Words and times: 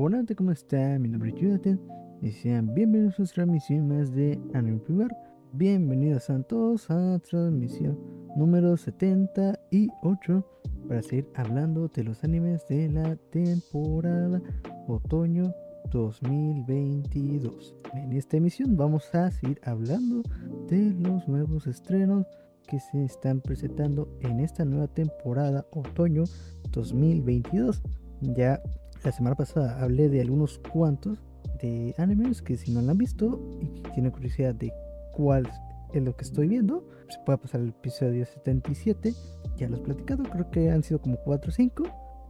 Hola, 0.00 0.24
¿cómo 0.36 0.52
están? 0.52 1.02
Mi 1.02 1.08
nombre 1.08 1.30
es 1.30 1.34
Jonathan 1.34 1.80
y 2.22 2.30
sean 2.30 2.72
bienvenidos 2.72 3.14
a 3.14 3.18
nuestra 3.18 3.42
transmisión 3.42 3.88
más 3.88 4.14
de 4.14 4.40
Anime 4.54 4.78
Primer. 4.78 5.10
Bienvenidos 5.54 6.30
a 6.30 6.40
todos 6.44 6.88
a 6.88 7.18
transmisión 7.18 7.98
número 8.36 8.76
78 8.76 10.46
para 10.86 11.02
seguir 11.02 11.26
hablando 11.34 11.88
de 11.88 12.04
los 12.04 12.22
animes 12.22 12.64
de 12.68 12.88
la 12.90 13.16
temporada 13.32 14.40
otoño 14.86 15.52
2022. 15.90 17.74
En 17.94 18.12
esta 18.12 18.36
emisión 18.36 18.76
vamos 18.76 19.12
a 19.16 19.32
seguir 19.32 19.60
hablando 19.64 20.22
de 20.68 20.92
los 20.92 21.26
nuevos 21.26 21.66
estrenos 21.66 22.24
que 22.68 22.78
se 22.78 23.04
están 23.04 23.40
presentando 23.40 24.16
en 24.20 24.38
esta 24.38 24.64
nueva 24.64 24.86
temporada 24.86 25.66
otoño 25.72 26.22
2022. 26.70 27.82
Ya 28.20 28.62
la 29.04 29.12
semana 29.12 29.36
pasada 29.36 29.80
hablé 29.80 30.08
de 30.08 30.20
algunos 30.20 30.58
cuantos 30.58 31.18
de 31.62 31.94
animes 31.98 32.42
que 32.42 32.56
si 32.56 32.72
no 32.72 32.82
lo 32.82 32.90
han 32.90 32.98
visto 32.98 33.40
y 33.60 33.80
tienen 33.94 34.10
curiosidad 34.10 34.54
de 34.54 34.72
cuál 35.12 35.48
es 35.92 36.02
lo 36.02 36.16
que 36.16 36.24
estoy 36.24 36.48
viendo, 36.48 36.86
se 37.08 37.18
puede 37.24 37.38
pasar 37.38 37.60
el 37.60 37.70
episodio 37.70 38.26
77. 38.26 39.14
Ya 39.56 39.68
los 39.68 39.80
he 39.80 39.82
platicado, 39.82 40.24
creo 40.24 40.50
que 40.50 40.70
han 40.70 40.82
sido 40.82 41.00
como 41.00 41.16
4 41.16 41.48
o 41.50 41.52
5. 41.52 41.84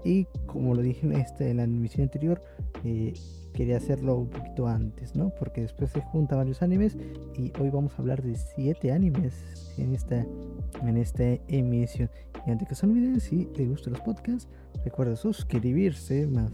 Y 0.04 0.26
como 0.46 0.74
lo 0.74 0.82
dije 0.82 1.04
en, 1.06 1.12
este, 1.14 1.50
en 1.50 1.56
la 1.56 1.64
emisión 1.64 2.04
anterior, 2.04 2.40
eh, 2.84 3.12
quería 3.52 3.78
hacerlo 3.78 4.16
un 4.16 4.30
poquito 4.30 4.68
antes, 4.68 5.16
¿no? 5.16 5.30
Porque 5.30 5.62
después 5.62 5.90
se 5.90 6.00
juntan 6.00 6.38
varios 6.38 6.62
animes 6.62 6.96
y 7.36 7.52
hoy 7.60 7.70
vamos 7.70 7.94
a 7.94 8.02
hablar 8.02 8.22
de 8.22 8.36
7 8.36 8.92
animes 8.92 9.74
en 9.76 9.94
esta, 9.94 10.24
en 10.82 10.96
esta 10.96 11.24
emisión. 11.48 12.08
Y 12.46 12.50
antes 12.52 12.68
que 12.68 12.74
se 12.76 12.86
olviden, 12.86 13.18
si 13.18 13.48
les 13.56 13.68
gustan 13.68 13.94
los 13.94 14.02
podcasts, 14.02 14.48
recuerda 14.88 15.16
suscribirse 15.16 16.26
más 16.26 16.50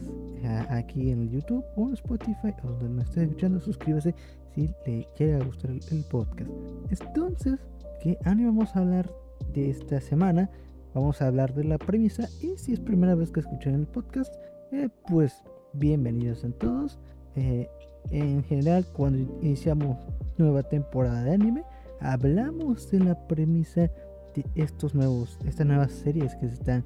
aquí 0.69 1.11
en 1.11 1.23
el 1.23 1.31
YouTube 1.31 1.65
o 1.77 1.87
en 1.87 1.95
Spotify 1.95 2.53
o 2.65 2.67
donde 2.67 2.89
me 2.89 3.03
esté 3.03 3.23
escuchando, 3.23 3.61
suscríbase 3.61 4.13
si 4.53 4.69
le 4.85 5.07
llega 5.17 5.39
a 5.39 5.45
gustar 5.45 5.71
el, 5.71 6.05
podcast. 6.11 6.51
Entonces, 6.91 7.61
¿qué 8.03 8.19
anime 8.25 8.49
vamos 8.49 8.75
a 8.75 8.81
hablar 8.81 9.09
de 9.53 9.71
esta 9.71 10.01
semana? 10.01 10.51
Vamos 10.95 11.23
a 11.23 11.29
hablar 11.29 11.55
de 11.55 11.63
la 11.63 11.79
premisa 11.79 12.29
y 12.43 12.59
si 12.59 12.73
es 12.73 12.81
primera 12.81 13.15
vez 13.15 13.31
que 13.31 13.39
escuchan 13.39 13.75
el 13.75 13.87
podcast, 13.87 14.35
eh, 14.73 14.89
pues 15.09 15.45
bienvenidos 15.73 16.45
a 16.45 16.51
todos. 16.51 16.99
Eh, 17.37 17.69
en 18.11 18.43
general, 18.43 18.85
cuando 18.93 19.39
iniciamos 19.43 19.97
nueva 20.39 20.65
temporada 20.65 21.23
de 21.23 21.35
anime, 21.35 21.63
hablamos 22.01 22.91
de 22.91 22.99
la 22.99 23.29
premisa 23.29 23.83
de 24.35 24.45
estos 24.57 24.93
nuevos, 24.93 25.39
estas 25.47 25.67
nuevas 25.67 25.93
series 25.93 26.35
que 26.35 26.49
se 26.49 26.55
están 26.55 26.85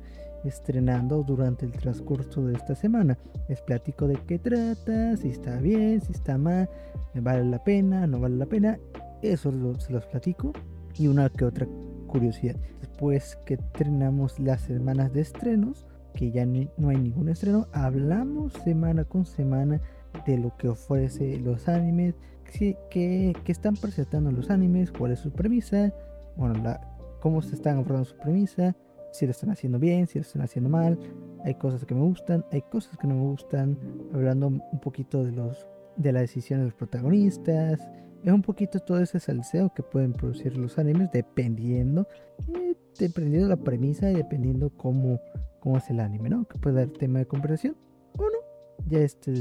estrenando 0.48 1.22
durante 1.22 1.66
el 1.66 1.72
transcurso 1.72 2.44
de 2.44 2.54
esta 2.54 2.74
semana. 2.74 3.18
Les 3.48 3.60
platico 3.62 4.06
de 4.06 4.16
qué 4.26 4.38
trata, 4.38 5.16
si 5.16 5.28
está 5.28 5.60
bien, 5.60 6.00
si 6.00 6.12
está 6.12 6.36
mal, 6.38 6.68
vale 7.14 7.44
la 7.44 7.62
pena, 7.62 8.06
no 8.06 8.20
vale 8.20 8.36
la 8.36 8.46
pena. 8.46 8.78
Eso 9.22 9.52
se 9.78 9.92
los 9.92 10.06
platico 10.06 10.52
y 10.96 11.06
una 11.08 11.28
que 11.28 11.44
otra 11.44 11.66
curiosidad. 12.06 12.56
Después 12.80 13.38
que 13.46 13.54
estrenamos 13.54 14.38
las 14.40 14.62
semanas 14.62 15.12
de 15.12 15.20
estrenos, 15.20 15.86
que 16.14 16.30
ya 16.30 16.44
no 16.46 16.88
hay 16.88 16.96
ningún 16.96 17.28
estreno, 17.28 17.68
hablamos 17.72 18.52
semana 18.52 19.04
con 19.04 19.24
semana 19.24 19.80
de 20.26 20.38
lo 20.38 20.56
que 20.56 20.68
ofrece 20.68 21.38
los 21.38 21.68
animes, 21.68 22.14
que, 22.44 22.76
que, 22.90 23.52
están 23.52 23.76
presentando 23.76 24.32
los 24.32 24.50
animes, 24.50 24.90
cuál 24.90 25.12
es 25.12 25.20
su 25.20 25.30
premisa, 25.30 25.92
bueno, 26.36 26.54
la, 26.62 26.80
cómo 27.20 27.42
se 27.42 27.54
están 27.54 27.76
abordando 27.76 28.06
su 28.06 28.16
premisa, 28.16 28.74
si 29.18 29.26
lo 29.26 29.32
están 29.32 29.50
haciendo 29.50 29.78
bien, 29.78 30.06
si 30.06 30.18
lo 30.18 30.22
están 30.22 30.42
haciendo 30.42 30.70
mal. 30.70 30.98
Hay 31.44 31.54
cosas 31.54 31.84
que 31.84 31.94
me 31.94 32.02
gustan, 32.02 32.44
hay 32.52 32.62
cosas 32.62 32.96
que 32.96 33.06
no 33.06 33.14
me 33.14 33.22
gustan, 33.22 33.78
hablando 34.14 34.46
un 34.48 34.80
poquito 34.80 35.24
de 35.24 35.32
los 35.32 35.66
de 35.96 36.12
la 36.12 36.20
decisión 36.20 36.60
de 36.60 36.66
los 36.66 36.74
protagonistas. 36.74 37.80
Es 38.22 38.32
un 38.32 38.42
poquito 38.42 38.78
todo 38.80 39.00
ese 39.00 39.18
salseo 39.18 39.72
que 39.74 39.82
pueden 39.82 40.12
producir 40.12 40.56
los 40.56 40.78
animes 40.78 41.10
dependiendo, 41.12 42.06
eh, 42.54 42.74
dependiendo 42.98 43.48
de 43.48 43.56
la 43.56 43.62
premisa 43.62 44.10
y 44.10 44.14
dependiendo 44.14 44.70
cómo 44.70 45.20
cómo 45.60 45.78
es 45.78 45.90
el 45.90 46.00
anime, 46.00 46.28
¿no? 46.28 46.46
Que 46.46 46.58
puede 46.58 46.76
dar 46.76 46.88
tema 46.88 47.18
de 47.18 47.26
conversación 47.26 47.76
o 48.16 48.22
no. 48.22 48.38
Ya 48.88 49.00
este, 49.00 49.32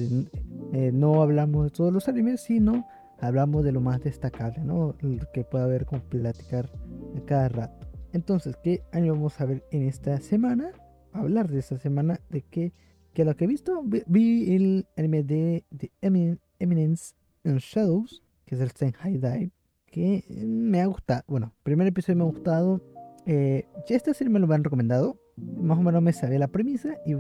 eh, 0.74 0.92
no 0.92 1.22
hablamos 1.22 1.66
de 1.66 1.70
todos 1.70 1.94
los 1.94 2.08
animes, 2.08 2.42
sino 2.42 2.88
hablamos 3.20 3.64
de 3.64 3.72
lo 3.72 3.82
más 3.82 4.04
destacable, 4.04 4.60
¿no? 4.64 4.96
que 5.34 5.44
puede 5.44 5.64
haber 5.64 5.86
como 5.86 6.02
platicar 6.04 6.70
de 7.14 7.24
cada 7.24 7.50
rato. 7.50 7.87
Entonces, 8.14 8.56
¿qué 8.64 8.84
anime 8.92 9.12
vamos 9.12 9.40
a 9.40 9.46
ver 9.46 9.64
en 9.72 9.84
esta 9.84 10.20
semana? 10.20 10.72
hablar 11.14 11.50
de 11.50 11.60
esta 11.60 11.80
semana, 11.80 12.20
de 12.30 12.44
que, 12.44 12.74
que 13.14 13.26
lo 13.26 13.36
que 13.36 13.46
he 13.46 13.48
visto, 13.48 13.84
vi, 13.84 14.56
el 14.56 14.86
anime 14.96 15.24
de, 15.24 15.66
de 15.72 15.92
Eminence 16.02 17.16
and 17.44 17.60
Shadows, 17.60 18.24
que 18.46 18.54
es 18.54 18.62
el 18.62 18.70
Sten 18.70 18.92
High 18.92 19.18
Dive, 19.18 19.52
que 19.88 20.24
me 20.30 20.80
ha 20.82 20.86
gustado. 20.86 21.24
Bueno, 21.28 21.54
primer 21.64 21.88
episodio 21.88 22.18
me 22.18 22.24
ha 22.24 22.32
gustado. 22.32 22.82
Eh, 23.26 23.66
ya 23.88 23.96
este 23.96 24.14
serie 24.14 24.32
me 24.32 24.40
lo 24.40 24.54
han 24.54 24.64
recomendado 24.64 25.20
más 25.38 25.78
o 25.78 25.82
menos 25.82 26.02
me 26.02 26.14
sabía 26.14 26.40
la 26.40 26.48
premisa 26.48 26.98
y, 27.06 27.16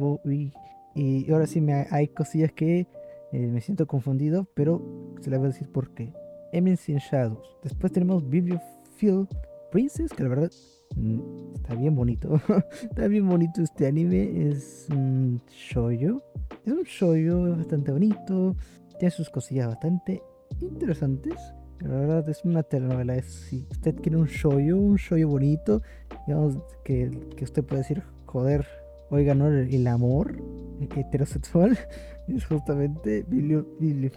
y, 0.96 1.32
ahora 1.32 1.48
sí 1.48 1.62
me, 1.62 1.88
hay 1.92 2.08
cosillas 2.08 2.52
que 2.52 2.88
eh, 3.32 3.48
me 3.48 3.62
siento 3.62 3.88
confundido, 3.88 4.48
pero 4.54 5.16
se 5.22 5.30
les 5.30 5.40
voy 5.40 5.48
a 5.48 5.52
decir 5.52 5.72
por 5.72 5.94
qué. 5.94 6.14
Eminence 6.52 6.92
in 6.92 6.98
Shadows. 6.98 7.58
Después 7.64 7.92
tenemos 7.92 8.28
Bibliophile 8.28 9.28
Princess, 9.72 10.12
que 10.14 10.24
la 10.24 10.30
verdad 10.30 10.52
mm, 10.96 11.56
está 11.56 11.76
bien 11.76 11.96
bonito. 11.96 12.42
está 12.82 13.08
bien 13.08 13.28
bonito 13.28 13.62
este 13.62 13.88
anime. 13.88 14.50
Es 14.50 14.88
un 14.92 15.42
shoyo. 15.50 16.24
Es 16.66 16.74
un 16.74 16.84
shoyo 16.84 17.56
bastante 17.56 17.92
bonito. 17.92 18.56
Tiene 19.00 19.12
sus 19.12 19.30
cosillas 19.30 19.68
bastante 19.68 20.22
interesantes. 20.62 21.36
La 21.80 21.90
verdad 21.90 22.28
es 22.30 22.44
una 22.44 22.64
telenovela. 22.64 23.22
si 23.22 23.68
usted 23.72 23.96
quiere 23.96 24.18
un 24.18 24.26
shoyo, 24.28 24.78
un 24.78 24.96
shoyo 24.96 25.28
bonito, 25.28 25.82
digamos 26.26 26.58
que, 26.84 27.12
que 27.36 27.44
usted 27.44 27.64
puede 27.64 27.82
decir, 27.82 28.02
joder, 28.26 28.66
oiga, 29.10 29.36
¿no? 29.36 29.48
El, 29.48 29.88
amor 29.88 30.38
heterosexual 30.96 31.78
es 32.28 32.46
justamente 32.46 33.26
Bibliophile 33.28 34.08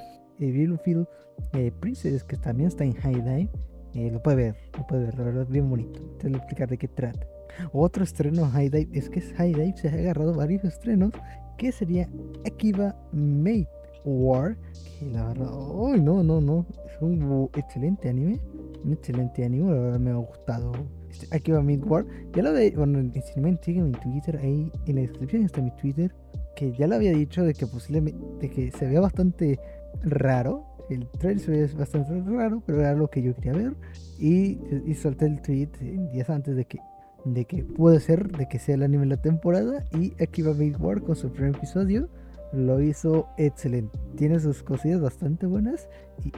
eh, 0.41 1.06
eh, 1.53 1.72
Princess, 1.78 2.25
que 2.25 2.37
también 2.37 2.69
está 2.69 2.84
en 2.84 2.94
High 2.94 3.22
Dive. 3.22 3.50
Eh, 3.94 4.10
lo 4.10 4.22
puede 4.22 4.36
ver, 4.36 4.56
lo 4.76 4.86
puede 4.86 5.04
ver, 5.06 5.18
la 5.18 5.24
verdad, 5.24 5.46
bien 5.48 5.68
bonito. 5.68 6.00
Te 6.18 6.28
voy 6.28 6.34
a 6.34 6.38
explicar 6.38 6.68
de 6.68 6.78
qué 6.78 6.88
trata. 6.88 7.26
Otro 7.72 8.04
estreno 8.04 8.48
High 8.48 8.70
Dive 8.70 8.88
es 8.92 9.10
que 9.10 9.20
High 9.20 9.54
Dive 9.54 9.76
se 9.76 9.88
ha 9.88 9.92
agarrado 9.92 10.34
varios 10.34 10.64
estrenos, 10.64 11.12
que 11.58 11.72
sería 11.72 12.08
Akiba 12.46 12.96
Mate 13.12 13.68
War, 14.04 14.56
que 14.98 15.06
la 15.06 15.26
verdad, 15.28 15.50
¡ay, 15.86 16.00
no, 16.00 16.22
no, 16.22 16.40
no! 16.40 16.66
Es 16.86 17.02
un 17.02 17.50
excelente 17.54 18.08
anime, 18.08 18.40
un 18.84 18.92
excelente 18.92 19.44
anime, 19.44 19.74
la 19.74 19.80
verdad 19.80 20.00
me 20.00 20.10
ha 20.10 20.16
gustado. 20.16 20.72
Este, 21.10 21.52
va 21.52 21.60
Midwar, 21.60 22.06
ya 22.34 22.42
lo 22.42 22.52
de, 22.52 22.70
bueno, 22.70 23.02
si 23.12 23.40
me 23.40 23.56
siguen 23.56 23.86
en 23.86 23.92
Twitter, 23.92 24.38
ahí 24.38 24.70
en 24.86 24.94
la 24.94 25.00
descripción 25.02 25.44
está 25.44 25.60
mi 25.60 25.72
Twitter, 25.72 26.14
que 26.60 26.72
ya 26.72 26.87
lo 26.87 26.97
había 26.97 27.12
dicho 27.12 27.43
de 27.43 27.54
que 27.54 27.66
posiblemente, 27.66 28.21
de 28.38 28.50
que 28.50 28.71
se 28.71 28.87
vea 28.87 29.00
bastante 29.00 29.59
raro, 30.03 30.66
el 30.91 31.09
trailer 31.09 31.41
se 31.43 31.50
ve 31.50 31.66
bastante 31.75 32.21
raro, 32.31 32.62
pero 32.66 32.81
era 32.81 32.93
lo 32.94 33.09
que 33.09 33.22
yo 33.22 33.34
quería 33.34 33.53
ver, 33.53 33.72
y, 34.19 34.59
y 34.84 34.94
solté 34.94 35.25
el 35.25 35.41
tweet 35.41 35.70
días 36.12 36.28
antes 36.28 36.54
de 36.54 36.66
que 36.66 36.78
de 37.25 37.44
que 37.44 37.65
puede 37.65 38.00
ser 38.00 38.31
de 38.32 38.49
que 38.49 38.59
sea 38.59 38.75
el 38.75 38.82
anime 38.82 39.04
de 39.04 39.10
la 39.10 39.22
temporada. 39.22 39.84
Y 39.93 40.15
aquí 40.22 40.41
va 40.43 40.54
Midwar 40.54 41.03
con 41.03 41.16
su 41.16 41.31
primer 41.31 41.54
episodio 41.54 42.09
lo 42.53 42.81
hizo 42.81 43.28
excelente. 43.37 43.99
Tiene 44.16 44.41
sus 44.41 44.62
cosillas 44.62 45.00
bastante 45.00 45.47
buenas 45.47 45.88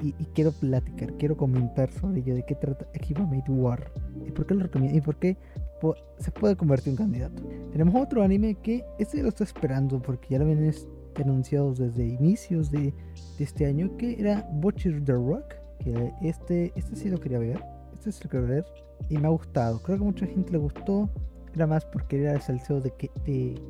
y, 0.03 0.12
quiero 0.34 0.53
platicar, 0.53 1.12
quiero 1.15 1.37
comentar 1.37 1.91
sobre 1.91 2.21
ello, 2.21 2.34
de 2.34 2.44
qué 2.44 2.55
trata 2.55 2.87
Akiba 2.94 3.25
Made 3.25 3.50
War. 3.50 3.91
Y 4.27 4.31
por 4.31 4.47
qué 4.47 4.55
lo 4.55 4.65
recomiendo 4.65 4.99
y 4.99 5.00
por 5.00 5.16
qué 5.16 5.37
se 6.19 6.31
puede 6.31 6.56
convertir 6.56 6.91
en 6.91 6.97
candidato. 6.97 7.43
Tenemos 7.72 7.94
otro 7.94 8.22
anime 8.22 8.54
que 8.54 8.84
este 8.98 9.22
lo 9.22 9.28
estoy 9.28 9.47
esperando 9.47 10.00
porque 10.00 10.28
ya 10.31 10.38
lo 10.38 10.47
vienen 10.47 10.72
anunciados 11.17 11.79
desde 11.79 12.06
inicios 12.06 12.70
de, 12.70 12.94
este 13.38 13.67
año 13.67 13.96
que 13.96 14.19
era 14.19 14.49
Butcher 14.52 15.05
the 15.05 15.12
Rock. 15.12 15.55
Que 15.79 16.12
este, 16.23 16.73
este 16.76 16.94
sí 16.94 17.08
lo 17.08 17.19
quería 17.19 17.40
ver, 17.40 17.61
este 17.93 18.12
sí 18.12 18.20
lo 18.25 18.31
quería 18.31 18.46
ver 18.46 18.64
y 19.08 19.19
me 19.19 19.26
ha 19.26 19.31
gustado. 19.31 19.82
Creo 19.82 19.99
que 19.99 20.05
a 20.05 20.06
mucha 20.06 20.26
gente 20.26 20.52
le 20.52 20.58
gustó 20.58 21.11
era 21.55 21.67
más 21.67 21.84
porque 21.84 22.23
era 22.23 22.32
el 22.32 22.40
salseo 22.40 22.81
de 22.81 22.93
que, 22.93 23.11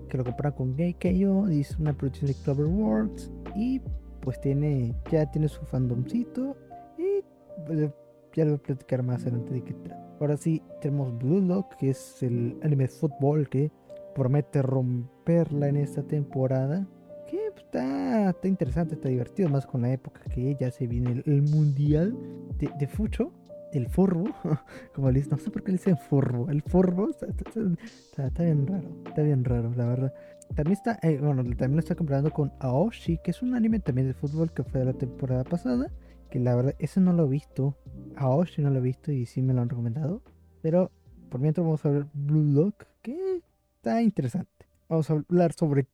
que 0.08 0.16
lo 0.16 0.24
comparan 0.24 0.52
con 0.52 0.76
Gay 0.76 0.94
Keio, 0.94 1.48
es 1.48 1.76
una 1.78 1.92
producción 1.92 2.28
de 2.28 2.34
Cloverworks 2.34 3.30
y 3.56 3.80
pues 4.20 4.40
tiene 4.40 4.94
ya 5.10 5.28
tiene 5.30 5.48
su 5.48 5.64
fandomcito 5.64 6.56
y 6.96 7.24
pues, 7.66 7.90
ya 8.34 8.44
lo 8.44 8.52
voy 8.52 8.60
a 8.60 8.62
platicar 8.62 9.02
más 9.02 9.22
adelante 9.22 9.54
de 9.54 9.62
qué 9.62 9.74
trata. 9.74 10.16
Ahora 10.20 10.36
sí 10.36 10.62
tenemos 10.80 11.16
Blue 11.18 11.40
Lock, 11.40 11.76
que 11.76 11.90
es 11.90 12.22
el 12.22 12.58
anime 12.62 12.84
de 12.84 12.88
fútbol 12.88 13.48
que 13.48 13.70
promete 14.14 14.62
romperla 14.62 15.68
en 15.68 15.76
esta 15.76 16.02
temporada. 16.02 16.86
Que 17.28 17.48
está, 17.56 18.30
está 18.30 18.48
interesante, 18.48 18.94
está 18.94 19.08
divertido, 19.08 19.48
más 19.48 19.66
con 19.66 19.82
la 19.82 19.92
época 19.92 20.20
que 20.32 20.56
ya 20.60 20.70
se 20.70 20.86
viene 20.86 21.22
el, 21.26 21.42
mundial 21.42 22.16
de, 22.58 22.70
de 22.78 22.86
Fucho 22.86 23.32
el 23.72 23.88
forro, 23.88 24.24
como 24.94 25.10
le 25.10 25.18
dicen, 25.18 25.32
no 25.32 25.38
sé 25.38 25.50
por 25.50 25.62
qué 25.62 25.72
le 25.72 25.78
dicen 25.78 25.96
forro, 25.96 26.48
el 26.50 26.62
forro 26.62 27.10
está, 27.10 28.44
bien 28.44 28.66
raro, 28.66 28.88
está 29.06 29.22
bien 29.22 29.44
raro, 29.44 29.72
la 29.74 29.86
verdad. 29.86 30.14
también 30.54 30.74
está, 30.74 30.98
eh, 31.02 31.18
bueno, 31.18 31.42
también 31.42 31.72
lo 31.72 31.80
está 31.80 31.94
comparando 31.94 32.30
con 32.30 32.52
Aoshi, 32.60 33.18
que 33.24 33.30
es 33.30 33.42
un 33.42 33.54
anime 33.54 33.80
también 33.80 34.06
de 34.08 34.14
fútbol 34.14 34.52
que 34.52 34.62
fue 34.62 34.80
de 34.80 34.86
la 34.86 34.92
temporada 34.92 35.44
pasada. 35.44 35.90
Que 36.32 36.40
la 36.40 36.56
verdad, 36.56 36.74
ese 36.78 36.98
no 36.98 37.12
lo 37.12 37.26
he 37.26 37.28
visto. 37.28 37.76
Aoshi 38.16 38.62
no 38.62 38.70
lo 38.70 38.78
he 38.78 38.80
visto 38.82 39.12
y 39.12 39.26
sí 39.26 39.42
me 39.42 39.52
lo 39.52 39.60
han 39.60 39.68
recomendado. 39.68 40.22
Pero 40.62 40.90
por 41.28 41.42
mientras 41.42 41.62
vamos 41.62 41.84
a 41.84 41.90
ver 41.90 42.06
Blue 42.14 42.54
Lock, 42.54 42.86
que 43.02 43.42
está 43.76 44.00
interesante. 44.00 44.64
Vamos 44.88 45.10
a 45.10 45.12
hablar 45.12 45.52
sobre 45.52 45.88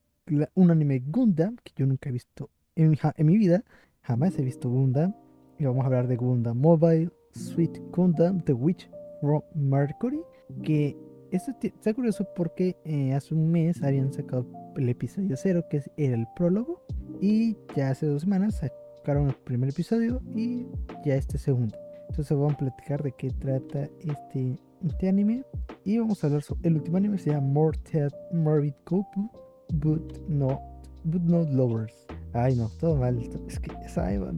un 0.54 0.70
anime 0.70 1.02
Gundam, 1.04 1.56
que 1.56 1.72
yo 1.74 1.86
nunca 1.86 2.08
he 2.08 2.12
visto 2.12 2.50
en, 2.76 2.96
en 3.16 3.26
mi 3.26 3.36
vida. 3.36 3.64
Jamás 4.02 4.38
he 4.38 4.42
visto 4.42 4.70
Gundam. 4.70 5.12
Y 5.58 5.64
vamos 5.64 5.82
a 5.82 5.86
hablar 5.86 6.06
de 6.06 6.14
Gundam 6.14 6.56
Mobile, 6.56 7.10
Sweet 7.32 7.90
Gundam, 7.90 8.40
The 8.42 8.52
Witch 8.52 8.88
from 9.20 9.42
Mercury. 9.56 10.20
Que 10.62 10.96
esto 11.32 11.52
está 11.60 11.92
curioso 11.94 12.28
porque 12.36 12.76
eh, 12.84 13.12
hace 13.12 13.34
un 13.34 13.50
mes 13.50 13.82
habían 13.82 14.12
sacado 14.12 14.46
el 14.76 14.88
episodio 14.88 15.36
0, 15.36 15.64
que 15.68 15.82
era 15.96 16.14
el 16.14 16.28
prólogo. 16.36 16.84
Y 17.20 17.56
ya 17.74 17.90
hace 17.90 18.06
dos 18.06 18.22
semanas 18.22 18.62
sacaron 19.08 19.28
el 19.28 19.36
primer 19.36 19.70
episodio 19.70 20.20
y 20.34 20.66
ya 21.02 21.14
este 21.14 21.38
segundo. 21.38 21.74
Entonces 22.10 22.36
vamos 22.36 22.52
a 22.52 22.58
platicar 22.58 23.02
de 23.02 23.12
qué 23.12 23.30
trata 23.30 23.88
este, 24.00 24.58
este 24.84 25.08
anime. 25.08 25.46
Y 25.82 25.96
vamos 25.96 26.22
a 26.22 26.26
hablar 26.26 26.42
sobre 26.42 26.68
el 26.68 26.76
último 26.76 26.98
anime, 26.98 27.16
se 27.16 27.30
llama 27.30 27.46
Mortal 27.46 28.12
Morbid 28.34 28.74
Couple, 28.84 29.30
but 29.72 30.18
no, 30.28 30.60
but 31.04 31.22
not 31.22 31.48
Lovers. 31.48 31.94
Ay 32.34 32.54
no, 32.54 32.68
todo 32.80 32.96
mal. 32.96 33.18
Es 33.48 33.58
que, 33.58 33.70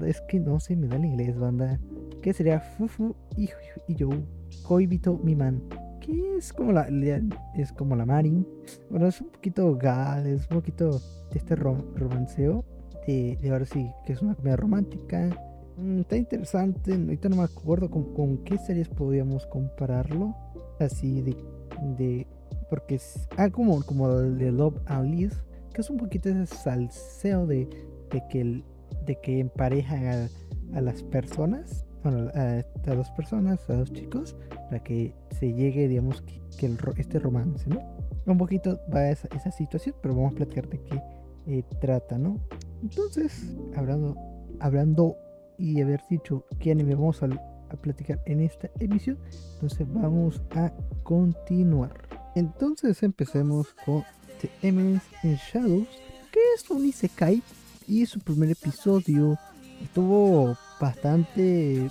es 0.07 0.21
que 0.29 0.39
no 0.39 0.61
se 0.61 0.77
me 0.77 0.87
da 0.87 0.95
el 0.95 1.05
inglés, 1.05 1.37
banda. 1.37 1.81
¿Qué 2.23 2.33
sería 2.33 2.61
Fufu 2.61 3.17
y, 3.37 3.51
y 3.89 3.97
yo? 3.97 4.09
Koibito 4.63 5.19
mi 5.25 5.35
man 5.35 5.61
que 6.01 6.37
es 6.37 6.53
como 6.53 6.71
la, 6.71 6.89
es 7.57 7.73
como 7.73 7.97
la 7.97 8.07
Marin. 8.07 8.47
Bueno, 8.89 9.09
es 9.09 9.21
un 9.21 9.31
poquito 9.31 9.77
gal, 9.77 10.29
es 10.29 10.43
un 10.43 10.59
poquito 10.59 11.01
este 11.35 11.57
romanceo. 11.57 12.65
De, 13.07 13.37
de 13.41 13.51
ahora 13.51 13.65
sí, 13.65 13.91
que 14.05 14.13
es 14.13 14.23
una 14.23 14.35
comedia 14.35 14.57
romántica. 14.57 15.29
Mm, 15.77 16.01
está 16.01 16.17
interesante. 16.17 16.95
Ahorita 16.95 17.29
no 17.29 17.37
me 17.37 17.43
acuerdo 17.45 17.91
con, 17.91 18.15
con 18.15 18.39
qué 18.45 18.59
series 18.59 18.89
podíamos 18.89 19.47
compararlo. 19.47 20.35
Así 20.79 21.23
de. 21.23 21.37
de 21.99 22.27
porque 22.69 22.97
es. 22.97 23.29
Ah, 23.37 23.51
como, 23.51 23.83
como 23.83 24.11
el 24.11 24.39
de 24.39 24.53
Love 24.53 24.81
Liz. 25.05 25.43
Que 25.73 25.83
es 25.83 25.91
un 25.91 25.99
poquito 25.99 26.29
ese 26.29 26.47
salseo 26.47 27.47
de, 27.47 27.69
de 28.11 28.23
que, 28.29 28.65
de 29.07 29.21
que 29.21 29.39
emparejan 29.39 30.05
a, 30.05 30.29
a 30.77 30.81
las 30.81 31.03
personas 31.05 31.85
bueno, 32.03 32.31
a, 32.35 32.95
dos 32.95 33.11
personas, 33.11 33.69
a 33.69 33.75
dos 33.75 33.93
chicos, 33.93 34.37
para 34.69 34.83
que 34.83 35.15
se 35.39 35.53
llegue, 35.53 35.89
digamos, 35.89 36.23
que, 36.23 36.67
el, 36.67 36.79
este 36.97 37.19
romance, 37.19 37.69
¿no? 37.69 37.81
Un 38.27 38.39
poquito 38.39 38.81
va 38.95 39.09
esa, 39.09 39.29
esa 39.35 39.51
situación, 39.51 39.95
pero 40.03 40.15
vamos 40.15 40.33
a 40.33 40.37
platicar 40.37 40.69
de 40.69 40.79
qué 40.83 41.03
eh, 41.47 41.65
trata, 41.81 42.19
¿no? 42.19 42.39
Entonces, 42.83 43.33
hablando, 43.77 44.17
hablando 44.59 45.17
y 45.59 45.81
haber 45.81 46.01
dicho 46.09 46.45
qué 46.59 46.73
anime 46.73 46.95
vamos 46.95 47.23
a, 47.23 47.29
platicar 47.83 48.21
en 48.27 48.41
esta 48.41 48.69
emisión, 48.81 49.17
entonces 49.55 49.87
vamos 49.93 50.43
a 50.57 50.73
continuar. 51.05 51.93
Entonces 52.35 53.01
empecemos 53.05 53.69
con 53.85 54.03
The 54.41 54.51
Eminence 54.63 55.07
in 55.23 55.37
Shadows, 55.37 55.87
que 56.33 56.41
es 56.57 56.69
un 56.69 56.85
Isekai 56.85 57.41
y 57.87 58.07
su 58.07 58.19
primer 58.19 58.51
episodio 58.51 59.39
estuvo 59.81 60.57
bastante 60.81 61.89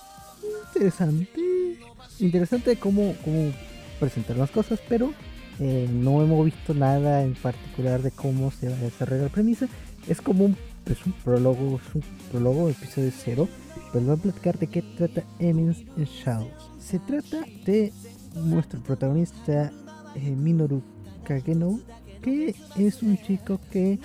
interesante. 0.68 1.78
Interesante 2.20 2.76
cómo, 2.76 3.16
cómo 3.24 3.54
presentar 4.02 4.36
las 4.36 4.52
cosas, 4.52 4.82
pero 4.90 5.14
eh, 5.60 5.88
no 5.92 6.22
hemos 6.22 6.46
visto 6.46 6.74
nada 6.74 7.24
en 7.24 7.36
particular 7.36 8.02
de 8.02 8.12
cómo 8.12 8.52
se 8.52 8.70
va 8.70 8.76
a 8.76 8.80
desarrollar 8.80 9.26
la 9.26 9.30
premisa. 9.30 9.68
Es 10.08 10.22
como 10.22 10.46
un, 10.46 10.58
es 10.90 11.06
un 11.06 11.14
prólogo, 11.14 11.80
es 11.86 11.96
un 11.96 12.04
prólogo, 12.32 12.70
episodio 12.70 13.12
cero. 13.16 13.48
Pero 13.92 14.06
voy 14.06 14.16
a 14.16 14.22
platicar 14.22 14.58
de 14.58 14.68
qué 14.68 14.82
trata 14.82 15.24
in 15.40 15.74
Shadows. 15.98 16.72
Se 16.80 17.00
trata 17.00 17.44
de 17.66 17.92
nuestro 18.36 18.80
protagonista 18.82 19.72
eh, 20.16 20.32
Minoru 20.32 20.84
Kageno, 21.24 21.80
que 22.22 22.56
es 22.78 23.04
un 23.04 23.18
chico 23.18 23.60
que 23.72 24.00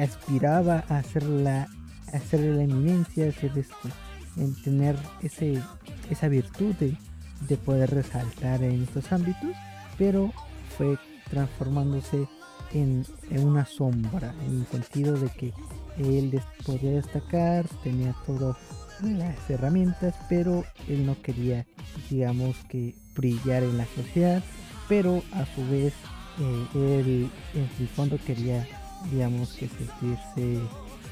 aspiraba 0.00 0.84
a 0.88 0.98
hacer 0.98 1.22
la, 1.22 1.68
hacer 2.12 2.40
la 2.40 2.62
eminencia, 2.62 3.26
a 3.26 3.28
hacer 3.30 3.56
esto 3.56 3.88
en 4.36 4.54
tener 4.62 4.96
ese, 5.22 5.60
esa 6.10 6.28
virtud 6.28 6.74
de, 6.76 6.96
poder 7.64 7.90
resaltar 7.90 8.62
en 8.62 8.82
estos 8.82 9.10
ámbitos, 9.12 9.50
pero 9.98 10.30
fue 10.76 10.98
transformándose 11.30 12.28
en, 12.72 13.04
una 13.30 13.64
sombra, 13.64 14.34
en 14.46 14.60
el 14.60 14.66
sentido 14.66 15.14
de 15.18 15.28
que 15.30 15.52
él 16.02 16.40
podía 16.64 16.92
destacar, 16.92 17.66
tenía 17.82 18.14
todas 18.26 18.56
las 19.02 19.50
herramientas, 19.50 20.14
pero 20.28 20.64
él 20.88 21.06
no 21.06 21.20
quería, 21.22 21.66
digamos, 22.10 22.56
que 22.68 22.94
brillar 23.14 23.62
en 23.62 23.78
la 23.78 23.86
sociedad, 23.86 24.42
pero 24.88 25.22
a 25.32 25.46
su 25.54 25.66
vez 25.68 25.94
eh, 26.38 26.66
él 26.74 27.30
en 27.54 27.68
el 27.78 27.88
fondo 27.88 28.18
quería, 28.26 28.66
digamos, 29.10 29.54
que 29.54 29.68
sentirse 29.68 30.60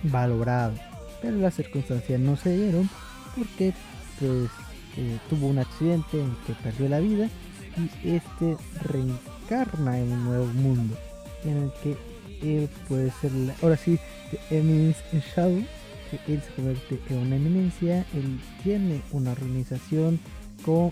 valorado. 0.04 0.74
Pero 1.22 1.36
las 1.38 1.54
circunstancias 1.54 2.20
no 2.20 2.36
se 2.36 2.56
dieron 2.56 2.88
porque 3.36 3.72
pues 4.18 4.50
eh, 4.96 5.18
tuvo 5.28 5.48
un 5.48 5.58
accidente 5.58 6.20
en 6.20 6.36
que 6.46 6.52
perdió 6.54 6.88
la 6.88 7.00
vida 7.00 7.28
y 7.76 8.08
este 8.08 8.56
reencarna 8.82 9.98
en 9.98 10.12
un 10.12 10.24
nuevo 10.24 10.46
mundo 10.46 10.96
en 11.44 11.56
el 11.56 11.72
que 11.82 11.96
él 12.42 12.68
puede 12.88 13.10
ser 13.10 13.32
la, 13.32 13.54
ahora 13.62 13.76
sí 13.76 13.98
de 14.30 14.58
Eminence 14.58 15.00
in 15.12 15.20
Shadow 15.20 15.62
que 16.10 16.32
él 16.32 16.40
se 16.40 16.52
convierte 16.54 16.98
en 17.10 17.18
una 17.18 17.36
eminencia 17.36 18.06
él 18.14 18.40
tiene 18.62 19.02
una 19.12 19.32
organización 19.32 20.18
con, 20.64 20.90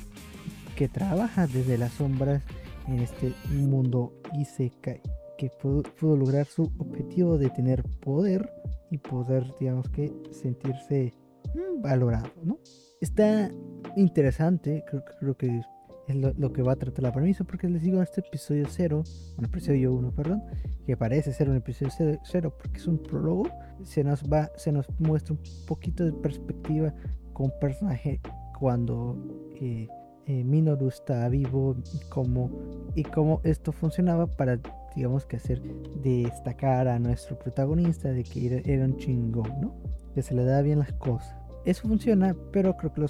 que 0.77 0.89
trabaja 0.89 1.47
desde 1.47 1.79
las 1.79 1.93
sombras 1.93 2.43
en 2.87 3.01
este 3.01 3.33
mundo 3.51 4.13
Isekai 4.39 5.01
que 5.39 5.51
pudo, 5.61 5.83
pudo 5.83 6.17
lograr 6.17 6.47
su 6.47 6.71
objetivo 6.79 7.39
de 7.39 7.51
tener 7.51 7.83
poder 8.01 8.51
y 8.91 8.99
poder 8.99 9.45
digamos 9.59 9.89
que 9.91 10.13
sentirse 10.33 11.13
Mm, 11.55 11.81
valorado, 11.81 12.31
¿no? 12.43 12.59
Está 13.01 13.51
interesante, 13.97 14.85
creo, 14.87 15.05
creo 15.21 15.37
que 15.37 15.63
es 16.07 16.17
lo, 16.17 16.53
que 16.53 16.63
va 16.63 16.73
a 16.73 16.77
tratar 16.77 17.03
la 17.03 17.13
premisa, 17.13 17.45
porque 17.45 17.69
les 17.69 17.83
digo, 17.83 18.01
este 18.01 18.21
episodio 18.21 18.67
0, 18.69 19.03
un 19.39 19.45
episodio 19.45 19.93
1, 19.93 20.13
perdón, 20.13 20.43
que 20.87 20.97
parece 20.97 21.33
ser 21.33 21.49
un 21.51 21.57
episodio 21.57 22.21
0 22.23 22.55
porque 22.57 22.79
es 22.79 22.87
un 22.87 22.99
prólogo, 22.99 23.49
se 23.83 24.05
nos 24.05 24.23
va, 24.23 24.51
se 24.57 24.71
nos 24.71 24.87
muestra 25.01 25.35
un 25.35 25.41
poquito 25.67 26.05
de 26.05 26.13
perspectiva 26.13 26.95
con 27.33 27.47
un 27.47 27.59
personaje 27.61 28.21
cuando 28.59 29.17
eh, 29.61 29.89
eh, 30.27 30.45
Minoru 30.45 30.89
está 30.89 31.29
vivo 31.29 31.77
y 31.93 31.99
cómo, 32.09 32.51
y 32.95 33.03
cómo 33.03 33.41
esto 33.45 33.73
funcionaba 33.73 34.27
para 34.27 34.59
digamos 34.95 35.27
que 35.27 35.37
hacer 35.37 35.63
destacar 36.03 36.89
a 36.89 36.99
nuestro 36.99 37.39
protagonista 37.39 38.11
de 38.11 38.25
que 38.25 38.47
era, 38.47 38.63
era 38.65 38.85
un 38.87 38.97
chingón, 38.97 39.61
¿no? 39.61 39.75
Que 40.15 40.23
se 40.23 40.35
le 40.35 40.45
da 40.45 40.63
bien 40.63 40.79
las 40.79 40.93
cosas. 40.95 41.37
Eso 41.67 41.87
funciona, 41.87 42.35
pero 42.51 42.77
creo 42.77 42.93
que 42.95 43.03
lo, 43.03 43.09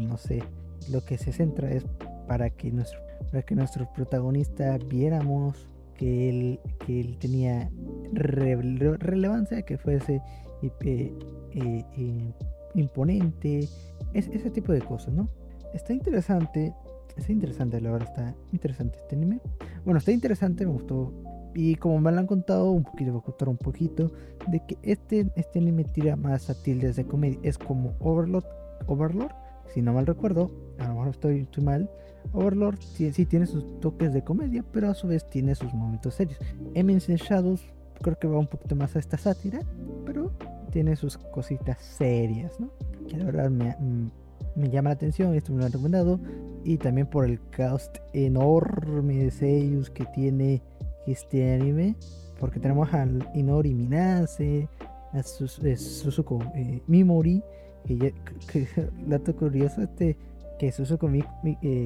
no 0.00 0.16
sé, 0.16 0.42
lo 0.90 1.04
que 1.04 1.18
se 1.18 1.32
centra 1.32 1.70
es 1.70 1.84
para 2.32 2.48
que 2.48 2.70
nuestro, 2.70 2.98
para 3.30 3.42
que 3.42 3.54
nuestro 3.54 3.92
protagonista 3.92 4.78
viéramos 4.78 5.68
que 5.98 6.30
él, 6.30 6.60
que 6.86 6.98
él 6.98 7.18
tenía 7.18 7.70
relevancia, 8.14 9.60
que 9.60 9.76
fuese 9.76 10.22
eh, 10.62 11.12
eh, 11.52 12.32
imponente, 12.74 13.68
es, 14.14 14.28
ese 14.28 14.48
tipo 14.48 14.72
de 14.72 14.80
cosas, 14.80 15.12
¿no? 15.12 15.28
Está 15.74 15.92
interesante, 15.92 16.72
está 17.14 17.30
interesante, 17.30 17.78
la 17.82 17.92
verdad, 17.92 18.08
está 18.08 18.34
interesante 18.50 18.96
este 19.02 19.14
anime. 19.14 19.38
Bueno, 19.84 19.98
está 19.98 20.10
interesante, 20.10 20.64
me 20.64 20.72
gustó 20.72 21.12
y 21.54 21.74
como 21.74 22.00
me 22.00 22.12
lo 22.12 22.18
han 22.18 22.26
contado 22.26 22.70
un 22.70 22.84
poquito, 22.84 23.12
voy 23.12 23.20
a 23.20 23.24
contar 23.24 23.48
un 23.50 23.58
poquito 23.58 24.10
de 24.48 24.64
que 24.66 24.78
este, 24.82 25.30
este 25.36 25.58
anime 25.58 25.84
tira 25.84 26.16
más 26.16 26.48
a 26.48 26.54
tildes 26.54 26.96
de 26.96 27.04
comedia. 27.04 27.38
Es 27.42 27.58
como 27.58 27.92
Overlord, 28.00 28.46
Overlord, 28.86 29.34
si 29.74 29.82
no 29.82 29.92
mal 29.92 30.06
recuerdo, 30.06 30.50
a 30.78 30.88
lo 30.88 30.94
mejor 30.94 31.08
estoy, 31.08 31.40
estoy 31.40 31.62
mal. 31.62 31.90
Overlord 32.32 32.78
sí, 32.80 33.26
tiene 33.26 33.46
sus 33.46 33.80
toques 33.80 34.12
de 34.12 34.22
comedia, 34.22 34.64
pero 34.72 34.90
a 34.90 34.94
su 34.94 35.08
vez 35.08 35.28
tiene 35.28 35.54
sus 35.54 35.72
momentos 35.74 36.14
serios. 36.14 36.38
Eminence 36.74 37.16
Shadows 37.16 37.62
creo 38.02 38.18
que 38.18 38.26
va 38.26 38.38
un 38.38 38.46
poquito 38.46 38.76
más 38.76 38.94
a 38.96 38.98
esta 38.98 39.16
sátira, 39.16 39.60
pero 40.04 40.32
tiene 40.70 40.96
sus 40.96 41.16
cositas 41.16 41.78
serias, 41.80 42.58
¿no? 42.58 42.70
Que 43.08 43.16
la 43.16 43.24
verdad 43.24 43.50
me, 43.50 44.70
llama 44.70 44.90
la 44.90 44.94
atención, 44.94 45.34
esto 45.34 45.52
me 45.52 45.60
lo 45.60 45.66
han 45.66 45.72
recomendado. 45.72 46.20
Y 46.64 46.78
también 46.78 47.06
por 47.06 47.24
el 47.24 47.40
cast 47.50 47.98
enorme 48.12 49.24
de 49.24 49.30
sellos 49.30 49.90
que 49.90 50.04
tiene 50.06 50.62
este 51.06 51.54
anime, 51.54 51.96
porque 52.38 52.60
tenemos 52.60 52.92
al 52.94 53.28
Inori 53.34 53.74
Minase, 53.74 54.68
a 55.12 55.22
Suzuko 55.22 56.40
eh, 56.54 56.80
Mimori, 56.86 57.42
que, 57.86 58.14
dato 59.06 59.34
curioso, 59.36 59.82
este, 59.82 60.16
que 60.62 60.70
Suzuko 60.70 61.08
eh, 61.08 61.24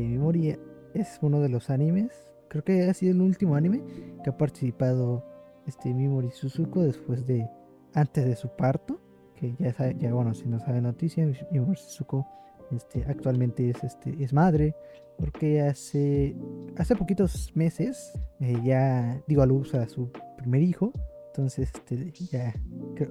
Mimori 0.07 0.55
es 0.93 1.19
uno 1.23 1.41
de 1.41 1.49
los 1.49 1.71
animes, 1.71 2.13
creo 2.49 2.63
que 2.63 2.83
ha 2.83 2.93
sido 2.93 3.13
el 3.13 3.23
último 3.23 3.55
anime 3.55 3.83
que 4.23 4.29
ha 4.29 4.37
participado 4.37 5.25
este 5.67 5.95
Mimori 5.95 6.31
Suzuko 6.31 6.83
después 6.83 7.27
de 7.27 7.49
antes 7.95 8.27
de 8.27 8.37
su 8.37 8.51
parto, 8.51 9.01
que 9.35 9.55
ya 9.59 9.73
sabe, 9.73 9.97
ya 9.99 10.13
bueno, 10.13 10.35
si 10.35 10.47
no 10.47 10.61
sabe 10.61 10.83
noticia, 10.83 11.27
Mimori 11.51 11.75
Suzuko 11.79 12.27
este, 12.71 13.03
actualmente 13.09 13.71
es, 13.71 13.83
este, 13.83 14.15
es 14.23 14.35
madre, 14.35 14.77
porque 15.19 15.63
hace, 15.63 16.37
hace 16.77 16.97
poquitos 16.97 17.53
meses 17.57 18.13
eh, 18.41 18.61
ya 18.63 19.23
digo 19.27 19.41
a 19.41 19.47
luz 19.47 19.75
a 19.75 19.89
su 19.89 20.11
primer 20.37 20.61
hijo, 20.61 20.93
entonces 21.29 21.73
este, 21.75 22.13
ya 22.31 22.53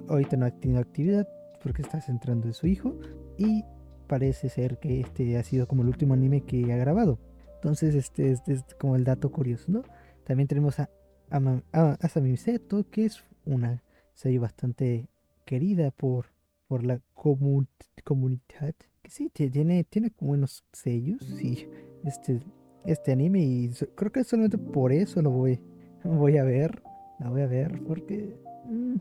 ahorita 0.09 0.37
no 0.37 0.45
ha 0.45 0.51
tenido 0.51 0.79
actividad 0.79 1.27
porque 1.63 1.81
está 1.81 1.99
centrando 2.01 2.45
en 2.45 2.53
su 2.53 2.67
hijo. 2.67 2.99
Y 3.39 3.65
parece 4.05 4.49
ser 4.49 4.79
que 4.79 5.01
este 5.01 5.37
ha 5.37 5.43
sido 5.43 5.67
como 5.67 5.81
el 5.81 5.89
último 5.89 6.13
anime 6.13 6.41
que 6.41 6.71
ha 6.71 6.77
grabado. 6.77 7.19
Entonces 7.55 7.95
este, 7.95 8.31
este 8.31 8.53
es 8.53 8.63
como 8.79 8.95
el 8.95 9.03
dato 9.03 9.31
curioso, 9.31 9.71
¿no? 9.71 9.83
También 10.23 10.47
tenemos 10.47 10.79
a, 10.79 10.89
a, 11.29 11.97
Asami 12.01 12.37
Seto, 12.37 12.89
que 12.89 13.05
es 13.05 13.23
una 13.45 13.83
serie 14.13 14.39
bastante 14.39 15.07
querida 15.45 15.91
por, 15.91 16.27
por 16.67 16.83
la 16.83 17.01
comunidad 17.13 18.75
sí, 19.09 19.29
tiene, 19.29 19.83
tiene 19.83 20.11
unos 20.19 20.63
sellos, 20.71 21.21
sí, 21.37 21.67
este, 22.03 22.41
este 22.85 23.11
anime 23.11 23.41
y 23.41 23.71
creo 23.95 24.11
que 24.11 24.23
solamente 24.23 24.57
por 24.57 24.91
eso 24.91 25.21
lo 25.21 25.31
voy, 25.31 25.59
voy 26.03 26.37
a 26.37 26.43
ver, 26.43 26.81
la 27.19 27.29
voy 27.29 27.41
a 27.41 27.47
ver 27.47 27.81
porque, 27.85 28.35
mm, 28.65 28.95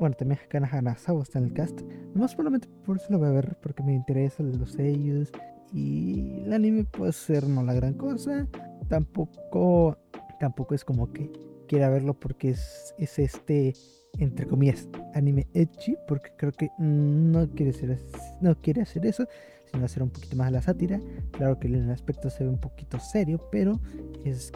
bueno, 0.00 0.16
también 0.16 0.40
Kana 0.48 0.68
Hanazawa 0.70 1.22
está 1.22 1.38
en 1.38 1.46
el 1.46 1.52
cast, 1.52 1.80
más 2.14 2.32
solamente 2.32 2.68
por 2.84 2.96
eso 2.96 3.06
lo 3.10 3.18
voy 3.18 3.28
a 3.28 3.32
ver 3.32 3.56
porque 3.62 3.82
me 3.82 3.94
interesan 3.94 4.58
los 4.58 4.72
sellos 4.72 5.30
y 5.72 6.42
el 6.44 6.52
anime 6.52 6.84
puede 6.84 7.12
ser 7.12 7.46
no 7.48 7.62
la 7.62 7.74
gran 7.74 7.94
cosa, 7.94 8.46
tampoco, 8.88 9.98
tampoco 10.40 10.74
es 10.74 10.84
como 10.84 11.12
que 11.12 11.30
quiera 11.66 11.90
verlo 11.90 12.14
porque 12.14 12.50
es, 12.50 12.94
es 12.98 13.18
este 13.18 13.74
entre 14.18 14.46
comillas, 14.46 14.88
anime 15.14 15.46
edgy, 15.54 15.96
porque 16.06 16.30
creo 16.36 16.52
que 16.52 16.70
no 16.78 17.48
quiere, 17.50 17.72
ser, 17.72 17.98
no 18.40 18.56
quiere 18.60 18.82
hacer 18.82 19.06
eso, 19.06 19.26
sino 19.70 19.84
hacer 19.84 20.02
un 20.02 20.10
poquito 20.10 20.36
más 20.36 20.50
la 20.50 20.62
sátira. 20.62 21.00
Claro 21.32 21.58
que 21.58 21.68
el 21.68 21.90
aspecto 21.90 22.30
se 22.30 22.44
ve 22.44 22.50
un 22.50 22.58
poquito 22.58 22.98
serio, 22.98 23.40
pero 23.52 23.80
es 24.24 24.50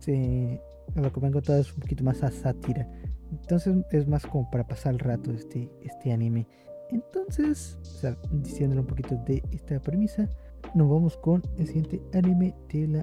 se, 0.00 0.60
lo 0.94 1.12
que 1.12 1.20
me 1.20 1.26
han 1.28 1.32
contado 1.32 1.60
es 1.60 1.72
un 1.72 1.80
poquito 1.80 2.04
más 2.04 2.22
a 2.22 2.30
sátira. 2.30 2.86
Entonces 3.30 3.76
es 3.90 4.08
más 4.08 4.26
como 4.26 4.50
para 4.50 4.66
pasar 4.66 4.94
el 4.94 5.00
rato 5.00 5.32
este, 5.32 5.70
este 5.82 6.12
anime. 6.12 6.46
Entonces, 6.90 7.76
o 8.02 8.36
diciéndole 8.38 8.80
un 8.80 8.86
poquito 8.86 9.16
de 9.26 9.42
esta 9.52 9.78
premisa, 9.80 10.28
nos 10.74 10.88
vamos 10.88 11.16
con 11.18 11.42
el 11.58 11.66
siguiente 11.66 12.00
anime 12.14 12.54
de 12.72 12.88
la... 12.88 13.02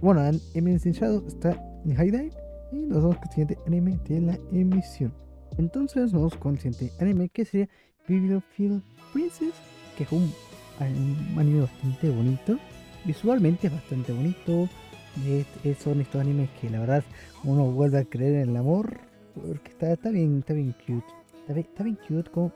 bueno, 0.00 0.22
Eminence 0.54 0.92
Shadow 0.92 1.26
está 1.26 1.50
en 1.84 1.94
High 1.94 2.10
Dive 2.10 2.30
y 2.72 2.76
nos 2.76 3.02
vamos 3.02 3.16
con 3.16 3.24
el 3.28 3.30
siguiente 3.30 3.58
anime 3.66 3.98
de 4.08 4.20
la 4.20 4.38
emisión. 4.52 5.12
Entonces 5.58 6.12
nos 6.12 6.12
vamos 6.12 6.36
con 6.36 6.54
el 6.54 6.60
siguiente 6.60 6.92
anime 7.00 7.28
que 7.28 7.44
sería 7.44 7.68
Bibliophile 8.08 8.80
Princess, 9.12 9.54
que 9.96 10.04
es 10.04 10.12
un, 10.12 10.32
anime 10.78 11.60
bastante 11.60 12.10
bonito. 12.10 12.58
Visualmente 13.04 13.68
es 13.68 13.72
bastante 13.72 14.12
bonito. 14.12 14.68
son 15.82 16.00
estos 16.00 16.20
animes 16.20 16.50
que 16.60 16.70
la 16.70 16.80
verdad 16.80 17.04
uno 17.44 17.70
vuelve 17.70 17.98
a 17.98 18.04
creer 18.04 18.42
en 18.42 18.50
el 18.50 18.56
amor. 18.56 19.05
Porque 19.40 19.70
está, 19.70 19.92
está 19.92 20.10
bien, 20.10 20.38
está 20.38 20.54
bien 20.54 20.74
cute. 20.86 21.06
Está 21.48 21.84
bien, 21.84 21.98
cute 22.08 22.30
como 22.30 22.52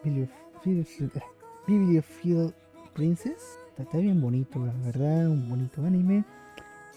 Bibliophile 1.66 2.52
Princess. 2.94 3.58
Está, 3.78 3.98
bien 3.98 4.20
bonito, 4.20 4.58
la 4.64 4.72
verdad. 4.84 5.28
Un 5.28 5.48
bonito 5.48 5.84
anime. 5.84 6.24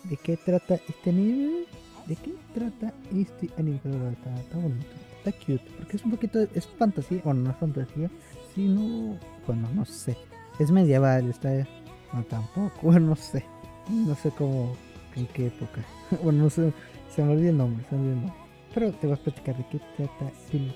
¿De 0.06 0.18
qué 0.18 0.38
trata 0.38 0.76
este 0.76 1.10
anime? 1.10 1.66
¿De 2.08 2.16
qué 2.16 2.34
trata 2.54 2.94
este 3.16 3.50
anime? 3.58 3.78
Está, 3.78 4.36
está 4.36 4.58
bonito, 4.58 4.86
está 5.24 5.32
cute, 5.32 5.64
porque 5.78 5.96
es 5.96 6.04
un 6.04 6.12
poquito, 6.12 6.42
es 6.42 6.68
fantasía, 6.68 7.22
bueno, 7.24 7.44
no 7.44 7.52
es 7.52 7.58
fantasía, 7.58 8.10
sino, 8.54 9.18
bueno, 9.48 9.70
no 9.74 9.86
sé, 9.86 10.18
es 10.60 10.70
medieval, 10.70 11.30
está, 11.30 11.66
no 12.12 12.24
tampoco, 12.24 12.92
no 13.00 13.16
sé, 13.16 13.46
no 13.90 14.16
sé 14.16 14.32
cómo, 14.38 14.76
en 15.16 15.28
qué 15.28 15.48
época, 15.48 15.82
bueno, 16.24 16.44
no 16.44 16.50
sé, 16.50 16.74
se 17.16 17.24
me 17.24 17.32
olvidó 17.32 17.52
el 17.52 17.58
nombre, 17.58 17.86
se 17.90 17.96
me 17.96 18.02
olvidó 18.02 18.14
el 18.16 18.22
nombre, 18.26 18.43
pero 18.74 18.92
te 18.94 19.08
voy 19.08 19.16
a 19.16 19.20
platicar 19.20 19.58
de 19.58 19.66
qué 19.72 19.80
trata 19.98 20.32
Phil, 20.50 20.74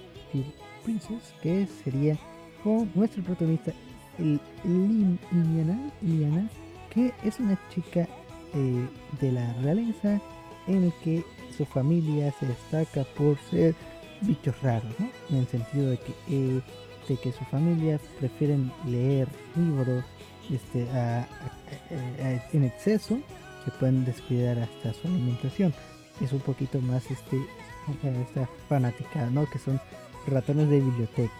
Princess, 0.84 1.34
que 1.42 1.68
sería 1.84 2.18
con 2.63 2.89
nuestro 2.96 3.24
protagonista, 3.24 3.72
el 4.20 4.39
Liliana, 4.63 6.50
que 6.89 7.13
es 7.24 7.39
una 7.39 7.60
chica 7.70 8.08
eh, 8.54 8.88
de 9.22 9.32
la 9.32 9.54
realeza 9.62 10.20
en 10.68 10.86
el 10.86 10.94
que 11.04 11.24
su 11.56 11.66
familia 11.66 12.32
se 12.39 12.46
destaca 12.46 13.04
por 13.16 13.38
ser 13.50 13.75
bichos 14.22 14.60
raros, 14.62 14.92
¿no? 15.00 15.10
En 15.30 15.38
el 15.38 15.48
sentido 15.48 15.92
de 15.92 15.98
que, 15.98 16.13
eh, 16.30 16.62
de 17.08 17.18
que 17.18 17.32
su 17.32 17.44
familia 17.46 18.00
prefieren 18.20 18.72
leer 18.86 19.27
libros 19.56 20.04
este, 20.51 20.88
en 22.54 22.63
exceso, 22.63 23.20
que 23.66 23.72
pueden 23.72 24.06
descuidar 24.06 24.58
hasta 24.60 24.94
su 24.94 25.08
alimentación. 25.08 25.74
Es 26.22 26.32
un 26.32 26.39
poquito 26.39 26.82
más 26.82 27.10
este, 27.12 27.38
esta 28.03 28.48
fanática, 28.67 29.29
¿no? 29.29 29.46
Que 29.50 29.60
son 29.60 29.79
ratones 30.27 30.70
de 30.70 30.79
biblioteca. 30.79 31.32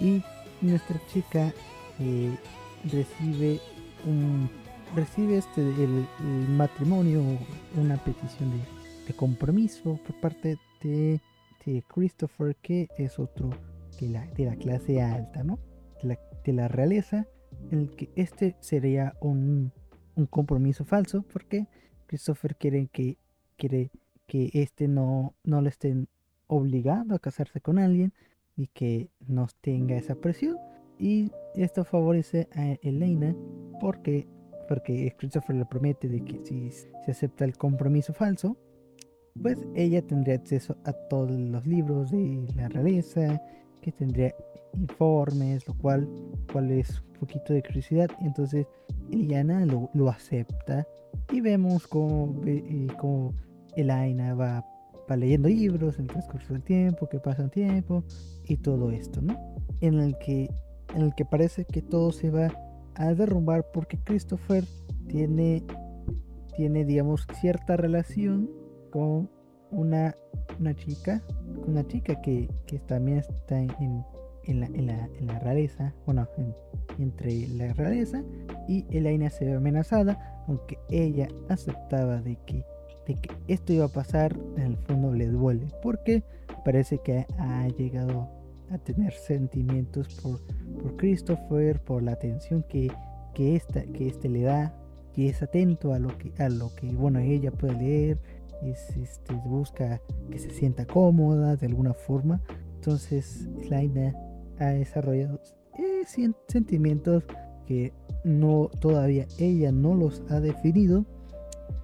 Y 0.00 0.22
nuestra 0.60 1.00
chica 1.08 1.52
eh, 1.98 2.36
recibe 2.84 3.60
un 4.04 4.48
recibe 4.94 5.38
este 5.38 5.60
el, 5.60 6.06
matrimonio, 6.48 7.22
una 7.76 7.96
petición 7.96 8.50
de, 9.06 9.14
compromiso 9.14 9.98
por 10.04 10.20
parte 10.20 10.58
de, 10.82 11.20
Christopher, 11.88 12.54
que 12.62 12.88
es 12.96 13.18
otro 13.18 13.50
de 14.00 14.08
la, 14.08 14.24
de 14.26 14.44
la 14.44 14.54
clase 14.54 15.02
alta, 15.02 15.42
¿no? 15.42 15.58
De 16.44 16.52
la, 16.52 16.68
realeza, 16.68 17.26
en 17.72 17.80
el 17.80 17.96
que 17.96 18.08
este 18.14 18.56
sería 18.60 19.14
un, 19.20 19.72
compromiso 20.30 20.84
falso, 20.84 21.22
porque 21.22 21.66
Christopher 22.06 22.54
quiere 22.54 22.86
que, 22.86 23.18
quiere 23.56 23.90
que 24.26 24.50
este 24.52 24.88
no, 24.88 25.34
no 25.44 25.60
le 25.60 25.68
estén 25.68 26.08
obligando 26.46 27.14
a 27.14 27.18
casarse 27.18 27.60
con 27.60 27.78
alguien 27.78 28.12
y 28.56 28.68
que 28.68 29.10
no 29.26 29.46
tenga 29.60 29.96
esa 29.96 30.14
presión. 30.14 30.56
Y 30.98 31.30
esto 31.54 31.84
favorece 31.84 32.48
a 32.54 32.76
Elena 32.82 33.34
porque 33.80 34.26
porque 34.66 35.14
Christopher 35.16 35.56
le 35.56 35.64
promete 35.64 36.08
de 36.08 36.24
que 36.24 36.44
si 36.44 36.70
se 36.70 37.10
acepta 37.10 37.44
el 37.44 37.56
compromiso 37.56 38.12
falso, 38.12 38.56
pues 39.40 39.58
ella 39.74 40.02
tendría 40.02 40.36
acceso 40.36 40.76
a 40.84 40.92
todos 40.92 41.30
los 41.30 41.66
libros 41.66 42.10
de 42.10 42.46
la 42.56 42.68
realeza, 42.68 43.40
que 43.80 43.92
tendría 43.92 44.34
informes, 44.74 45.66
lo 45.66 45.74
cual, 45.74 46.08
cual 46.52 46.70
es 46.70 47.00
un 47.00 47.20
poquito 47.20 47.52
de 47.52 47.62
curiosidad. 47.62 48.10
Entonces 48.20 48.66
Eliana 49.10 49.64
lo, 49.66 49.90
lo 49.94 50.08
acepta 50.08 50.86
y 51.30 51.40
vemos 51.40 51.86
cómo, 51.86 52.34
eh, 52.46 52.88
cómo 52.98 53.34
Elaina 53.76 54.34
va, 54.34 54.64
va, 55.10 55.16
leyendo 55.16 55.48
libros 55.48 55.98
en 55.98 56.06
el 56.06 56.10
transcurso 56.10 56.52
del 56.52 56.62
tiempo, 56.62 57.08
que 57.08 57.20
pasa 57.20 57.44
el 57.44 57.50
tiempo 57.50 58.04
y 58.44 58.56
todo 58.56 58.90
esto, 58.90 59.20
¿no? 59.22 59.36
En 59.80 60.00
el 60.00 60.16
que, 60.18 60.50
en 60.94 61.02
el 61.02 61.14
que 61.14 61.24
parece 61.24 61.64
que 61.64 61.82
todo 61.82 62.12
se 62.12 62.30
va 62.30 62.50
a 62.94 63.14
derrumbar 63.14 63.66
porque 63.72 63.98
Christopher 63.98 64.64
tiene, 65.08 65.62
tiene 66.56 66.84
digamos, 66.84 67.26
cierta 67.40 67.76
relación 67.76 68.50
con 68.90 69.28
una, 69.70 70.14
una 70.58 70.74
chica, 70.74 71.22
una 71.66 71.86
chica 71.86 72.20
que, 72.22 72.48
que 72.66 72.78
también 72.78 73.18
está 73.18 73.60
en, 73.60 74.04
en, 74.44 74.60
la, 74.60 74.66
en, 74.66 74.86
la, 74.86 75.08
en 75.18 75.26
la 75.26 75.38
realeza, 75.40 75.92
bueno, 76.06 76.26
entre 76.98 77.48
la 77.48 77.72
realeza 77.74 78.22
y 78.68 78.86
Elaina 78.90 79.30
se 79.30 79.44
ve 79.44 79.54
amenazada, 79.54 80.44
aunque 80.48 80.78
ella 80.88 81.28
aceptaba 81.48 82.22
de 82.22 82.36
que, 82.46 82.64
de 83.06 83.14
que 83.14 83.30
esto 83.48 83.72
iba 83.72 83.86
a 83.86 83.88
pasar, 83.88 84.36
en 84.56 84.62
el 84.62 84.76
fondo 84.76 85.12
le 85.12 85.26
duele, 85.26 85.66
porque 85.82 86.22
parece 86.64 86.98
que 86.98 87.26
ha 87.38 87.68
llegado 87.68 88.28
a 88.70 88.78
tener 88.78 89.12
sentimientos 89.12 90.08
por, 90.22 90.40
por 90.82 90.96
Christopher, 90.96 91.80
por 91.80 92.02
la 92.02 92.12
atención 92.12 92.64
que, 92.68 92.90
que, 93.34 93.56
esta, 93.56 93.82
que 93.82 94.08
este 94.08 94.28
le 94.28 94.42
da, 94.42 94.74
que 95.14 95.28
es 95.28 95.42
atento 95.42 95.92
a 95.92 95.98
lo 95.98 96.16
que, 96.18 96.32
a 96.42 96.48
lo 96.48 96.74
que 96.74 96.88
bueno, 96.88 97.20
ella 97.20 97.50
puede 97.50 97.74
leer, 97.74 98.18
es, 98.62 98.96
este, 98.96 99.34
busca 99.34 100.00
que 100.30 100.38
se 100.38 100.50
sienta 100.50 100.86
cómoda 100.86 101.56
de 101.56 101.66
alguna 101.66 101.94
forma. 101.94 102.40
Entonces, 102.76 103.48
Laina 103.68 104.14
ha 104.58 104.66
desarrollado 104.66 105.40
eh, 105.78 106.04
sentimientos 106.46 107.24
que 107.66 107.92
no 108.24 108.70
todavía 108.80 109.26
ella 109.38 109.72
no 109.72 109.94
los 109.94 110.22
ha 110.30 110.40
definido, 110.40 111.04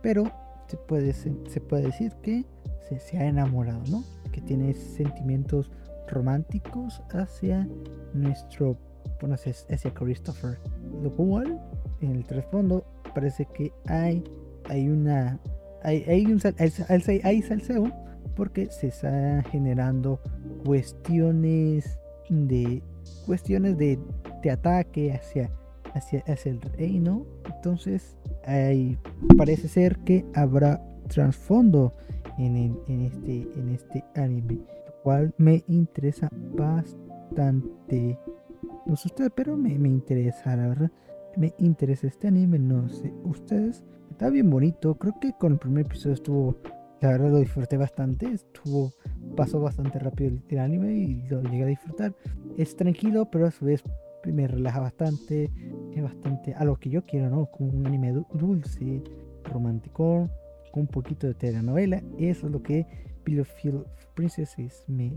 pero 0.01 0.25
se 0.73 0.79
puede, 0.79 1.13
se, 1.13 1.61
puede 1.61 1.83
decir 1.83 2.13
que 2.23 2.47
se, 2.89 2.99
se, 2.99 3.19
ha 3.19 3.27
enamorado, 3.27 3.83
¿no? 3.91 4.03
Que 4.33 4.41
tiene 4.41 4.73
sentimientos 4.73 5.71
románticos 6.09 7.03
hacia 7.11 7.69
nuestro, 8.15 8.79
bueno, 9.21 9.35
hacia 9.35 9.93
Christopher. 9.93 10.59
Lo 11.03 11.15
cual, 11.15 11.61
en 12.01 12.13
el 12.13 12.25
trasfondo, 12.25 12.87
parece 13.15 13.45
que 13.53 13.71
hay, 13.87 14.25
hay 14.71 14.89
una, 14.89 15.39
hay, 15.83 16.05
hay 16.05 16.25
un 16.25 16.41
hay, 17.23 17.43
salseo 17.43 17.93
porque 18.35 18.71
se 18.71 18.87
están 18.87 19.45
generando 19.45 20.21
cuestiones 20.65 21.99
de 22.31 22.83
cuestiones 23.27 23.77
de, 23.77 23.99
de 24.43 24.51
ataque 24.51 25.13
hacia, 25.13 25.51
hacia, 25.93 26.21
hacia 26.27 26.51
el 26.51 26.63
reino. 26.63 27.27
Entonces, 27.45 28.17
ahí 28.45 28.99
parece 29.37 29.69
ser 29.69 29.99
que 29.99 30.25
habrá 30.35 30.83
trasfondo 31.09 31.93
este, 32.39 33.49
en 33.57 33.69
este 33.71 34.05
anime, 34.15 34.55
lo 34.87 35.03
cual 35.03 35.35
me 35.39 35.63
interesa 35.69 36.29
bastante. 36.57 38.19
No 38.87 38.97
sé 38.97 39.09
ustedes, 39.09 39.31
pero 39.35 39.57
me, 39.57 39.79
me 39.79 39.89
interesa, 39.89 40.57
la 40.57 40.69
verdad. 40.69 40.91
Me 41.37 41.55
interesa 41.59 42.07
este 42.07 42.29
anime, 42.29 42.59
no 42.59 42.89
sé 42.89 43.13
ustedes. 43.25 43.85
Está 44.11 44.29
bien 44.29 44.51
bonito, 44.51 44.95
creo 44.97 45.19
que 45.21 45.33
con 45.33 45.53
el 45.53 45.59
primer 45.59 45.87
episodio 45.87 46.15
estuvo, 46.15 46.57
la 47.01 47.09
verdad 47.09 47.31
lo 47.31 47.39
disfruté 47.39 47.77
bastante, 47.77 48.31
estuvo, 48.31 48.93
pasó 49.37 49.61
bastante 49.61 49.99
rápido 49.99 50.31
el, 50.31 50.43
el 50.49 50.59
anime 50.59 50.93
y 50.93 51.23
lo 51.29 51.43
llegué 51.43 51.65
a 51.65 51.67
disfrutar. 51.67 52.15
Es 52.59 52.77
tranquilo, 52.77 53.31
pero 53.31 53.47
a 53.47 53.51
su 53.51 53.65
vez 53.65 53.83
me 54.27 54.47
relaja 54.47 54.81
bastante, 54.81 55.51
es 55.95 56.03
bastante 56.03 56.55
a 56.55 56.65
lo 56.65 56.77
que 56.79 56.91
yo 56.91 57.05
quiero, 57.05 57.31
¿no? 57.31 57.47
Como 57.47 57.71
un 57.71 57.87
anime 57.87 58.13
dulce, 58.13 59.03
romántico, 59.45 60.31
con 60.71 60.83
un 60.83 60.89
poquito 60.89 61.27
de 61.27 61.35
telenovela. 61.35 62.03
Eso 62.19 62.47
es 62.47 62.53
lo 62.53 62.63
que 62.63 62.87
Field 63.25 63.87
Princess 64.15 64.59
es. 64.59 64.85
Me, 64.89 65.13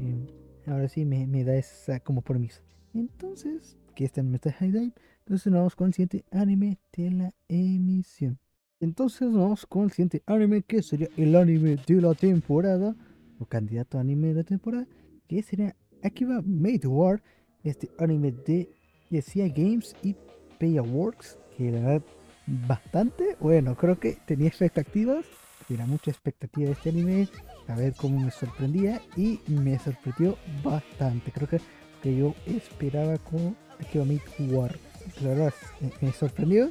ahora 0.68 0.88
sí 0.88 1.06
me, 1.06 1.28
me, 1.28 1.44
da 1.44 1.56
esa 1.56 2.00
como 2.00 2.22
permiso. 2.22 2.62
Entonces, 2.94 3.78
que 3.96 4.06
está 4.06 4.22
en 4.22 4.32
Meta 4.32 4.56
Highlight. 4.60 4.94
Entonces 5.20 5.52
nos 5.52 5.60
vamos 5.60 5.76
con 5.76 5.88
el 5.88 5.94
siguiente 5.94 6.24
anime 6.32 6.78
de 6.96 7.12
la 7.12 7.34
emisión. 7.48 8.38
Entonces 8.80 9.30
nos 9.30 9.40
vamos 9.40 9.66
con 9.66 9.86
el 9.86 9.92
siguiente 9.92 10.22
anime 10.28 10.62
que 10.62 10.84
sería 10.84 11.10
el 11.18 11.36
anime 11.36 11.78
de 11.78 12.02
la 12.02 12.14
temporada. 12.14 12.96
O 13.40 13.46
candidato 13.46 13.98
anime 13.98 14.30
de 14.30 14.34
la 14.36 14.44
temporada. 14.44 14.88
Que 15.28 15.42
sería 15.42 15.76
Akiba 16.04 16.42
Made 16.46 16.88
War. 16.88 17.24
Este 17.64 17.90
anime 17.98 18.32
de 18.32 18.70
decía 19.18 19.48
Games 19.48 19.96
y 20.04 20.16
Pay 20.60 20.80
Works, 20.80 21.38
que 21.58 21.72
la 21.72 21.80
verdad 21.80 22.02
bastante. 22.48 23.36
Bueno, 23.40 23.76
creo 23.76 24.00
que 24.00 24.18
tenía 24.26 24.48
expectativas, 24.48 25.26
tenía 25.68 25.86
mucha 25.86 26.12
expectativa 26.12 26.68
de 26.68 26.74
este 26.74 26.90
anime, 26.90 27.28
a 27.68 27.76
ver 27.76 27.94
cómo 27.96 28.20
me 28.20 28.32
sorprendía 28.32 29.02
y 29.16 29.40
me 29.48 29.78
sorprendió 29.80 30.38
bastante, 30.64 31.32
creo 31.32 31.50
que, 31.50 31.60
que 32.02 32.16
yo 32.16 32.36
esperaba 32.46 33.18
con 33.18 33.56
Akiba 33.80 34.06
War, 34.52 34.78
la 35.22 35.54
me, 36.02 36.12
sorprendió, 36.12 36.70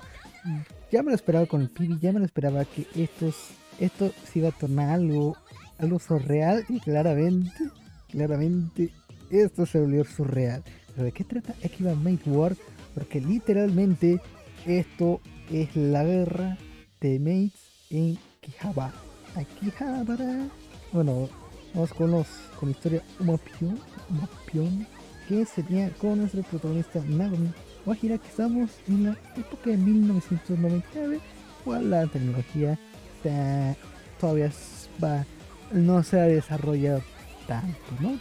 ya 0.90 1.02
me 1.02 1.10
lo 1.10 1.14
esperaba 1.14 1.46
con 1.46 1.62
el 1.62 1.70
Pibi, 1.70 1.98
ya 1.98 2.12
me 2.12 2.20
lo 2.20 2.24
esperaba 2.24 2.64
que 2.64 2.86
estos, 2.94 3.50
esto 3.80 4.10
se 4.24 4.38
iba 4.38 4.48
a 4.48 4.52
tornar 4.52 4.90
algo, 4.90 5.36
algo 5.78 5.98
surreal 5.98 6.64
y 6.68 6.80
claramente, 6.80 7.52
claramente 8.10 8.92
esto 9.30 9.66
se 9.66 9.80
volvió 9.80 10.04
surreal. 10.04 10.62
¿Pero 10.94 11.04
de 11.06 11.12
qué 11.12 11.24
trata 11.24 11.54
Akiba 11.64 11.94
Made 11.94 12.20
War? 12.26 12.56
Porque 12.94 13.20
literalmente 13.20 14.20
esto 14.66 15.20
es 15.50 15.74
la 15.74 16.04
guerra 16.04 16.56
de 17.00 17.18
mates 17.18 17.70
en 17.90 18.18
Kihabara. 18.40 18.94
Akihabara. 19.34 20.48
Bueno, 20.92 21.28
vamos 21.74 21.92
con 21.92 22.12
los 22.12 22.26
con 22.58 22.68
la 22.68 22.76
historia 22.76 23.02
Umapion, 23.18 23.80
Umapion 24.08 24.86
que 25.28 25.44
sería 25.44 25.90
con 25.94 26.18
nuestro 26.18 26.42
protagonista 26.42 27.02
Nagomi 27.08 27.50
Wajira 27.86 28.18
que 28.18 28.28
estamos 28.28 28.70
en 28.86 29.04
la 29.04 29.16
época 29.36 29.70
de 29.70 29.76
1999 29.76 31.20
cual 31.64 31.90
la 31.90 32.06
tecnología 32.06 32.78
todavía 34.20 34.52
va, 35.02 35.24
no 35.72 36.02
se 36.02 36.20
ha 36.20 36.24
desarrollado 36.24 37.02
tanto, 37.46 37.78
¿no? 38.00 38.18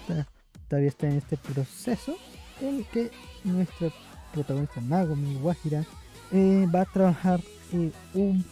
Todavía 0.67 0.89
está 0.89 1.07
en 1.07 1.17
este 1.17 1.37
proceso 1.37 2.17
en 2.67 2.83
que 2.85 3.11
nuestra 3.43 3.89
protagonista 4.33 4.81
Nagomi 4.81 5.35
Wajira 5.37 5.85
eh, 6.31 6.67
va 6.73 6.81
a 6.81 6.85
trabajar 6.85 7.41
en 7.71 7.93
un, 8.13 8.45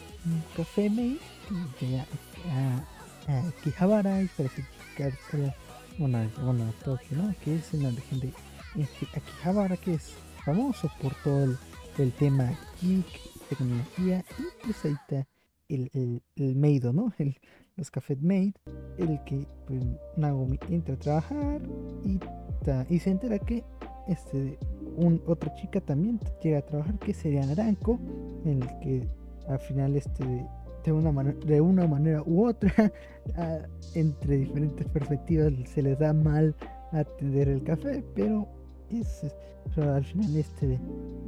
café 0.55 0.89
maid 0.89 1.17
a, 2.49 3.31
a, 3.31 3.51
Kihabara 3.63 4.21
y 4.21 4.27
para 4.27 5.55
bueno, 5.97 6.29
bueno, 6.43 6.73
Tokio, 6.83 7.17
¿no? 7.17 7.35
Que 7.43 7.55
es 7.55 7.73
en 7.73 7.83
la 7.83 7.89
región 7.91 8.19
de 8.19 8.33
Akihabara, 9.15 9.77
que 9.77 9.95
es 9.95 10.13
famoso 10.45 10.89
por 11.01 11.13
todo 11.23 11.43
el, 11.43 11.57
el 11.97 12.11
tema 12.13 12.57
geek, 12.81 13.05
tecnología 13.49 14.23
y 14.37 14.65
pues 14.65 14.85
ahí 14.85 14.93
está 14.93 15.27
el, 15.69 15.89
el, 15.93 16.21
el 16.35 16.55
Meido, 16.55 16.93
¿no? 16.93 17.13
El, 17.17 17.37
los 17.75 17.89
Café 17.89 18.15
Maid, 18.15 18.53
el 18.97 19.23
que 19.25 19.45
pues, 19.65 19.81
Nagomi 20.17 20.59
entra 20.69 20.95
a 20.95 20.99
trabajar 20.99 21.61
y, 22.03 22.19
y 22.89 22.99
se 22.99 23.09
entera 23.09 23.39
que 23.39 23.63
este, 24.07 24.57
un, 24.97 25.21
otra 25.27 25.53
chica 25.55 25.81
también 25.81 26.19
llega 26.41 26.59
a 26.59 26.61
trabajar 26.61 26.97
que 26.99 27.13
sería 27.13 27.45
Naranco, 27.45 27.99
en 28.45 28.61
el 28.61 28.79
que 28.79 29.07
al 29.47 29.59
final 29.59 29.95
este, 29.95 30.45
de, 30.83 30.91
una, 30.91 31.11
manera, 31.11 31.37
de 31.45 31.61
una 31.61 31.87
manera 31.87 32.23
u 32.25 32.47
otra, 32.47 32.73
entre 33.95 34.37
diferentes 34.37 34.87
perspectivas 34.87 35.53
se 35.69 35.81
les 35.81 35.97
da 35.99 36.13
mal 36.13 36.55
atender 36.91 37.49
el 37.49 37.63
café, 37.63 38.03
pero, 38.15 38.47
es, 38.89 39.33
al 39.77 40.03
final 40.03 40.35
este, 40.35 40.79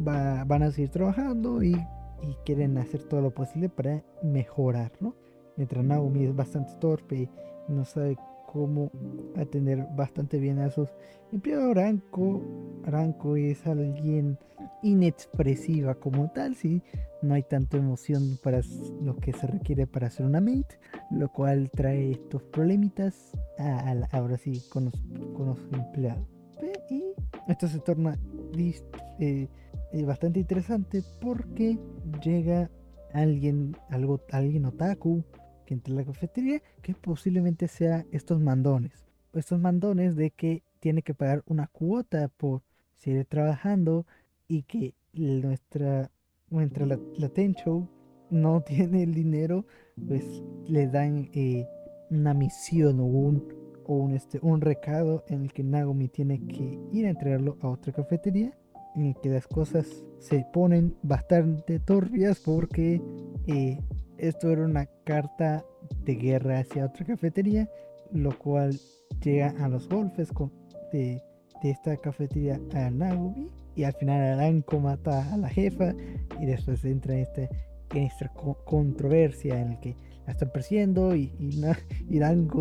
va, 0.06 0.44
van 0.44 0.64
a 0.64 0.72
seguir 0.72 0.90
trabajando 0.90 1.64
y, 1.64 1.74
y, 1.74 2.36
quieren 2.46 2.78
hacer 2.78 3.04
todo 3.04 3.22
lo 3.22 3.32
posible 3.32 3.70
para 3.70 4.04
mejorar, 4.22 4.92
¿no? 5.00 5.16
Mientras 5.56 5.86
Naomi 5.86 6.26
es 6.26 6.36
bastante 6.36 6.74
torpe 6.80 7.16
y 7.16 7.72
no 7.72 7.86
sabe 7.86 8.18
cómo 8.54 8.92
atender 9.36 9.88
bastante 9.96 10.38
bien 10.38 10.60
a 10.60 10.70
sus 10.70 10.88
empleados. 11.32 11.76
Aranco, 11.76 12.42
Aranco 12.86 13.36
es 13.36 13.66
alguien 13.66 14.38
inexpresiva 14.84 15.96
como 15.96 16.32
tal, 16.32 16.56
si 16.56 16.82
no 17.24 17.34
hay 17.34 17.44
tanta 17.44 17.78
emoción 17.78 18.38
para 18.44 18.62
lo 19.02 19.18
que 19.18 19.34
se 19.34 19.48
requiere 19.48 19.88
para 19.88 20.08
hacer 20.08 20.26
una 20.26 20.40
mate, 20.40 20.80
lo 21.10 21.30
cual 21.30 21.72
trae 21.72 22.12
estos 22.12 22.44
problemitas 22.44 23.32
ahora 24.12 24.38
sí 24.38 24.62
con 24.70 24.86
los, 24.86 24.94
con 25.36 25.48
los 25.48 25.60
empleados. 25.72 26.28
Y 26.90 27.04
esto 27.48 27.68
se 27.68 27.80
torna 27.80 28.20
eh, 29.20 29.48
eh, 29.92 30.06
bastante 30.06 30.40
interesante 30.40 31.02
porque 31.20 31.80
llega 32.24 32.70
alguien, 33.14 33.76
algo, 33.90 34.22
alguien 34.32 34.66
otaku 34.66 35.24
que 35.64 35.74
entre 35.74 35.94
la 35.94 36.04
cafetería, 36.04 36.62
que 36.82 36.94
posiblemente 36.94 37.68
sea 37.68 38.06
estos 38.12 38.40
mandones. 38.40 39.06
Estos 39.34 39.60
mandones 39.60 40.16
de 40.16 40.32
que 40.32 40.64
tiene 40.80 41.02
que 41.02 41.14
pagar 41.14 41.44
una 41.46 41.68
cuota 41.68 42.28
por 42.28 42.62
seguir 42.98 43.26
trabajando 43.26 44.06
y 44.48 44.64
que 44.64 44.94
nuestra, 45.14 46.12
mientras 46.50 46.88
la, 46.88 47.00
la 47.18 47.30
Tencho 47.30 47.90
no 48.30 48.62
tiene 48.66 49.04
el 49.04 49.14
dinero, 49.14 49.66
pues 50.08 50.44
le 50.68 50.88
dan 50.88 51.30
eh, 51.34 51.68
una 52.10 52.34
misión 52.34 53.00
o 53.00 53.06
un, 53.06 53.48
o 53.86 53.96
un, 53.96 54.14
este, 54.14 54.40
un 54.42 54.62
recado 54.62 55.24
en 55.28 55.44
el 55.44 55.54
que 55.54 55.64
Nagomi 55.64 56.08
tiene 56.08 56.46
que 56.46 56.80
ir 56.92 57.06
a 57.06 57.10
entregarlo 57.10 57.58
a 57.62 57.70
otra 57.70 57.94
cafetería 57.94 58.58
en 58.96 59.08
el 59.08 59.16
que 59.22 59.30
las 59.30 59.48
cosas 59.48 60.04
se 60.20 60.46
ponen 60.54 60.96
bastante 61.02 61.80
turbias 61.80 62.40
porque 62.40 63.02
eh, 63.48 63.80
esto 64.18 64.52
era 64.52 64.64
una 64.64 64.88
carta 65.04 65.66
de 66.06 66.16
guerra 66.16 66.60
hacia 66.60 66.86
otra 66.86 67.06
cafetería, 67.06 67.70
lo 68.12 68.38
cual 68.38 68.80
llega 69.24 69.54
a 69.60 69.68
los 69.68 69.88
golpes 69.90 70.30
de, 70.92 71.22
esta 71.64 71.96
cafetería 71.96 72.60
a 72.74 72.90
Nagomi 72.90 73.50
y 73.74 73.86
al 73.86 73.94
final 73.94 74.22
Aranko 74.22 74.80
mata 74.82 75.34
a 75.34 75.38
la 75.38 75.48
jefa 75.48 75.94
y 76.42 76.46
después 76.46 76.84
entra 76.84 77.14
en, 77.14 77.22
este, 77.22 77.50
en 77.94 78.04
esta 78.04 78.30
controversia 78.66 79.62
en 79.62 79.70
la 79.70 79.80
que 79.80 79.96
la 80.26 80.34
están 80.34 80.52
persiguiendo 80.52 81.16
y, 81.16 81.34
y, 81.40 81.62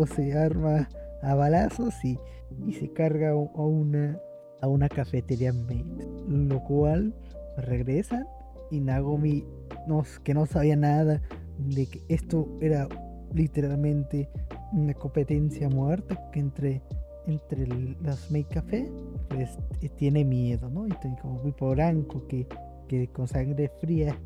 se 0.07 0.37
arma 0.37 0.87
a 1.21 1.35
balazos 1.35 1.93
y, 2.05 2.17
y 2.65 2.73
se 2.73 2.93
carga 2.93 3.31
a 3.31 3.35
una, 3.35 4.17
a 4.61 4.67
una 4.69 4.87
cafetería 4.87 5.51
maid, 5.51 5.85
lo 6.29 6.63
cual 6.63 7.13
regresan 7.57 8.25
y 8.71 8.79
Nagomi 8.79 9.45
no, 9.85 10.03
que 10.23 10.33
no 10.33 10.45
sabía 10.45 10.75
nada 10.75 11.21
de 11.57 11.85
que 11.85 12.01
esto 12.09 12.47
era 12.61 12.87
literalmente 13.33 14.29
una 14.71 14.93
competencia 14.93 15.69
muerta 15.69 16.29
que 16.31 16.39
entre 16.39 16.81
entre 17.25 17.65
las 18.01 18.29
Make 18.31 18.49
Café 18.49 18.91
pues 19.29 19.57
eh, 19.81 19.89
tiene 19.95 20.25
miedo 20.25 20.69
no 20.69 20.85
y 20.87 20.91
tiene 20.99 21.17
como 21.21 21.41
Branco 21.71 22.27
que, 22.27 22.45
que 22.89 23.07
con 23.07 23.27
sangre 23.27 23.71
fría 23.79 24.17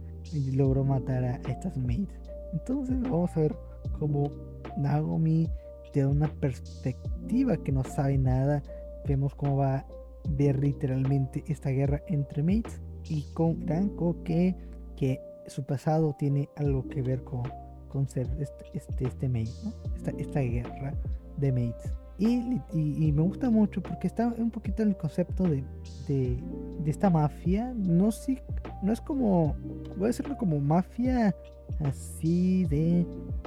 logró 0.54 0.84
matar 0.84 1.24
a 1.24 1.36
estas 1.48 1.78
maids 1.78 2.12
entonces 2.54 3.00
vamos 3.04 3.36
a 3.38 3.42
ver 3.42 3.56
cómo 4.00 4.32
Nagomi 4.78 5.48
de 5.94 6.06
una 6.06 6.28
perspectiva 6.28 7.58
que 7.58 7.72
no 7.72 7.84
sabe 7.84 8.18
nada. 8.18 8.62
Vemos 9.08 9.34
cómo 9.36 9.58
va 9.58 9.78
a 9.78 9.86
ver 10.30 10.60
literalmente 10.60 11.44
esta 11.48 11.70
guerra 11.70 12.02
entre 12.08 12.44
mates 12.44 12.80
y 13.10 13.24
con 13.34 13.66
Branco 13.66 14.16
que, 14.24 14.56
que 14.96 15.20
su 15.48 15.64
pasado 15.64 16.16
tiene 16.18 16.50
algo 16.56 16.88
que 16.88 17.02
ver 17.02 17.24
con, 17.24 17.44
con 17.90 18.08
ser 18.08 18.28
este, 18.40 18.66
este, 18.74 19.08
este 19.08 19.30
maid, 19.30 19.50
¿no? 19.64 19.74
esta, 19.96 20.12
esta 20.12 20.40
guerra 20.42 20.94
de 21.38 21.52
Mates. 21.52 21.92
Y, 22.20 22.60
y, 22.74 23.12
me 23.12 23.22
gusta 23.22 23.52
mucho 23.52 23.84
porque 23.84 24.08
está 24.08 24.34
un 24.40 24.50
poquito 24.50 24.82
en 24.82 24.90
el 24.90 24.98
concepto 24.98 25.44
de, 25.44 25.64
de, 26.08 26.36
de 26.84 26.90
esta 26.90 27.12
mafia. 27.12 27.72
No, 27.76 28.12
si, 28.12 28.40
no 28.82 28.92
es 28.92 29.00
como, 29.00 29.56
voy 29.96 30.06
a 30.06 30.08
decirlo 30.08 30.36
como 30.36 30.60
mafia 30.60 31.36
así 31.82 32.66
de, 32.66 33.06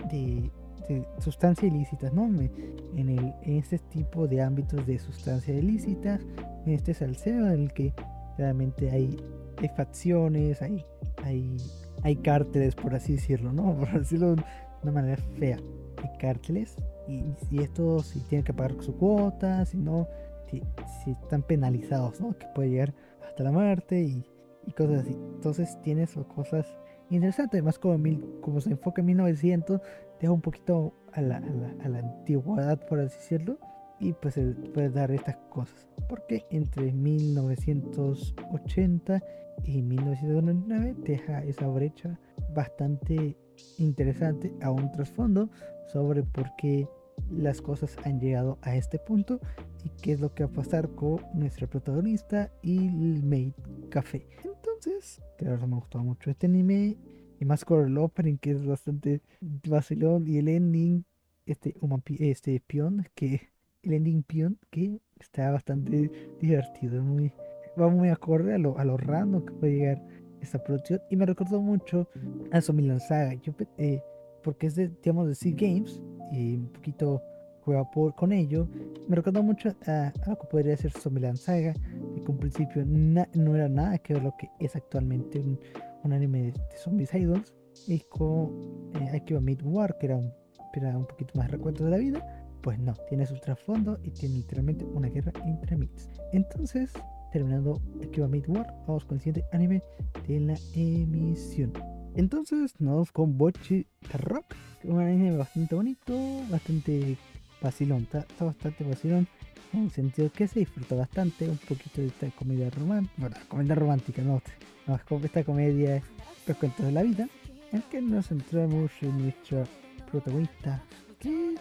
de, 0.08 0.50
de 0.88 1.04
sustancias 1.18 1.72
ilícitas, 1.72 2.12
¿no? 2.12 2.26
En, 2.26 3.08
el, 3.08 3.34
en 3.42 3.56
este 3.56 3.78
tipo 3.78 4.28
de 4.28 4.40
ámbitos 4.40 4.86
de 4.86 4.98
sustancias 4.98 5.56
ilícitas, 5.56 6.20
en 6.64 6.72
este 6.72 6.94
salseo 6.94 7.46
en 7.46 7.62
el 7.62 7.72
que 7.72 7.92
realmente 8.38 8.90
hay, 8.90 9.16
hay 9.58 9.68
facciones, 9.76 10.62
hay, 10.62 10.84
hay, 11.24 11.56
hay 12.02 12.16
cárteles, 12.16 12.74
por 12.74 12.94
así 12.94 13.14
decirlo, 13.14 13.52
¿no? 13.52 13.74
Por 13.78 13.98
decirlo 13.98 14.36
de 14.36 14.42
una 14.82 14.92
manera 14.92 15.22
fea. 15.38 15.58
Hay 16.02 16.18
cárteles 16.18 16.76
y 17.08 17.24
si 17.48 17.58
esto 17.58 18.00
si 18.00 18.20
tienen 18.20 18.44
que 18.44 18.54
pagar 18.54 18.74
su 18.80 18.96
cuota, 18.96 19.64
si 19.66 19.76
no, 19.76 20.08
si, 20.50 20.62
están 21.10 21.42
penalizados, 21.42 22.20
¿no? 22.20 22.36
Que 22.38 22.46
puede 22.54 22.70
llegar 22.70 22.94
hasta 23.26 23.44
la 23.44 23.52
muerte 23.52 24.00
y, 24.00 24.24
y 24.66 24.72
cosas 24.72 25.02
así. 25.02 25.12
Entonces 25.12 25.78
tienes 25.82 26.14
cosas 26.34 26.66
interesantes, 27.10 27.62
más 27.62 27.78
como, 27.78 27.98
mil, 27.98 28.24
como 28.40 28.60
se 28.60 28.70
enfoca 28.70 29.00
en 29.00 29.06
1900, 29.06 29.80
deja 30.20 30.32
un 30.32 30.40
poquito 30.40 30.94
a 31.12 31.20
la, 31.20 31.36
a 31.36 31.88
la, 31.88 31.98
antigüedad, 31.98 32.78
por 32.86 33.00
así 33.00 33.16
decirlo, 33.16 33.58
y 34.00 34.12
pues 34.14 34.40
puede 34.74 34.90
dar 34.90 35.12
estas 35.12 35.36
cosas. 35.50 35.86
Porque 36.08 36.44
entre 36.50 36.92
1980 36.92 39.22
y 39.64 39.82
1999 39.82 40.96
deja 41.04 41.44
esa 41.44 41.68
brecha 41.68 42.18
bastante 42.54 43.36
interesante 43.78 44.52
a 44.62 44.70
un 44.70 44.90
trasfondo 44.90 45.50
sobre 45.92 46.22
por 46.22 46.56
qué 46.56 46.88
las 47.30 47.60
cosas 47.60 47.96
han 48.04 48.18
llegado 48.18 48.58
a 48.62 48.76
este 48.76 48.98
punto 48.98 49.40
y 49.84 49.90
qué 50.02 50.12
es 50.12 50.20
lo 50.20 50.34
que 50.34 50.44
va 50.44 50.50
a 50.50 50.54
pasar 50.54 50.88
con 50.90 51.20
nuestra 51.34 51.66
protagonista 51.66 52.50
y 52.62 52.88
el 52.88 53.22
Maid 53.22 53.52
Café. 53.90 54.26
Entonces, 54.42 55.20
claro, 55.36 55.66
me 55.66 55.76
gustó 55.76 55.98
mucho 55.98 56.30
este 56.30 56.46
anime 56.46 56.96
y 57.38 57.44
más 57.44 57.64
con 57.64 57.86
el 57.86 57.98
opening 57.98 58.38
que 58.38 58.52
es 58.52 58.66
bastante 58.66 59.20
vacilón 59.40 60.26
y 60.26 60.38
el 60.38 60.48
ending, 60.48 61.04
este, 61.46 61.74
este 62.18 62.60
pion, 62.60 63.06
que 63.14 63.50
el 63.82 63.92
ending 63.94 64.22
pion 64.22 64.58
que 64.70 65.00
está 65.18 65.50
bastante 65.50 66.10
divertido, 66.40 67.02
muy, 67.02 67.32
va 67.80 67.88
muy 67.88 68.08
acorde 68.08 68.54
a 68.54 68.58
lo, 68.58 68.78
a 68.78 68.84
lo 68.84 68.96
random 68.96 69.44
que 69.44 69.52
puede 69.52 69.72
llegar 69.74 70.02
esta 70.40 70.62
producción. 70.62 71.00
Y 71.10 71.16
me 71.16 71.26
recordó 71.26 71.60
mucho 71.60 72.08
a 72.50 72.60
Somilan 72.60 73.00
Saga, 73.00 73.34
yo, 73.34 73.52
eh, 73.78 74.02
porque 74.42 74.66
es 74.66 74.74
de, 74.74 74.88
digamos, 74.88 75.28
de 75.28 75.34
Sea 75.34 75.52
Games 75.54 76.00
y 76.32 76.56
un 76.56 76.68
poquito 76.68 77.22
juega 77.64 77.90
por, 77.90 78.14
con 78.14 78.32
ello, 78.32 78.68
me 79.06 79.16
recordó 79.16 79.42
mucho 79.42 79.74
a, 79.86 80.12
lo 80.26 80.38
que 80.38 80.46
podría 80.46 80.76
ser 80.76 80.92
Zombieland 80.92 81.36
Saga, 81.36 81.74
que 81.74 82.32
en 82.32 82.38
principio 82.38 82.84
no 82.86 83.54
era 83.54 83.68
nada 83.68 83.98
que 83.98 84.14
ver 84.14 84.22
lo 84.22 84.34
que 84.38 84.48
es 84.58 84.74
actualmente 84.76 85.38
un, 85.38 85.58
un 86.02 86.12
anime 86.12 86.52
de, 86.52 86.52
Zombies 86.76 87.14
Idols, 87.14 87.54
y 87.86 88.00
con 88.00 88.92
eh, 88.94 89.16
Akiba 89.16 89.40
Mid 89.40 89.60
War, 89.62 89.96
que 89.98 90.06
era 90.06 90.16
un, 90.16 90.32
era 90.74 90.96
un 90.96 91.06
poquito 91.06 91.38
más 91.38 91.50
recuento 91.50 91.84
de 91.84 91.90
la 91.90 91.98
vida, 91.98 92.39
pues 92.62 92.78
no, 92.78 92.94
tiene 93.08 93.26
su 93.26 93.34
trasfondo 93.36 93.98
y 94.02 94.10
tiene 94.10 94.36
literalmente 94.36 94.84
una 94.84 95.08
guerra 95.08 95.32
entre 95.44 95.76
mitos. 95.76 96.08
Entonces, 96.32 96.92
terminando 97.32 97.80
Akiba 98.02 98.28
Mid 98.28 98.48
War, 98.48 98.66
vamos 98.86 99.04
con 99.04 99.16
el 99.16 99.22
siguiente 99.22 99.44
anime 99.52 99.82
de 100.26 100.40
la 100.40 100.58
emisión. 100.74 101.72
Entonces 102.16 102.74
nos 102.80 102.92
vamos 102.92 103.12
con 103.12 103.38
Bochi 103.38 103.86
Rock, 104.12 104.54
un 104.84 105.00
anime 105.00 105.36
bastante 105.36 105.74
bonito, 105.74 106.14
bastante 106.50 107.16
vacilón, 107.62 108.02
está, 108.02 108.26
bastante 108.44 108.84
vacilón 108.84 109.28
en 109.72 109.84
el 109.84 109.90
sentido 109.90 110.32
que 110.32 110.48
se 110.48 110.60
disfruta 110.60 110.96
bastante, 110.96 111.48
un 111.48 111.58
poquito 111.58 112.00
de 112.00 112.08
esta 112.08 112.28
comedia 112.32 112.70
romántica, 112.70 113.14
bueno, 113.18 113.36
comedia 113.48 113.74
romántica, 113.76 114.22
no, 114.22 114.42
no 114.86 114.98
esta 115.24 115.44
comedia, 115.44 116.02
los 116.46 116.56
cuentos 116.56 116.86
de 116.86 116.92
la 116.92 117.02
vida, 117.02 117.28
en 117.70 117.82
que 117.82 118.02
nos 118.02 118.28
centramos 118.28 118.90
en 119.00 119.18
nuestra 119.18 119.64
protagonista, 120.10 120.82
que 121.20 121.54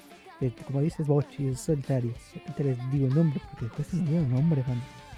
como 0.66 0.82
dices 0.82 1.06
Bochi 1.06 1.48
es 1.48 1.60
solitaria, 1.60 2.14
te 2.56 2.64
les 2.64 2.92
digo 2.92 3.08
el 3.08 3.16
nombre 3.16 3.42
porque 3.50 3.66
después 3.66 3.88
se 3.88 3.98
me 3.98 4.04
olvidan 4.04 4.32
nombres, 4.32 4.66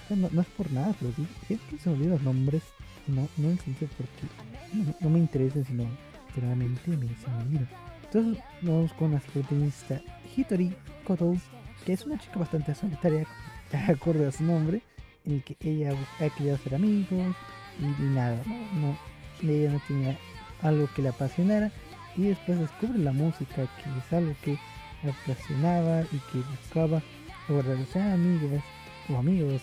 no, 0.09 0.29
no, 0.31 0.41
es 0.41 0.47
por 0.47 0.71
nada, 0.71 0.95
pero 0.99 1.13
siempre 1.47 1.77
se 1.77 1.89
me 1.89 1.95
olvidan 1.95 2.13
los 2.13 2.21
nombres, 2.23 2.63
no, 3.07 3.27
no 3.37 3.45
en 3.45 3.51
el 3.51 3.59
sentido 3.59 3.91
porque 3.97 4.95
no, 5.01 5.09
me 5.09 5.19
interesan, 5.19 5.63
sino 5.65 5.85
realmente 6.35 6.81
me, 6.89 6.95
olvidan. 6.95 7.69
Entonces 8.03 8.43
vamos 8.61 8.93
con 8.93 9.11
la 9.11 9.19
protagonista 9.19 10.01
Hitori 10.35 10.75
Koto, 11.05 11.35
que 11.85 11.93
es 11.93 12.05
una 12.05 12.17
chica 12.17 12.39
bastante 12.39 12.73
solitaria, 12.73 13.27
de 13.71 13.77
acuerdo 13.77 14.27
a 14.27 14.31
su 14.31 14.43
nombre, 14.43 14.81
en 15.25 15.33
el 15.33 15.43
que 15.43 15.55
ella 15.61 15.95
ha 16.19 16.29
querido 16.29 16.57
ser 16.57 16.75
amigos 16.75 17.35
y, 17.79 18.03
nada, 18.03 18.41
no, 18.73 18.97
ella 19.47 19.71
no 19.71 19.81
tenía 19.87 20.17
algo 20.63 20.89
que 20.95 21.03
le 21.03 21.09
apasionara 21.09 21.71
y 22.17 22.23
después 22.23 22.59
descubre 22.59 22.97
la 22.97 23.11
música, 23.11 23.55
que 23.55 23.99
es 23.99 24.13
algo 24.13 24.33
que 24.43 24.57
le 25.03 25.11
apasionaba 25.11 26.01
y 26.11 26.17
que 26.31 26.39
buscaba 26.39 27.01
ser 27.91 28.01
amigas 28.01 28.63
o 29.09 29.17
amigos 29.17 29.61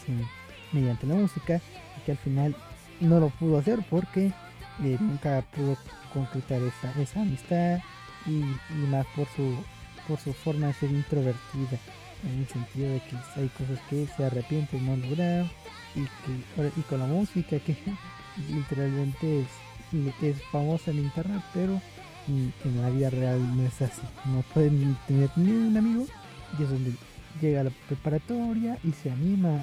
mediante 0.72 1.06
la 1.06 1.14
música 1.14 1.60
y 1.96 2.00
que 2.04 2.12
al 2.12 2.18
final 2.18 2.56
no 3.00 3.20
lo 3.20 3.28
pudo 3.30 3.58
hacer 3.58 3.78
porque 3.88 4.26
eh, 4.84 4.96
nunca 5.00 5.42
pudo 5.54 5.76
concretar 6.12 6.60
esa, 6.62 7.00
esa 7.00 7.22
amistad 7.22 7.78
y, 8.26 8.42
más 8.90 9.06
por 9.16 9.26
su, 9.34 9.56
por 10.06 10.18
su 10.18 10.32
forma 10.32 10.68
de 10.68 10.72
ser 10.74 10.90
introvertida, 10.90 11.78
en 12.24 12.40
el 12.40 12.48
sentido 12.48 12.92
de 12.92 13.00
que 13.00 13.16
hay 13.36 13.48
cosas 13.48 13.78
que 13.88 14.06
se 14.06 14.24
arrepiente 14.24 14.80
no 14.80 14.96
lograr 14.96 15.46
y, 15.94 16.02
que, 16.02 16.72
y 16.76 16.82
con 16.82 16.98
la 17.00 17.06
música 17.06 17.58
que 17.58 17.76
literalmente 18.50 19.40
es, 19.40 20.22
es 20.22 20.42
famosa 20.50 20.90
en 20.90 20.98
internet, 20.98 21.42
pero 21.54 21.80
en 22.28 22.82
la 22.82 22.90
vida 22.90 23.10
real 23.10 23.56
no 23.56 23.66
es 23.66 23.80
así. 23.82 24.02
No 24.26 24.42
pueden 24.54 24.96
tener 25.06 25.30
ni 25.36 25.50
un 25.50 25.76
amigo 25.76 26.06
y 26.58 26.62
es 26.62 26.70
donde 26.70 26.92
llega 27.40 27.60
a 27.60 27.64
la 27.64 27.70
preparatoria 27.88 28.78
y 28.84 28.92
se 28.92 29.10
anima 29.10 29.60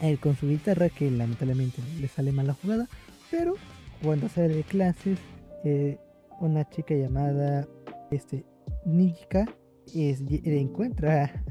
a 0.00 0.08
ir 0.08 0.18
con 0.18 0.36
su 0.36 0.48
guitarra 0.48 0.88
que 0.88 1.10
lamentablemente 1.10 1.80
le 2.00 2.08
sale 2.08 2.32
mal 2.32 2.48
la 2.48 2.54
jugada, 2.54 2.88
pero 3.30 3.54
cuando 4.02 4.28
sale 4.28 4.48
de 4.48 4.64
clases 4.64 5.18
eh, 5.64 5.98
una 6.40 6.68
chica 6.68 6.94
llamada 6.94 7.66
este, 8.10 8.44
Nijika 8.84 9.46
es, 9.94 10.22
encuentra 10.44 11.44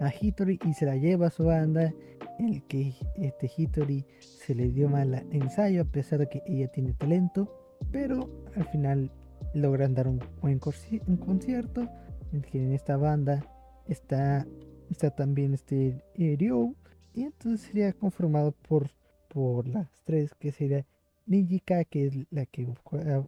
a, 0.00 0.12
Hitori 0.20 0.58
y 0.66 0.74
se 0.74 0.86
la 0.86 0.96
lleva 0.96 1.28
a 1.28 1.30
su 1.30 1.44
banda. 1.44 1.92
En 2.38 2.52
el 2.52 2.62
que 2.64 2.92
este 3.16 3.50
Hitori 3.56 4.04
se 4.18 4.54
le 4.54 4.68
dio 4.68 4.90
mal 4.90 5.26
ensayo 5.32 5.80
a 5.80 5.84
pesar 5.86 6.18
de 6.18 6.28
que 6.28 6.42
ella 6.46 6.68
tiene 6.68 6.92
talento, 6.92 7.50
pero 7.90 8.28
al 8.54 8.68
final 8.68 9.10
logran 9.56 9.94
dar 9.94 10.06
un 10.06 10.20
buen 10.40 10.60
un 11.06 11.16
concierto. 11.16 11.88
En 12.52 12.72
esta 12.72 12.96
banda 12.96 13.44
está, 13.86 14.46
está 14.90 15.10
también 15.10 15.54
este 15.54 16.04
eh, 16.14 16.36
Ryo, 16.38 16.74
y 17.14 17.22
entonces 17.22 17.66
sería 17.66 17.92
conformado 17.92 18.52
por, 18.52 18.90
por 19.28 19.66
las 19.66 19.88
tres, 20.04 20.34
que 20.34 20.52
sería 20.52 20.84
Nijika, 21.26 21.84
que 21.84 22.06
es 22.06 22.14
la 22.30 22.46
que 22.46 22.68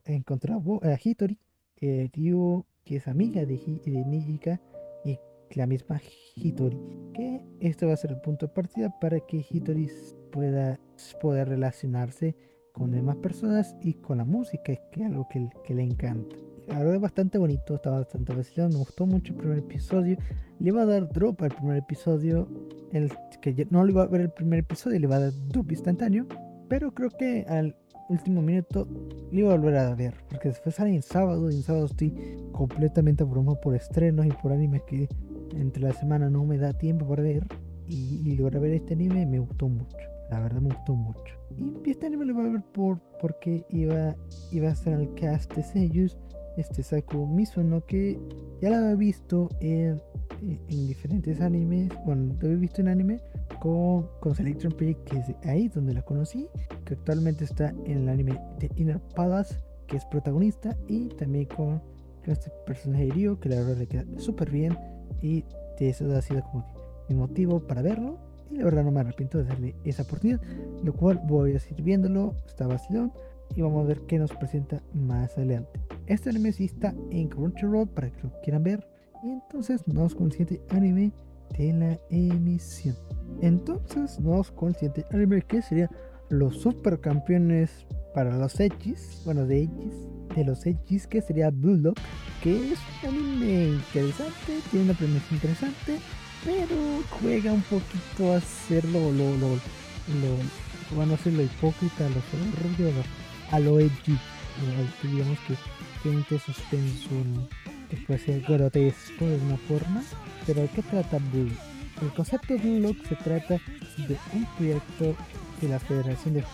encontró 0.05 0.62
a 0.83 0.99
Hitori, 1.03 1.38
eh, 1.81 2.11
Ryu, 2.12 2.64
que 2.85 2.97
es 2.97 3.09
amiga 3.09 3.45
de, 3.47 3.57
de 3.85 4.05
Nijika, 4.05 4.61
y 5.05 5.19
la 5.55 5.67
misma 5.67 6.01
Hitori. 6.37 6.79
Que 7.14 7.41
esto 7.61 7.87
va 7.87 7.95
a 7.95 7.97
ser 7.97 8.12
el 8.12 8.21
punto 8.21 8.47
de 8.47 8.53
partida 8.53 8.95
para 9.01 9.21
que 9.21 9.45
Hitori 9.49 9.88
pueda, 10.31 10.79
pueda 11.21 11.45
relacionarse 11.45 12.37
con 12.79 12.93
demás 12.93 13.17
personas 13.17 13.77
y 13.83 13.95
con 13.95 14.19
la 14.19 14.25
música, 14.25 14.73
que 14.93 15.01
es 15.01 15.07
algo 15.07 15.29
que, 15.29 15.51
que 15.64 15.75
le 15.75 15.83
encanta. 15.83 16.37
La 16.69 16.79
verdad 16.79 16.97
es 16.97 17.01
bastante 17.01 17.38
bonito, 17.38 17.75
está 17.75 17.91
bastante 17.91 18.35
vacilado, 18.35 18.71
me 18.71 18.77
gustó 18.77 19.07
mucho 19.07 19.33
el 19.33 19.38
primer 19.38 19.59
episodio. 19.59 20.17
Le 20.61 20.69
iba 20.69 20.83
a 20.83 20.87
dar 20.87 21.09
drop 21.09 21.43
al 21.43 21.51
primer 21.51 21.79
episodio, 21.79 22.47
el 22.93 23.11
que 23.41 23.67
no 23.71 23.85
le 23.85 23.93
iba 23.93 24.03
a 24.03 24.07
ver 24.07 24.21
el 24.21 24.31
primer 24.31 24.61
episodio, 24.61 24.99
le 24.99 25.07
iba 25.07 25.17
a 25.17 25.21
dar 25.21 25.33
drop 25.49 25.73
instantáneo, 25.73 26.27
pero 26.69 26.93
creo 26.93 27.11
que 27.11 27.45
al 27.49 27.75
último 28.11 28.43
minuto 28.43 28.87
le 29.33 29.41
iba 29.41 29.53
a 29.53 29.57
volver 29.57 29.77
a 29.77 29.95
ver, 29.95 30.14
porque 30.29 30.49
después 30.49 30.75
sale 30.75 30.95
en 30.95 31.03
sábado 31.03 31.51
y 31.51 31.57
en 31.57 31.62
sábado 31.62 31.87
estoy 31.87 32.12
completamente 32.53 33.23
abrumado 33.23 33.61
por 33.61 33.75
estrenos 33.75 34.27
y 34.27 34.31
por 34.31 34.53
animes 34.53 34.83
que 34.83 35.09
entre 35.55 35.83
la 35.83 35.93
semana 35.93 36.29
no 36.31 36.45
me 36.45 36.59
da 36.59 36.73
tiempo 36.73 37.07
para 37.09 37.23
ver. 37.23 37.47
Y, 37.87 38.21
y 38.31 38.37
ver 38.37 38.73
este 38.73 38.93
anime 38.93 39.25
me 39.25 39.38
gustó 39.38 39.67
mucho, 39.67 39.97
la 40.31 40.41
verdad 40.41 40.61
me 40.61 40.75
gustó 40.75 40.95
mucho. 40.95 41.35
Y 41.85 41.91
este 41.91 42.07
anime 42.07 42.27
lo 42.27 42.35
voy 42.35 42.47
a 42.47 42.53
ver 42.53 42.62
por, 42.73 43.01
porque 43.21 43.64
iba, 43.71 44.14
iba 44.53 44.69
a 44.69 44.73
estar 44.73 45.01
el 45.01 45.14
cast 45.14 45.55
de 45.55 45.62
sellos, 45.62 46.19
este 46.57 46.83
Saku 46.83 47.27
Mizuno, 47.27 47.85
que 47.87 48.19
ya 48.61 48.71
lo 48.71 48.77
había 48.77 48.95
visto 48.97 49.49
en, 49.61 50.01
en, 50.43 50.87
diferentes 50.87 51.41
animes, 51.41 51.91
bueno, 52.05 52.35
lo 52.41 52.47
había 52.49 52.59
visto 52.59 52.81
en 52.81 52.88
anime 52.88 53.21
con, 53.61 54.09
con 54.21 54.35
Selection 54.35 54.73
Project, 54.73 55.09
que 55.09 55.19
es 55.19 55.47
ahí 55.47 55.69
donde 55.69 55.95
la 55.95 56.03
conocí, 56.03 56.49
que 56.85 56.95
actualmente 56.95 57.45
está 57.45 57.71
en 57.85 57.99
el 57.99 58.09
anime 58.09 58.41
de 58.59 58.71
Inner 58.77 59.01
Palace, 59.14 59.57
que 59.87 59.97
es 59.97 60.05
protagonista, 60.07 60.77
y 60.88 61.09
también 61.11 61.47
con, 61.47 61.81
este 62.27 62.51
personaje 62.67 63.07
de 63.07 63.12
Ryo, 63.12 63.41
que 63.41 63.49
la 63.49 63.57
verdad 63.57 63.79
le 63.79 63.87
queda 63.87 64.05
súper 64.19 64.51
bien, 64.51 64.77
y 65.23 65.45
este, 65.79 65.91
eso 65.91 66.17
ha 66.17 66.23
sido 66.23 66.43
como 66.43 66.67
mi 67.09 67.14
motivo 67.14 67.61
para 67.61 67.83
verlo. 67.83 68.19
Y 68.51 68.59
la 68.59 68.65
verdad 68.65 68.85
no 68.85 68.91
me 68.91 69.01
arrepiento 69.01 69.39
de 69.39 69.45
darle 69.45 69.75
esa 69.85 70.03
oportunidad. 70.03 70.41
Lo 70.83 70.93
cual 70.93 71.21
voy 71.27 71.55
a 71.55 71.59
seguir 71.59 71.85
viéndolo. 71.85 72.35
Está 72.47 72.67
vacilón. 72.67 73.13
Y 73.57 73.63
vamos 73.63 73.85
a 73.85 73.89
ver 73.89 74.01
qué 74.03 74.19
nos 74.19 74.33
presenta 74.33 74.83
más 74.93 75.37
adelante. 75.37 75.81
Este 76.07 76.31
anime 76.31 76.53
sí 76.53 76.67
está 76.67 76.95
en 77.11 77.29
Crunchyroll 77.29 77.89
para 77.89 78.11
que 78.11 78.23
lo 78.23 78.33
quieran 78.43 78.63
ver. 78.63 78.87
Y 79.23 79.31
entonces 79.31 79.87
nos 79.89 80.15
con 80.15 80.27
el 80.27 80.33
siguiente 80.33 80.61
anime 80.71 81.13
de 81.57 81.73
la 81.73 81.99
emisión. 82.11 82.95
Entonces 83.41 84.21
nos 84.21 84.51
con 84.51 84.69
el 84.69 84.75
siguiente 84.75 85.07
anime 85.11 85.43
que 85.43 85.63
sería 85.63 85.91
los 86.29 86.59
supercampeones 86.59 87.87
para 88.15 88.37
los 88.37 88.61
X. 88.61 89.23
Bueno, 89.25 89.47
de 89.47 89.63
X. 89.63 89.95
De 90.37 90.45
los 90.45 90.67
X 90.67 91.07
que 91.07 91.23
sería 91.23 91.51
Bulldog. 91.51 91.95
Que 92.43 92.73
es 92.73 92.79
un 93.03 93.09
anime 93.09 93.69
interesante. 93.71 94.61
Tiene 94.71 94.91
una 94.91 94.99
premisa 94.99 95.35
interesante 95.35 95.99
pero 96.44 97.03
juega 97.20 97.53
un 97.53 97.62
poquito 97.62 98.33
a 98.33 98.37
hacerlo 98.37 99.12
lo, 99.12 99.37
lo, 99.37 99.48
lo 99.51 100.37
bueno, 100.94 101.14
a 101.14 101.29
lo 101.29 101.42
hipócrita, 101.42 102.07
a 102.07 102.09
lo 102.09 102.22
soberbio, 102.31 102.92
a 103.51 103.59
lo 103.59 103.81
edgy, 103.81 104.18
digamos 105.03 105.38
que 105.46 105.55
tiene 106.03 106.18
un 106.18 106.40
suspenso 106.40 107.11
que 107.90 107.96
puede 107.98 108.18
ser 108.20 108.40
grotesco 108.42 109.24
de 109.24 109.37
una 109.37 109.57
forma, 109.57 110.03
pero 110.46 110.62
¿de 110.62 110.68
qué 110.68 110.83
trata 110.83 111.18
Blue? 111.33 111.51
El 112.01 112.12
concepto 112.14 112.55
de 112.55 112.59
Blue 112.61 112.96
se 113.09 113.16
trata 113.16 113.59
de 113.96 114.16
un 114.33 114.46
proyecto 114.57 115.16
de 115.61 115.68
la 115.68 115.79
Federación 115.81 116.35
de, 116.35 116.44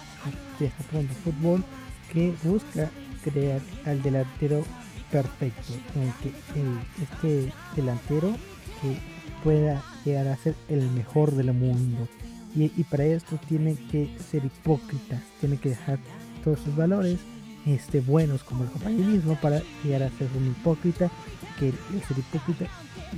de 0.58 0.70
Japón 0.70 1.08
de 1.08 1.14
Fútbol 1.14 1.64
que 2.12 2.32
busca 2.42 2.90
crear 3.22 3.60
al 3.84 4.02
delantero 4.02 4.64
perfecto, 5.10 5.74
en 5.94 6.12
que 6.22 7.02
este 7.02 7.52
delantero 7.76 8.36
que 8.80 9.13
pueda 9.44 9.82
llegar 10.04 10.26
a 10.26 10.36
ser 10.36 10.54
el 10.68 10.90
mejor 10.90 11.32
del 11.32 11.52
mundo. 11.52 12.08
Y, 12.56 12.68
para 12.84 13.04
esto 13.04 13.38
tiene 13.48 13.76
que 13.90 14.16
ser 14.30 14.44
hipócrita, 14.44 15.20
tiene 15.40 15.56
que 15.58 15.70
dejar 15.70 15.98
todos 16.42 16.60
sus 16.60 16.74
valores 16.74 17.18
este, 17.66 18.00
buenos 18.00 18.44
como 18.44 18.62
el 18.62 18.70
compañerismo 18.70 19.36
para 19.40 19.60
llegar 19.82 20.04
a 20.04 20.10
ser 20.10 20.28
un 20.36 20.46
hipócrita, 20.46 21.10
que 21.58 21.68
el 21.68 22.02
ser 22.06 22.18
hipócrita 22.18 22.66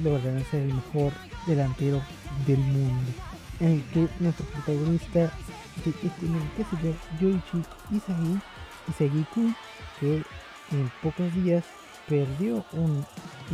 logrará 0.02 0.42
ser 0.50 0.62
el 0.62 0.74
mejor 0.74 1.12
delantero 1.46 2.02
del 2.46 2.58
mundo. 2.58 3.12
En 3.60 3.72
el 3.72 3.82
que 3.84 4.08
nuestro 4.20 4.46
protagonista 4.46 5.30
este 5.76 5.92
que 5.92 6.64
se 6.64 6.76
llama 6.82 6.96
Yoichi 7.20 7.62
Isagi, 7.90 8.38
Isagi-kun, 8.88 9.54
que 10.00 10.22
en 10.72 10.90
pocos 11.02 11.34
días 11.34 11.64
perdió 12.08 12.64
un, 12.72 13.04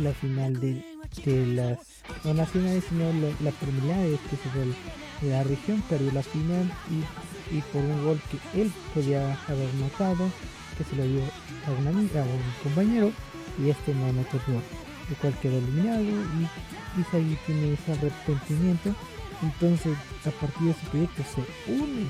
la 0.01 0.13
final 0.13 0.59
de, 0.59 0.83
de 1.25 1.45
las 1.47 1.92
no 2.23 2.33
nacionales 2.33 2.83
sino 2.89 3.05
la, 3.13 3.29
la 3.39 3.49
es 3.49 4.19
que 4.21 4.35
se 4.35 4.49
fue 4.49 4.65
de 5.21 5.29
la 5.29 5.43
región 5.43 5.81
perdió 5.89 6.11
la 6.11 6.23
final 6.23 6.71
y, 6.89 7.55
y, 7.55 7.61
por 7.71 7.81
un 7.81 8.05
gol 8.05 8.21
que 8.29 8.61
él 8.61 8.71
podía 8.93 9.37
haber 9.47 9.73
notado 9.75 10.29
que 10.77 10.83
se 10.83 10.95
lo 10.95 11.03
dio 11.03 11.21
a 11.67 11.71
una 11.79 11.89
amiga 11.91 12.21
a 12.21 12.25
un 12.25 12.41
compañero 12.63 13.11
y 13.63 13.69
este 13.69 13.93
no 13.93 14.11
notó 14.11 14.37
el 14.47 14.61
el 15.09 15.15
cual 15.17 15.37
quedó 15.41 15.57
eliminado 15.57 16.01
y 16.01 17.01
Isai 17.01 17.37
tiene 17.45 17.73
ese 17.73 17.91
arrepentimiento. 17.91 18.95
Entonces 19.41 19.97
a 20.25 20.31
partir 20.31 20.67
de 20.67 20.71
ese 20.71 20.87
proyecto 20.89 21.23
se 21.23 21.71
une 21.71 22.07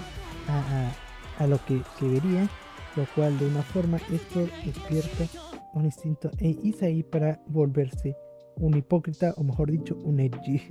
a, 0.48 0.92
a, 1.40 1.44
a 1.44 1.48
lo 1.48 1.64
que, 1.66 1.82
que 2.00 2.08
vería 2.08 2.48
lo 2.96 3.06
cual 3.16 3.38
de 3.40 3.48
una 3.48 3.64
forma 3.64 3.98
esto 4.12 4.48
despierta 4.64 5.26
un 5.74 5.86
instinto 5.86 6.30
e 6.38 6.56
Isaí 6.64 7.04
para 7.04 7.40
volverse 7.48 8.16
un 8.58 8.78
hipócrita 8.78 9.34
o 9.38 9.44
mejor 9.44 9.72
dicho 9.72 9.98
un 10.04 10.20
edgy 10.20 10.62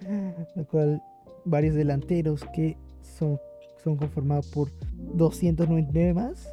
lo 0.56 0.66
cual 0.66 1.02
varios 1.44 1.74
delanteros 1.74 2.44
que 2.52 2.76
son, 3.00 3.38
son 3.82 3.96
conformados 3.96 4.48
por 4.48 4.68
299 5.14 6.14
más 6.14 6.48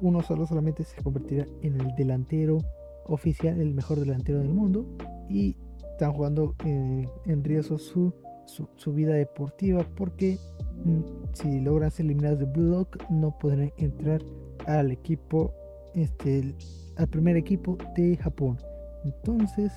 uno 0.00 0.22
solo 0.22 0.46
solamente 0.46 0.84
se 0.84 1.00
convertirá 1.02 1.46
en 1.62 1.80
el 1.80 1.94
delantero 1.94 2.58
oficial 3.06 3.60
el 3.60 3.74
mejor 3.74 4.00
delantero 4.00 4.38
del 4.38 4.48
mundo 4.48 4.86
y 5.28 5.56
están 5.92 6.12
jugando 6.12 6.54
eh, 6.64 7.06
en 7.26 7.44
riesgo 7.44 7.78
su, 7.78 8.12
su, 8.46 8.92
vida 8.92 9.14
deportiva 9.14 9.84
porque 9.96 10.38
mm, 10.84 11.00
si 11.34 11.60
logran 11.60 11.90
ser 11.90 12.06
eliminados 12.06 12.38
de 12.38 12.46
Blue 12.46 12.70
Lock 12.70 13.10
no 13.10 13.38
podrán 13.38 13.72
entrar 13.76 14.22
al 14.66 14.90
equipo 14.90 15.52
este 15.94 16.54
al 16.96 17.08
primer 17.08 17.36
equipo 17.36 17.78
de 17.96 18.16
Japón. 18.16 18.58
Entonces, 19.04 19.72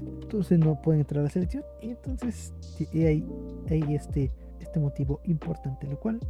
entonces 0.00 0.58
no 0.58 0.80
pueden 0.80 1.00
entrar 1.00 1.20
a 1.20 1.24
la 1.24 1.30
selección. 1.30 1.64
Y 1.80 1.90
entonces 1.90 2.52
hay, 2.92 3.24
hay 3.70 3.94
este, 3.94 4.30
este 4.60 4.80
motivo 4.80 5.20
importante, 5.24 5.86
lo 5.86 5.98
cual 5.98 6.20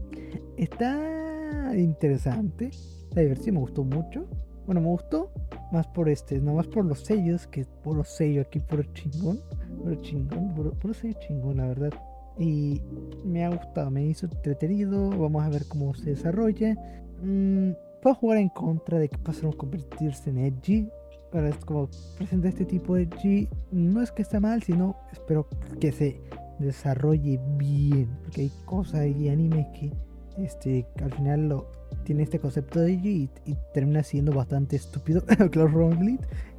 está 0.56 1.72
interesante. 1.76 2.70
La 3.14 3.22
diversión 3.22 3.54
me 3.56 3.60
gustó 3.60 3.84
mucho. 3.84 4.26
Bueno, 4.66 4.80
me 4.80 4.88
gustó 4.88 5.30
más 5.72 5.86
por 5.88 6.08
este, 6.08 6.40
no 6.40 6.54
más 6.54 6.66
por 6.66 6.84
los 6.84 7.00
sellos, 7.00 7.46
que 7.46 7.64
por 7.82 7.96
los 7.96 8.08
sellos 8.08 8.46
aquí, 8.46 8.60
el 8.70 8.92
chingón, 8.92 9.40
el 9.86 10.00
chingón, 10.02 10.54
por, 10.54 10.90
el 10.90 10.94
sello 10.94 11.18
chingón, 11.20 11.56
la 11.56 11.66
verdad. 11.66 11.92
Y 12.38 12.80
me 13.24 13.44
ha 13.44 13.50
gustado, 13.50 13.90
me 13.90 14.04
hizo 14.04 14.26
entretenido. 14.26 15.10
Vamos 15.10 15.44
a 15.44 15.48
ver 15.48 15.66
cómo 15.66 15.94
se 15.94 16.10
desarrolla. 16.10 16.76
Mm, 17.22 17.72
puedo 18.00 18.16
jugar 18.16 18.38
en 18.38 18.48
contra 18.48 18.98
de 18.98 19.08
que 19.08 19.18
pasaron 19.18 19.52
a 19.54 19.56
convertirse 19.56 20.30
en 20.30 20.38
edgy. 20.38 20.88
Para 21.32 21.50
como 21.64 21.88
presenta 22.18 22.48
este 22.48 22.64
tipo 22.64 22.94
de 22.94 23.04
edgy, 23.04 23.48
no 23.70 24.02
es 24.02 24.12
que 24.12 24.22
está 24.22 24.38
mal, 24.38 24.62
sino 24.62 24.96
espero 25.12 25.48
que 25.80 25.90
se 25.90 26.20
desarrolle 26.58 27.40
bien. 27.56 28.08
Porque 28.22 28.42
hay 28.42 28.52
cosas 28.66 29.06
y 29.06 29.28
animes 29.28 29.66
que 29.68 29.92
este, 30.36 30.86
al 31.02 31.12
final 31.12 31.48
lo, 31.48 31.70
tiene 32.04 32.22
este 32.22 32.38
concepto 32.38 32.80
de 32.80 32.92
edgy 32.92 33.30
y, 33.46 33.56
termina 33.72 34.02
siendo 34.02 34.32
bastante 34.32 34.76
estúpido. 34.76 35.22
claro, 35.50 35.90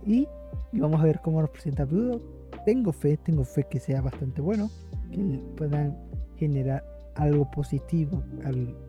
y, 0.05 0.27
y 0.71 0.79
vamos 0.79 1.01
a 1.01 1.05
ver 1.05 1.19
cómo 1.21 1.41
nos 1.41 1.49
presenta 1.51 1.85
Blue 1.85 2.21
Tengo 2.65 2.91
fe, 2.91 3.17
tengo 3.17 3.43
fe 3.43 3.65
que 3.69 3.79
sea 3.79 4.01
bastante 4.01 4.41
bueno, 4.41 4.69
que 5.11 5.39
puedan 5.55 5.97
generar 6.37 6.83
algo 7.15 7.49
positivo 7.51 8.23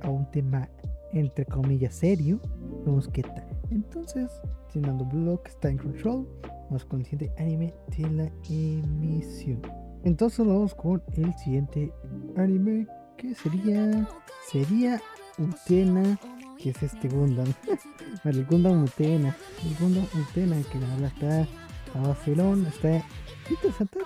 a 0.00 0.08
un 0.08 0.30
tema 0.30 0.68
entre 1.12 1.44
comillas 1.44 1.94
serio, 1.94 2.40
vemos 2.84 3.08
qué 3.08 3.22
tal. 3.22 3.53
Entonces, 3.70 4.30
Blue 4.74 5.08
Block 5.10 5.48
está 5.48 5.68
en 5.68 5.78
control, 5.78 6.28
más 6.70 6.84
consciente 6.84 7.32
anime 7.38 7.74
de 7.96 8.10
la 8.10 8.30
emisión. 8.48 9.62
Entonces 10.04 10.46
vamos 10.46 10.74
con 10.74 11.02
el 11.16 11.32
siguiente 11.38 11.92
anime 12.36 12.86
que 13.16 13.34
sería 13.34 14.08
sería 14.50 15.00
Utena, 15.38 16.18
que 16.58 16.70
es 16.70 16.82
este 16.82 17.08
Gundam. 17.08 17.52
el 18.24 18.44
Gundam 18.44 18.84
Utena, 18.84 19.36
el 19.64 19.76
Gundam 19.78 20.06
Utena 20.14 20.56
que 20.70 20.78
la 20.78 20.88
verdad 20.88 21.12
está 21.14 21.98
a 21.98 22.08
Barcelona, 22.08 22.68
está 22.68 23.04
interesante, 23.50 23.98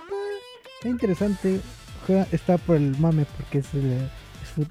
está, 0.75 0.89
interesante, 0.89 1.61
está 2.31 2.57
por 2.57 2.77
el 2.77 2.97
mame 2.97 3.25
porque 3.37 3.59
es, 3.59 3.73
el, 3.73 4.09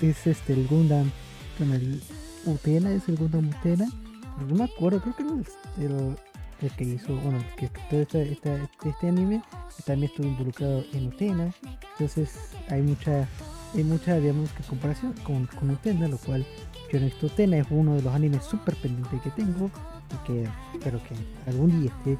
es, 0.01 0.27
este 0.27 0.55
Gundam 0.64 1.11
con 1.59 1.72
el 1.72 2.01
Utena, 2.46 2.92
es 2.92 3.09
el 3.09 3.16
Gundam 3.16 3.51
Utena. 3.51 3.87
No 4.46 4.55
me 4.55 4.64
acuerdo, 4.64 5.01
creo 5.01 5.16
que 5.16 5.24
no 5.24 5.40
es 5.40 5.48
el, 5.79 6.16
el 6.61 6.70
que 6.72 6.85
hizo, 6.85 7.14
bueno, 7.16 7.38
el 7.38 7.55
que 7.57 7.68
todo 7.90 8.01
este, 8.01 8.68
este, 8.85 9.09
anime 9.09 9.42
también 9.85 10.11
estuvo 10.11 10.27
involucrado 10.27 10.85
en 10.92 11.09
Utena. 11.09 11.53
Entonces 11.92 12.53
hay 12.68 12.83
mucha, 12.83 13.29
hay 13.74 13.85
mucha, 13.85 14.16
digamos, 14.16 14.51
que 14.53 14.62
comparación 14.64 15.12
con, 15.24 15.46
con 15.46 15.70
Utena, 15.70 16.09
lo 16.09 16.18
cual 16.18 16.46
yo 16.92 16.98
en 16.98 17.12
Utena 17.22 17.59
es 17.59 17.66
uno 17.70 17.94
de 17.94 18.03
los 18.03 18.14
animes 18.14 18.44
súper 18.44 18.74
pendientes 18.77 19.20
que 19.22 19.31
tengo 19.31 19.70
y 20.11 20.27
que 20.27 20.48
espero 20.74 21.01
que 21.05 21.51
algún 21.51 21.81
día 21.81 21.92
esté 21.98 22.18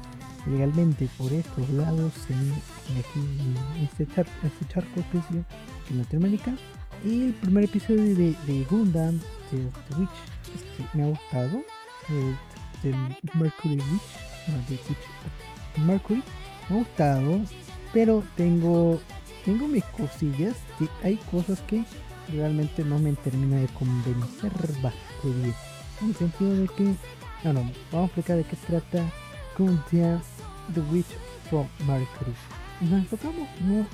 legalmente 0.49 1.09
por 1.17 1.31
estos 1.33 1.69
lados 1.71 2.13
en, 2.29 2.51
aquí 2.99 3.19
en 3.19 3.83
este, 3.83 4.07
charco, 4.07 4.31
este 4.43 4.65
charco 4.67 4.99
especie 4.99 5.43
en 5.89 5.97
Latinoamérica. 5.97 6.53
Y 7.03 7.27
el 7.27 7.33
primer 7.33 7.63
episodio 7.63 8.15
de, 8.15 8.35
de 8.45 8.63
Gundam 8.69 9.19
de 9.51 9.63
Witch 9.97 10.09
este, 10.53 10.97
me 10.97 11.03
ha 11.03 11.07
gustado. 11.07 11.63
Eh, 12.11 12.35
de 12.83 12.95
Mercury 13.33 13.75
de 13.75 13.83
Witch 14.69 15.85
Mercury, 15.85 16.23
me 16.69 16.75
ha 16.75 16.79
gustado, 16.79 17.41
pero 17.93 18.23
tengo 18.35 18.99
tengo 19.45 19.67
mis 19.67 19.83
cosillas 19.85 20.55
que 20.77 20.87
hay 21.03 21.17
cosas 21.31 21.59
que 21.61 21.83
realmente 22.31 22.83
no 22.83 22.99
me 22.99 23.13
termina 23.13 23.57
de 23.57 23.67
convencer 23.67 24.51
bastante 24.81 24.93
bien. 25.23 25.55
En 26.01 26.09
el 26.09 26.15
sentido 26.15 26.55
de 26.55 26.67
que, 26.67 26.83
no, 27.43 27.53
no, 27.53 27.71
vamos 27.91 27.93
a 27.93 28.05
explicar 28.05 28.37
de 28.37 28.43
qué 28.43 28.55
trata 28.67 29.11
Gundam 29.57 30.21
The 30.73 30.81
Witch 30.91 31.07
from 31.49 31.67
Mercury. 31.87 32.33
Nos 32.81 32.99
enfocamos 32.99 33.47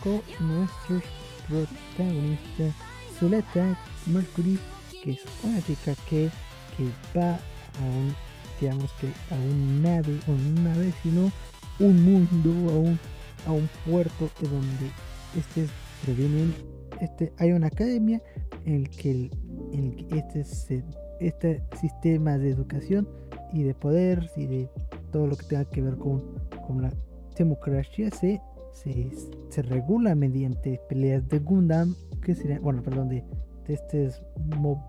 con 0.04 0.21
nuestros 0.39 1.04
protagonistas 1.47 2.73
Zuleta 3.19 3.78
Mercury 4.08 4.60
que 5.04 5.12
es 5.12 5.21
una 5.43 5.62
chica 5.62 5.95
que, 6.10 6.30
que 6.75 7.17
va 7.17 7.39
a 7.80 7.86
un, 7.86 8.16
digamos 8.60 8.92
que 8.94 9.08
a 9.34 9.38
un 9.38 9.82
nave, 9.82 10.20
o 10.28 10.32
no 10.32 10.38
un 10.38 10.64
nave, 10.64 10.94
sino 11.04 11.32
un 11.80 12.04
mundo, 12.04 12.72
a 12.72 12.78
un, 12.78 13.00
a 13.48 13.52
un 13.52 13.70
puerto 13.86 14.30
donde 14.42 14.92
este 15.38 15.68
previenen, 16.04 16.54
este, 17.02 17.34
hay 17.38 17.52
una 17.52 17.68
academia 17.68 18.22
en 18.66 18.76
el 18.76 18.90
que, 18.90 19.12
el, 19.12 20.08
este, 20.14 20.84
este 21.20 21.64
sistema 21.80 22.38
de 22.38 22.52
educación 22.52 23.08
y 23.54 23.64
de 23.64 23.74
poder 23.74 24.30
y 24.36 24.46
de 24.46 24.70
todo 25.12 25.28
lo 25.28 25.36
que 25.36 25.46
tenga 25.46 25.66
que 25.66 25.82
ver 25.82 25.98
con, 25.98 26.22
con 26.68 26.82
la 26.82 26.92
democracia 27.38 28.10
se, 28.12 28.42
se, 28.74 29.10
se, 29.50 29.62
regula 29.62 30.16
mediante 30.16 30.80
peleas 30.90 31.28
de 31.30 31.40
Gundam, 31.40 31.96
que 32.22 32.36
sería, 32.36 32.60
bueno, 32.60 32.82
perdón, 32.82 33.10
de, 33.10 33.24
de 33.68 33.74
estos 33.74 34.22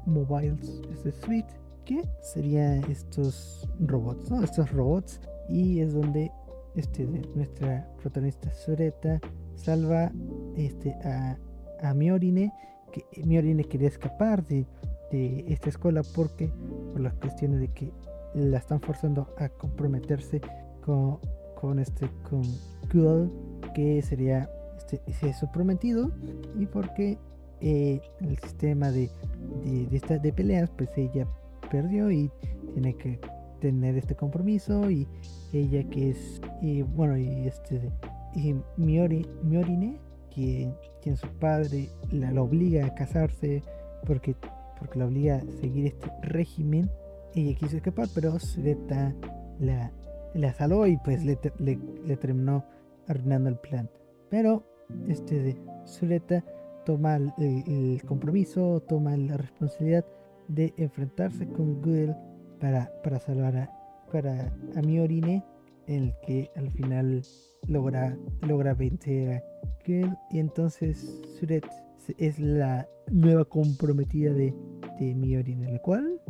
mobiles, 0.06 0.80
este 0.92 1.12
suite, 1.12 1.52
que 1.86 2.02
serían 2.20 2.84
estos 2.90 3.66
robots. 3.80 4.30
Estos 4.42 4.70
robots, 4.72 5.20
y 5.48 5.80
es 5.80 5.94
donde 5.94 6.30
este, 6.74 7.06
nuestra 7.06 7.88
protagonista 8.02 8.52
Sureta 8.52 9.20
salva 9.54 10.12
este, 10.56 10.92
a, 11.04 11.38
a 11.80 11.94
Miorine, 11.94 12.52
que 12.92 13.04
Miorine 13.24 13.64
quería 13.64 13.88
escapar 13.88 14.44
de, 14.44 14.66
de 15.10 15.44
esta 15.48 15.70
escuela 15.70 16.02
porque 16.14 16.52
por 16.92 17.00
las 17.00 17.14
cuestiones 17.14 17.60
de 17.60 17.68
que 17.68 17.92
la 18.34 18.58
están 18.58 18.80
forzando 18.80 19.34
a 19.38 19.48
comprometerse 19.48 20.42
con, 20.84 21.18
con 21.58 21.78
este 21.78 22.10
con 22.28 22.42
Gul, 22.92 23.32
que 23.74 24.02
sería 24.02 24.50
este, 25.06 25.32
su 25.32 25.50
prometido, 25.50 26.10
y 26.58 26.66
porque 26.66 27.18
eh, 27.60 28.00
el 28.20 28.38
sistema 28.38 28.90
de, 28.90 29.08
de, 29.64 30.18
de 30.18 30.32
peleas, 30.32 30.70
pues 30.76 30.90
ella 30.96 31.26
perdió 31.66 32.10
y 32.10 32.30
tiene 32.72 32.94
que 32.96 33.20
tener 33.60 33.96
este 33.96 34.14
compromiso 34.14 34.90
y 34.90 35.08
ella 35.52 35.82
que 35.88 36.10
es 36.10 36.40
y 36.60 36.82
bueno 36.82 37.16
y 37.16 37.46
este 37.46 37.90
y 38.34 38.54
Miori, 38.76 39.26
Miorine 39.42 39.98
quien, 40.34 40.74
quien 41.02 41.16
su 41.16 41.28
padre 41.38 41.88
la, 42.10 42.30
obliga 42.40 42.86
a 42.86 42.94
casarse 42.94 43.62
porque 44.06 44.36
porque 44.78 44.98
la 44.98 45.06
obliga 45.06 45.36
a 45.36 45.52
seguir 45.60 45.86
este 45.86 46.10
régimen 46.22 46.90
ella 47.34 47.56
quiso 47.56 47.76
escapar 47.76 48.08
pero 48.14 48.38
Sureta 48.38 49.14
la, 49.58 49.90
la 50.34 50.52
saló 50.52 50.86
y 50.86 50.96
pues 50.98 51.24
le, 51.24 51.38
le, 51.58 52.16
terminó 52.16 52.64
arruinando 53.08 53.48
el 53.48 53.56
plan. 53.56 53.90
Pero 54.30 54.64
este 55.08 55.42
de 55.42 55.56
Sureta 55.84 56.44
toma 56.84 57.16
el, 57.16 58.02
compromiso 58.06 58.82
toma 58.88 59.16
la 59.16 59.36
responsabilidad 59.36 60.04
de 60.48 60.74
enfrentarse 60.76 61.46
con 61.48 61.80
Google 61.80 62.16
para, 62.60 62.90
para 63.02 63.18
salvar 63.18 63.56
a, 63.56 63.70
para, 64.10 64.54
a 64.74 64.82
Miorine, 64.82 65.44
el 65.86 66.14
que 66.26 66.50
al 66.56 66.70
final 66.70 67.22
logra, 67.68 68.16
logra 68.42 68.74
vencer 68.74 69.34
a 69.34 69.42
Girl. 69.84 70.16
Y 70.30 70.38
entonces 70.38 71.20
Suret 71.38 71.66
es 72.18 72.38
la 72.38 72.88
nueva 73.10 73.44
comprometida 73.44 74.32
de, 74.32 74.54
de 74.98 75.14
Miorine, 75.14 75.70
el 75.70 75.80
cual 75.80 76.20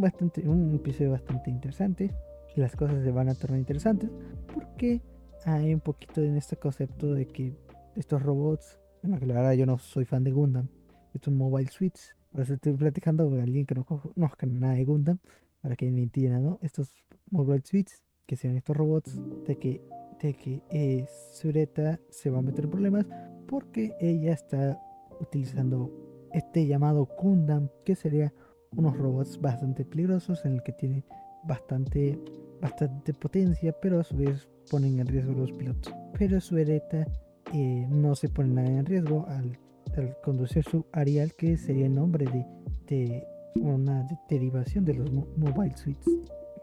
bastante, 0.00 0.48
un 0.48 0.74
episodio 0.74 1.12
bastante 1.12 1.50
interesante. 1.50 2.10
Las 2.56 2.76
cosas 2.76 3.02
se 3.02 3.10
van 3.10 3.28
a 3.28 3.34
tornar 3.34 3.58
interesantes 3.58 4.10
porque 4.52 5.00
hay 5.44 5.72
un 5.72 5.80
poquito 5.80 6.22
en 6.22 6.36
este 6.36 6.56
concepto 6.56 7.14
de 7.14 7.26
que 7.26 7.56
estos 7.96 8.22
robots, 8.22 8.78
bueno, 9.02 9.18
que 9.18 9.26
la 9.26 9.34
verdad 9.34 9.52
yo 9.52 9.66
no 9.66 9.78
soy 9.78 10.04
fan 10.04 10.24
de 10.24 10.32
Gundam, 10.32 10.68
estos 11.14 11.32
mobile 11.32 11.70
suites, 11.70 12.14
por 12.32 12.40
eso 12.40 12.54
estoy 12.54 12.72
platicando 12.72 13.28
con 13.28 13.40
alguien 13.40 13.66
que 13.66 13.74
no 13.74 13.84
conozca 13.84 14.46
nada 14.46 14.74
de 14.74 14.84
Gundam, 14.84 15.18
para 15.60 15.76
que 15.76 15.90
me 15.90 16.02
entiendan, 16.02 16.42
¿no? 16.42 16.58
Estos 16.62 16.92
mobile 17.30 17.62
suites, 17.64 18.02
que 18.26 18.36
sean 18.36 18.56
estos 18.56 18.76
robots, 18.76 19.20
de 19.46 19.56
que, 19.56 19.82
de 20.20 20.34
que 20.34 20.62
eh, 20.70 21.06
Sureta 21.32 22.00
se 22.10 22.30
va 22.30 22.38
a 22.38 22.42
meter 22.42 22.64
en 22.64 22.70
problemas 22.70 23.06
porque 23.46 23.94
ella 24.00 24.32
está 24.32 24.80
utilizando 25.20 25.90
este 26.32 26.66
llamado 26.66 27.06
Gundam, 27.20 27.68
que 27.84 27.94
sería 27.94 28.32
unos 28.76 28.96
robots 28.96 29.40
bastante 29.40 29.84
peligrosos 29.84 30.44
en 30.44 30.54
el 30.54 30.62
que 30.62 30.72
tiene 30.72 31.04
bastante, 31.44 32.18
bastante 32.60 33.12
potencia, 33.12 33.72
pero 33.80 34.00
a 34.00 34.04
su 34.04 34.16
vez 34.16 34.48
ponen 34.70 34.98
en 34.98 35.06
riesgo 35.06 35.32
los 35.32 35.52
pilotos. 35.52 35.94
Pero 36.18 36.40
Sureta 36.40 37.06
eh, 37.52 37.86
no 37.90 38.14
se 38.14 38.28
pone 38.28 38.54
nada 38.54 38.68
en 38.68 38.86
riesgo 38.86 39.26
al, 39.28 39.58
al, 39.96 40.16
conducir 40.22 40.64
su 40.64 40.84
Arial, 40.92 41.32
que 41.34 41.56
sería 41.56 41.86
el 41.86 41.94
nombre 41.94 42.26
de, 42.26 42.46
de 42.88 43.24
una 43.56 44.06
derivación 44.28 44.84
de 44.84 44.94
los 44.94 45.10
mobile 45.12 45.76
suites, 45.76 46.06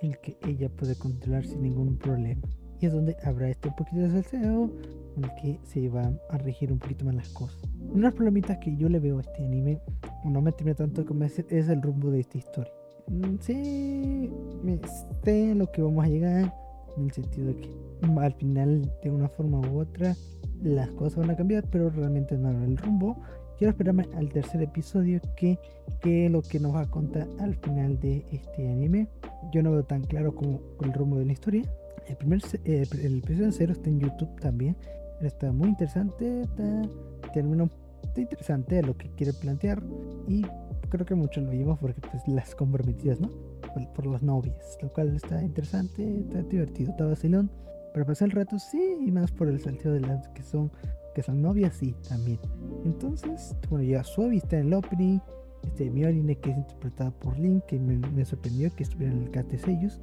el 0.02 0.18
que 0.20 0.38
ella 0.48 0.70
puede 0.70 0.96
controlar 0.96 1.46
sin 1.46 1.62
ningún 1.62 1.98
problema. 1.98 2.42
Y 2.80 2.86
es 2.86 2.94
donde 2.94 3.18
habrá 3.24 3.50
este 3.50 3.70
poquito 3.72 4.02
de 4.02 4.10
salseo, 4.10 4.72
en 5.18 5.24
el 5.24 5.32
que 5.42 5.60
se 5.64 5.90
va 5.90 6.12
a 6.30 6.38
regir 6.38 6.72
un 6.72 6.80
poquito 6.80 7.06
más 7.06 7.16
las 7.16 7.30
cosas. 7.30 7.62
Unas 7.94 8.14
problemitas 8.14 8.58
que 8.60 8.76
yo 8.78 8.88
le 8.88 9.00
veo 9.00 9.18
a 9.18 9.22
este 9.22 9.46
anime, 9.46 9.82
no 10.24 10.42
me 10.42 10.52
tiene 10.54 10.76
tanto 10.76 11.06
como 11.06 11.26
es 11.26 11.40
el 11.40 11.82
rumbo 11.82 12.10
de 12.10 12.22
esta 12.22 12.38
historia. 12.38 12.72
Mm, 13.10 13.36
sí, 13.40 14.30
sé 15.24 15.56
lo 15.56 15.72
que 15.72 15.82
vamos 15.82 16.06
a 16.06 16.08
llegar, 16.08 16.54
en 16.98 17.06
el 17.06 17.12
sentido 17.12 17.48
de 17.48 17.56
que 17.56 17.70
al 18.20 18.34
final, 18.34 18.92
de 19.04 19.10
una 19.10 19.28
forma 19.28 19.60
u 19.60 19.80
otra, 19.80 20.16
las 20.64 20.90
cosas 20.92 21.20
van 21.20 21.32
a 21.32 21.36
cambiar, 21.36 21.66
pero 21.70 21.90
realmente 21.90 22.38
no 22.38 22.50
el 22.50 22.78
rumbo 22.78 23.18
quiero 23.60 23.72
esperarme 23.72 24.08
al 24.16 24.30
tercer 24.30 24.62
episodio 24.62 25.20
que, 25.36 25.60
que 26.02 26.30
lo 26.30 26.42
que 26.42 26.62
nos 26.62 26.74
va 26.74 26.82
a 26.82 26.90
contar 26.90 27.28
al 27.40 27.56
final 27.56 28.00
de 28.00 28.26
este 28.32 28.70
anime. 28.70 29.08
Yo 29.52 29.62
no 29.62 29.74
veo 29.74 29.84
tan 29.84 30.02
claro 30.04 30.34
como 30.34 30.62
el 30.82 30.94
rumbo 30.94 31.18
de 31.18 31.26
la 31.26 31.34
historia. 31.34 31.64
El 32.08 32.16
primer 32.16 32.42
eh, 32.64 32.88
el 33.04 33.18
episodio 33.18 33.52
cero 33.52 33.74
está 33.74 33.90
en 33.90 34.00
YouTube 34.00 34.34
también. 34.40 34.78
Está 35.22 35.52
muy 35.52 35.68
interesante, 35.68 36.44
está, 36.44 36.84
termino, 37.34 37.70
está 38.02 38.22
interesante 38.22 38.82
lo 38.82 38.96
que 38.96 39.10
quiere 39.10 39.34
plantear 39.34 39.84
y 40.26 40.46
creo 40.90 41.06
que 41.06 41.16
mucho 41.16 41.42
lo 41.42 41.52
vimos 41.52 41.78
porque 41.80 42.00
pues 42.00 42.26
las 42.30 42.56
comprometidas, 42.56 43.20
¿no? 43.20 43.30
Por, 43.94 44.08
las 44.08 44.24
novias, 44.24 44.78
lo 44.82 44.88
cual 44.88 45.14
está 45.14 45.44
interesante, 45.44 46.22
está 46.22 46.42
divertido, 46.44 46.92
está 46.92 47.06
vacilón. 47.06 47.52
Para 47.94 48.06
pasar 48.06 48.30
el 48.30 48.36
rato 48.36 48.60
sí, 48.60 48.98
y 49.02 49.12
más 49.12 49.32
por 49.32 49.48
el 49.48 49.60
salteo 49.60 49.94
de 49.94 50.02
las 50.02 50.28
que 50.30 50.44
son 50.44 50.72
que 51.14 51.24
son 51.24 51.42
novias, 51.42 51.76
sí, 51.76 51.96
también. 52.08 52.40
Entonces, 52.86 53.56
bueno, 53.70 53.84
ya 53.84 54.04
Suavi 54.04 54.38
está 54.38 54.60
en 54.60 54.68
el 54.68 54.74
opening. 54.74 55.20
Este, 55.64 55.90
Miorine, 55.90 56.36
que 56.36 56.52
es 56.52 56.58
interpretada 56.58 57.12
por 57.12 57.38
Link, 57.38 57.66
que 57.66 57.80
me, 57.80 58.24
sorprendió 58.24 58.74
que 58.74 58.84
estuviera 58.84 59.14
en 59.14 59.24
el 59.24 59.32
cast 59.32 59.50
de 59.50 59.60
sellos. 59.60 60.00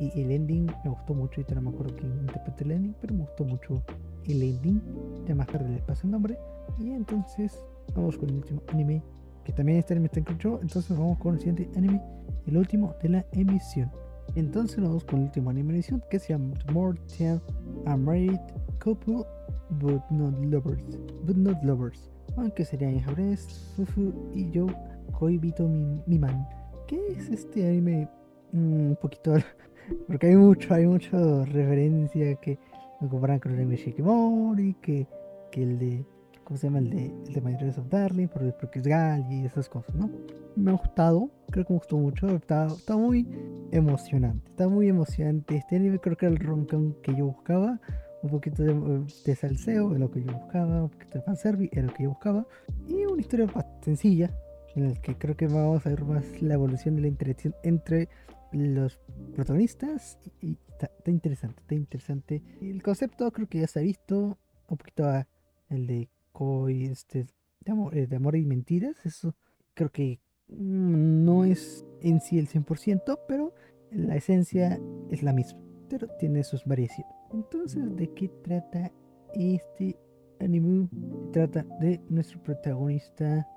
Y 0.00 0.20
el 0.20 0.30
ending 0.30 0.66
me 0.84 0.90
gustó 0.90 1.14
mucho, 1.14 1.40
ahorita 1.40 1.54
no 1.54 1.62
me 1.62 1.70
acuerdo 1.70 1.94
quién 1.96 2.12
interpreta 2.20 2.64
el 2.64 2.70
ending, 2.72 2.94
pero 3.00 3.14
me 3.14 3.20
gustó 3.20 3.44
mucho 3.44 3.82
el 4.24 4.42
ending. 4.42 4.80
Ya 5.26 5.34
más 5.34 5.46
tarde 5.46 5.68
les 5.68 5.82
paso 5.82 6.06
el 6.06 6.12
nombre. 6.12 6.38
Y 6.80 6.90
entonces, 6.90 7.58
vamos 7.94 8.16
con 8.16 8.30
el 8.30 8.36
último 8.36 8.62
anime, 8.68 9.02
que 9.44 9.52
también 9.52 9.78
este 9.78 9.92
anime 9.92 10.06
está 10.06 10.20
en 10.20 10.24
control. 10.24 10.60
Entonces, 10.62 10.96
vamos 10.96 11.18
con 11.18 11.34
el 11.34 11.40
siguiente 11.40 11.70
anime, 11.76 12.00
el 12.46 12.56
último 12.56 12.94
de 13.02 13.08
la 13.10 13.26
emisión. 13.32 13.90
Entonces, 14.36 14.80
vamos 14.80 15.04
con 15.04 15.20
el 15.20 15.26
último 15.26 15.50
anime 15.50 15.68
de 15.68 15.74
emisión, 15.74 16.02
que 16.10 16.18
se 16.18 16.32
llama 16.32 16.54
Mortal 16.72 17.40
A 17.86 17.96
Married 17.96 18.38
Couple 18.78 19.24
but 19.70 20.02
not 20.10 20.34
lovers, 20.44 20.98
but 21.24 21.36
not 21.36 21.62
lovers, 21.64 22.10
aunque 22.36 22.64
sería 22.64 22.88
en 22.88 23.00
japonés 23.00 23.72
Fufu 23.76 24.12
y 24.34 24.50
yo 24.50 24.66
Koibito 25.12 25.68
mi, 25.68 26.02
mi 26.06 26.18
man. 26.18 26.46
¿Qué 26.86 27.00
es 27.16 27.30
este 27.30 27.66
anime? 27.66 28.08
Mm, 28.52 28.88
un 28.90 28.96
poquito, 29.00 29.34
porque 30.06 30.28
hay 30.28 30.36
mucho, 30.36 30.74
hay 30.74 30.86
mucha 30.86 31.44
referencia 31.44 32.34
que 32.36 32.58
lo 33.00 33.08
comparan 33.08 33.38
con 33.38 33.52
el 33.52 33.58
anime 33.58 33.76
Shikimori, 33.76 34.74
que, 34.74 35.06
que 35.50 35.62
el 35.62 35.78
de, 35.78 36.04
¿cómo 36.44 36.56
se 36.56 36.66
llama? 36.66 36.78
El 36.78 36.90
de, 36.90 37.06
el 37.26 37.32
de 37.32 37.40
My 37.40 37.54
Dress 37.54 37.78
of 37.78 37.88
Darling, 37.88 38.28
porque 38.28 38.78
es 38.78 38.86
Gal 38.86 39.24
y 39.30 39.44
esas 39.44 39.68
cosas, 39.68 39.94
¿no? 39.94 40.10
Me 40.56 40.70
ha 40.70 40.74
gustado, 40.74 41.30
creo 41.50 41.64
que 41.64 41.72
me 41.72 41.78
gustó 41.78 41.96
mucho, 41.96 42.28
está, 42.28 42.66
está 42.66 42.96
muy 42.96 43.28
emocionante, 43.72 44.50
está 44.50 44.68
muy 44.68 44.88
emocionante. 44.88 45.56
Este 45.56 45.76
anime 45.76 45.98
creo 45.98 46.16
que 46.16 46.26
era 46.26 46.34
el 46.34 46.40
roncón 46.40 46.96
que 47.02 47.14
yo 47.14 47.26
buscaba 47.26 47.80
un 48.22 48.30
poquito 48.30 48.62
de, 48.62 49.04
de 49.26 49.36
salseo, 49.36 49.92
es 49.92 50.00
lo 50.00 50.10
que 50.10 50.22
yo 50.22 50.32
buscaba, 50.32 50.84
un 50.84 50.88
poquito 50.88 51.18
de 51.18 51.24
fanservice, 51.24 51.70
era 51.72 51.86
lo 51.86 51.92
que 51.92 52.04
yo 52.04 52.08
buscaba, 52.10 52.46
y 52.88 53.04
una 53.04 53.20
historia 53.20 53.44
bastante 53.44 53.84
sencilla, 53.84 54.30
en 54.74 54.88
la 54.88 54.94
que 54.94 55.16
creo 55.16 55.36
que 55.36 55.46
vamos 55.46 55.84
a 55.86 55.90
ver 55.90 56.04
más 56.04 56.40
la 56.40 56.54
evolución 56.54 56.96
de 56.96 57.02
la 57.02 57.08
interacción 57.08 57.54
entre 57.62 58.08
los 58.50 58.98
protagonistas, 59.34 60.18
y, 60.40 60.56
está, 60.68 61.10
interesante, 61.10 61.60
está 61.60 61.74
interesante. 61.74 62.42
El 62.62 62.82
concepto 62.82 63.30
creo 63.30 63.46
que 63.46 63.60
ya 63.60 63.66
se 63.66 63.80
ha 63.80 63.82
visto, 63.82 64.38
un 64.68 64.76
poquito 64.78 65.04
a 65.04 65.26
el 65.68 65.86
de 65.86 66.08
Koi, 66.34 66.86
este, 66.86 67.26
de 67.60 67.72
amor, 67.72 67.96
eh, 67.96 68.08
de 68.08 68.16
amor 68.16 68.34
y 68.34 68.44
mentiras, 68.44 68.96
eso 69.06 69.36
creo 69.72 69.90
que 69.90 70.18
mm, 70.48 71.24
no 71.24 71.44
es 71.44 71.86
en 72.00 72.20
sí 72.20 72.40
el 72.40 72.48
100%, 72.48 73.20
pero 73.28 73.54
la 73.92 74.16
esencia 74.16 74.80
es 75.10 75.22
la 75.22 75.32
misma, 75.32 75.60
pero 75.88 76.08
tiene 76.18 76.42
sus 76.42 76.64
variaciones. 76.64 77.14
Entonces, 77.32 77.94
¿de 77.94 78.12
qué 78.14 78.28
trata 78.42 78.90
este 79.32 79.96
anime? 80.40 80.88
Trata 81.32 81.64
de 81.80 82.00
nuestro 82.08 82.42
protagonista 82.42 83.48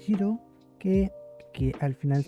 Jiro, 0.00 0.40
que, 0.80 1.12
que 1.52 1.72
al 1.78 1.94
final 1.94 2.26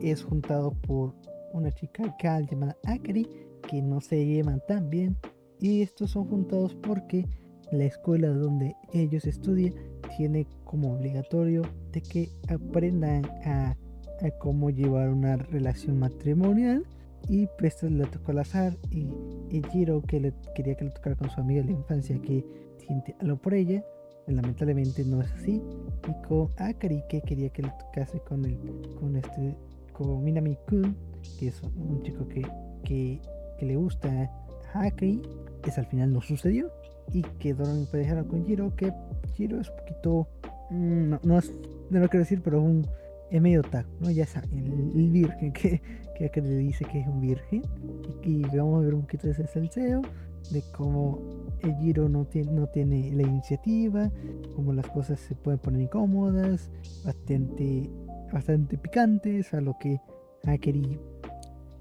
es 0.00 0.22
juntado 0.24 0.72
por 0.72 1.14
una 1.52 1.70
chica 1.72 2.16
cal 2.18 2.46
llamada 2.46 2.78
Akari, 2.84 3.28
que 3.68 3.82
no 3.82 4.00
se 4.00 4.24
llevan 4.24 4.62
tan 4.66 4.88
bien. 4.88 5.18
Y 5.60 5.82
estos 5.82 6.12
son 6.12 6.28
juntados 6.28 6.74
porque 6.74 7.26
la 7.72 7.84
escuela 7.84 8.28
donde 8.28 8.76
ellos 8.92 9.24
estudian 9.24 9.74
tiene 10.16 10.46
como 10.64 10.94
obligatorio 10.94 11.62
de 11.92 12.02
que 12.02 12.28
aprendan 12.48 13.24
a, 13.44 13.76
cómo 14.38 14.70
llevar 14.70 15.08
una 15.08 15.36
relación 15.36 15.98
matrimonial 15.98 16.84
y 17.28 17.48
pues 17.58 17.82
le 17.82 18.04
tocó 18.06 18.30
al 18.30 18.38
azar 18.38 18.76
y, 18.88 19.08
y 19.50 19.62
Jiro 19.72 20.00
que 20.02 20.20
le 20.20 20.32
quería 20.54 20.76
que 20.76 20.84
le 20.84 20.90
tocara 20.90 21.16
con 21.16 21.28
su 21.28 21.40
amiga 21.40 21.62
de 21.62 21.72
la 21.72 21.78
infancia 21.78 22.16
que 22.22 22.44
siente 22.78 23.16
algo 23.20 23.36
por 23.36 23.54
ella 23.54 23.82
lamentablemente 24.28 25.04
no 25.04 25.20
es 25.20 25.32
así. 25.32 25.60
Y 26.08 26.26
con 26.28 26.48
Akari 26.56 27.02
que 27.08 27.20
quería 27.22 27.48
que 27.48 27.62
le 27.62 27.70
tocase 27.70 28.20
con 28.20 28.44
el 28.44 28.56
con 29.00 29.16
este 29.16 29.56
con 29.92 30.22
Minami 30.22 30.56
Kun 30.68 30.96
que 31.38 31.48
es 31.48 31.60
un 31.62 32.02
chico 32.02 32.28
que, 32.28 32.42
que, 32.84 33.20
que 33.58 33.66
le 33.66 33.76
gusta 33.76 34.30
a 34.72 34.86
Akari 34.86 35.20
pues 35.62 35.78
al 35.78 35.86
final 35.86 36.12
no 36.12 36.20
sucedió 36.20 36.70
y 37.12 37.22
quedaron 37.22 37.78
emparejados 37.78 38.26
con 38.26 38.44
Jiro 38.44 38.74
que 38.76 38.92
Jiro 39.34 39.60
es 39.60 39.68
un 39.68 39.76
poquito 39.76 40.28
mm, 40.70 41.10
no, 41.10 41.20
no, 41.22 41.38
es, 41.38 41.52
no 41.90 42.00
lo 42.00 42.08
quiero 42.08 42.24
decir 42.24 42.40
pero 42.42 42.60
un 42.60 42.86
es 43.32 43.40
medio 43.40 43.62
taco, 43.62 43.88
¿no? 44.00 44.10
Ya 44.10 44.26
saben, 44.26 44.92
el, 44.94 45.10
virgen 45.10 45.52
que, 45.54 45.80
que 46.32 46.40
le 46.42 46.56
dice 46.58 46.84
que 46.84 47.00
es 47.00 47.08
un 47.08 47.20
virgen. 47.22 47.62
Y, 48.22 48.46
y 48.46 48.56
vamos 48.56 48.82
a 48.82 48.84
ver 48.84 48.94
un 48.94 49.02
poquito 49.02 49.26
de 49.26 49.32
ese 49.32 49.46
salseo, 49.46 50.02
de 50.50 50.62
cómo 50.76 51.18
el 51.62 51.74
Giro 51.76 52.10
no 52.10 52.26
tiene, 52.26 52.52
no 52.52 52.66
tiene 52.66 53.10
la 53.12 53.22
iniciativa, 53.22 54.10
cómo 54.54 54.74
las 54.74 54.86
cosas 54.88 55.18
se 55.18 55.34
pueden 55.34 55.58
poner 55.60 55.80
incómodas, 55.80 56.70
bastante, 57.04 57.88
bastante 58.30 58.76
picantes 58.76 59.54
a 59.54 59.62
lo 59.62 59.78
que 59.78 59.98
Akeri 60.44 60.98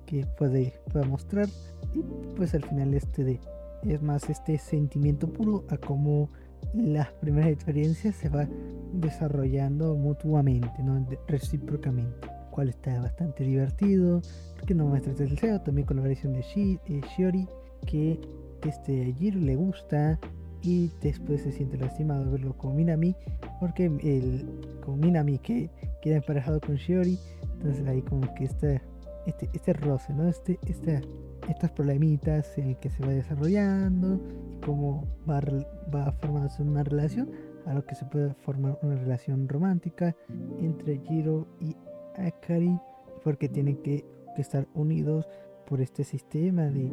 que 0.05 0.25
puede, 0.37 0.79
puede 0.91 1.05
mostrar. 1.05 1.47
Y 1.93 2.01
pues 2.37 2.53
al 2.53 2.63
final 2.63 2.93
este 2.93 3.25
de 3.25 3.39
es 3.83 4.01
más 4.01 4.29
este 4.29 4.57
sentimiento 4.57 5.27
puro 5.27 5.65
a 5.69 5.77
cómo 5.77 6.29
las 6.73 7.11
primeras 7.13 7.49
experiencias 7.49 8.15
se 8.15 8.29
va 8.29 8.47
desarrollando 8.93 9.95
mutuamente, 9.95 10.83
¿no? 10.83 11.05
recíprocamente, 11.27 12.27
cual 12.51 12.69
está 12.69 13.01
bastante 13.01 13.43
divertido, 13.43 14.21
porque 14.57 14.75
no 14.75 14.85
muestra 14.85 15.13
el 15.13 15.29
deseo, 15.29 15.59
también 15.61 15.87
con 15.87 15.97
la 15.97 16.03
variación 16.03 16.33
de 16.33 16.41
eh, 16.41 17.01
Shiori, 17.17 17.47
que 17.85 18.19
este 18.67 19.13
Jiro 19.13 19.39
le 19.39 19.55
gusta 19.55 20.19
y 20.61 20.91
después 21.01 21.41
se 21.41 21.51
siente 21.51 21.77
lastimado 21.77 22.29
verlo 22.29 22.55
con 22.57 22.75
Minami, 22.75 23.15
porque 23.59 23.85
el, 23.85 24.45
con 24.85 24.99
Minami 24.99 25.39
que 25.39 25.69
queda 26.01 26.17
emparejado 26.17 26.59
con 26.61 26.75
Shiori, 26.75 27.17
entonces 27.53 27.87
ahí 27.87 28.01
como 28.01 28.33
que 28.35 28.45
está 28.45 28.81
este, 29.25 29.49
este 29.53 29.73
roce, 29.73 30.13
¿no? 30.13 30.27
Este, 30.27 30.59
este, 30.67 31.01
estas 31.49 31.71
problemitas 31.71 32.57
el 32.57 32.77
que 32.77 32.89
se 32.89 33.03
va 33.05 33.11
desarrollando 33.11 34.19
y 34.51 34.57
cómo 34.57 35.07
va, 35.29 35.41
va 35.93 36.11
formándose 36.13 36.61
una 36.61 36.83
relación 36.83 37.31
a 37.65 37.73
lo 37.73 37.85
que 37.85 37.95
se 37.95 38.05
puede 38.05 38.33
formar 38.33 38.77
una 38.81 38.95
relación 38.95 39.47
romántica 39.47 40.15
entre 40.59 40.99
Jiro 40.99 41.47
y 41.59 41.75
Akari 42.15 42.79
porque 43.23 43.49
tienen 43.49 43.77
que, 43.77 44.05
estar 44.37 44.65
unidos 44.73 45.27
por 45.67 45.81
este 45.81 46.05
sistema 46.05 46.63
de, 46.63 46.89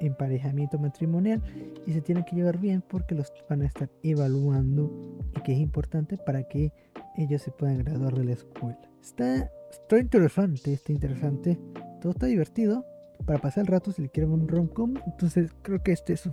emparejamiento 0.00 0.78
matrimonial 0.78 1.42
y 1.86 1.92
se 1.92 2.00
tienen 2.00 2.24
que 2.24 2.34
llevar 2.34 2.58
bien 2.58 2.82
porque 2.88 3.14
los 3.14 3.32
van 3.48 3.62
a 3.62 3.66
estar 3.66 3.90
evaluando 4.02 4.90
y 5.36 5.40
que 5.42 5.52
es 5.52 5.58
importante 5.58 6.16
para 6.16 6.42
que 6.44 6.72
ellos 7.16 7.42
se 7.42 7.50
puedan 7.50 7.78
graduar 7.78 8.14
de 8.14 8.24
la 8.24 8.32
escuela. 8.32 8.80
Está, 9.02 9.50
está 9.70 9.98
interesante, 9.98 10.72
está 10.72 10.92
interesante, 10.92 11.58
todo 12.04 12.12
está 12.12 12.26
divertido 12.26 12.84
para 13.24 13.38
pasar 13.38 13.62
el 13.62 13.68
rato 13.68 13.90
si 13.90 14.02
le 14.02 14.10
quieren 14.10 14.30
un 14.30 14.46
rom-com. 14.46 14.92
Entonces 15.06 15.50
creo 15.62 15.82
que 15.82 15.92
este 15.92 16.12
es 16.12 16.28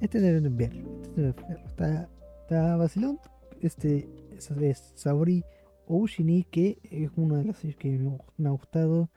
este 0.00 0.20
deben 0.20 0.56
verlo. 0.56 1.02
Este 1.02 1.20
deben 1.20 1.34
verlo. 1.48 1.66
Está, 1.66 2.08
está 2.42 2.76
vacilón. 2.76 3.18
Este 3.60 4.08
es 4.36 4.92
Saori 4.94 5.42
Oushini, 5.88 6.44
que 6.44 6.78
es 6.84 7.10
uno 7.16 7.38
de 7.38 7.44
los 7.44 7.58
que 7.76 7.98
me 8.36 8.48
ha 8.48 8.52
gustado. 8.52 9.10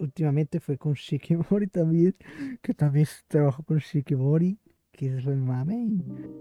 Últimamente 0.00 0.58
fue 0.58 0.76
con 0.76 0.94
Shikimori 0.94 1.68
también, 1.68 2.16
que 2.60 2.74
también 2.74 3.06
trabajó 3.28 3.62
con 3.62 3.78
Shikimori, 3.78 4.58
que 4.90 5.16
es 5.16 5.24
el 5.24 5.36
mame. 5.36 5.90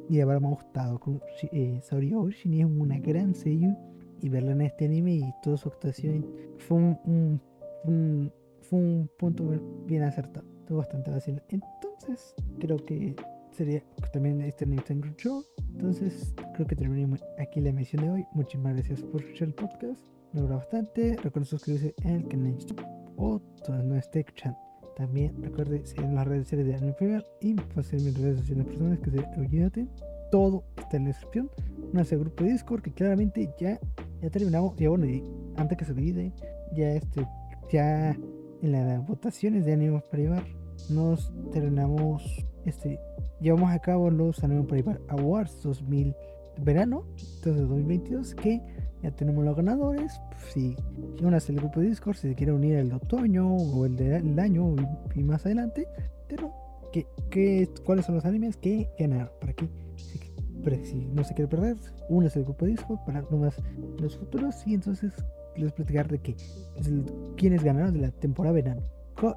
Y, 0.09 0.19
ahora 0.19 0.39
me 0.39 0.47
ha 0.47 0.51
gustado. 0.51 0.99
Con, 0.99 1.21
eh, 1.51 1.79
Saori 1.83 2.13
Oushini 2.13 2.61
es 2.61 2.65
una 2.65 2.97
gran 2.97 3.35
sello. 3.35 3.69
Y 4.19 4.29
verla 4.29 4.53
en 4.53 4.61
este 4.61 4.85
anime 4.85 5.13
y 5.13 5.33
toda 5.43 5.57
su 5.57 5.69
actuación 5.69 6.25
fue 6.57 6.77
un 6.77 7.39
fue 8.69 8.79
un 8.79 9.09
punto 9.17 9.43
bien 9.85 10.03
acertado. 10.03 10.45
Estuvo 10.59 10.79
bastante 10.79 11.11
fácil. 11.11 11.41
Entonces, 11.49 12.35
creo 12.59 12.77
que 12.77 13.15
sería 13.51 13.83
también 14.13 14.41
este 14.41 14.65
Nintendo 14.65 15.07
Show. 15.17 15.43
Entonces, 15.73 16.33
creo 16.53 16.67
que 16.67 16.75
terminamos 16.75 17.23
aquí 17.39 17.61
la 17.61 17.69
emisión 17.69 18.03
de 18.03 18.11
hoy. 18.11 18.25
Muchísimas 18.33 18.73
gracias 18.73 19.01
por 19.01 19.21
escuchar 19.21 19.47
el 19.49 19.53
podcast. 19.55 20.01
Me 20.33 20.41
gusta 20.41 20.57
bastante. 20.57 21.15
Recuerden 21.15 21.45
suscribirse 21.45 21.95
el 22.03 22.27
canal 22.27 22.55
o 23.17 23.41
todo 23.65 23.83
no 23.83 23.95
esté 23.95 24.19
escuchando. 24.19 24.57
También 24.95 25.41
recuerden 25.41 25.85
seguir 25.85 26.09
las 26.09 26.27
redes 26.27 26.43
sociales 26.43 26.67
de 26.67 26.75
Anime 26.75 26.93
Fever 26.93 27.25
y 27.41 27.53
pasar 27.55 28.01
mis 28.01 28.17
redes 28.19 28.39
sociales 28.39 28.65
personales 28.67 28.99
que 28.99 29.11
se 29.11 29.39
olvídate. 29.39 29.87
Todo 30.31 30.63
está 30.77 30.97
en 30.97 31.03
la 31.03 31.09
descripción. 31.09 31.49
No 31.93 32.01
hace 32.01 32.17
grupo 32.17 32.43
de 32.43 32.51
Discord 32.51 32.81
que 32.83 32.91
claramente 32.91 33.49
ya, 33.59 33.79
ya 34.21 34.29
terminamos. 34.29 34.79
Y 34.79 34.87
bueno, 34.87 35.07
antes 35.55 35.77
que 35.77 35.85
se 35.85 35.91
olvide, 35.93 36.31
ya 36.75 36.93
este, 36.93 37.25
ya 37.71 38.15
en 38.61 38.71
las 38.71 39.05
votaciones 39.05 39.65
de 39.65 39.73
Anime 39.73 40.01
para 40.09 40.23
llevar 40.23 40.43
nos 40.89 41.31
terminamos 41.51 42.23
este 42.65 42.99
llevamos 43.41 43.71
a 43.71 43.79
cabo 43.79 44.09
los 44.09 44.43
Anime 44.43 44.63
para 44.63 44.77
llevar 44.77 45.01
Awards 45.09 45.61
2000 45.63 46.15
verano 46.63 47.05
entonces 47.35 47.67
2022 47.67 48.35
que 48.35 48.61
ya 49.01 49.11
tenemos 49.11 49.45
los 49.45 49.55
ganadores 49.55 50.19
si 50.51 50.75
quieren 51.15 51.33
hacer 51.33 51.55
el 51.55 51.61
grupo 51.61 51.79
de 51.79 51.87
Discord 51.87 52.17
si 52.17 52.29
se 52.29 52.35
quiere 52.35 52.51
unir 52.51 52.75
el 52.75 52.91
otoño 52.91 53.55
o 53.55 53.85
el 53.85 53.95
del 53.95 54.39
año 54.39 54.75
y, 55.15 55.23
más 55.23 55.45
adelante 55.45 55.87
pero 56.27 56.53
que, 56.91 57.69
cuáles 57.85 58.05
son 58.05 58.15
los 58.15 58.25
animes 58.25 58.57
que 58.57 58.89
ganaron 58.97 59.29
para 59.39 59.53
que 59.53 59.69
si, 60.83 61.05
no 61.13 61.23
se 61.23 61.33
quiere 61.33 61.47
perder 61.47 61.77
únase 62.09 62.39
al 62.39 62.45
grupo 62.45 62.65
de 62.65 62.71
Discord 62.71 62.99
para 63.05 63.21
nomás 63.29 63.55
los 63.99 64.17
futuros 64.17 64.55
y 64.67 64.73
entonces 64.73 65.13
les 65.55 65.71
platicar 65.71 66.07
de 66.07 66.19
que 66.19 66.35
quienes 67.37 67.63
ganaron 67.63 67.93
de 67.93 68.01
la 68.01 68.11
temporada 68.11 68.53
verano. 68.53 68.81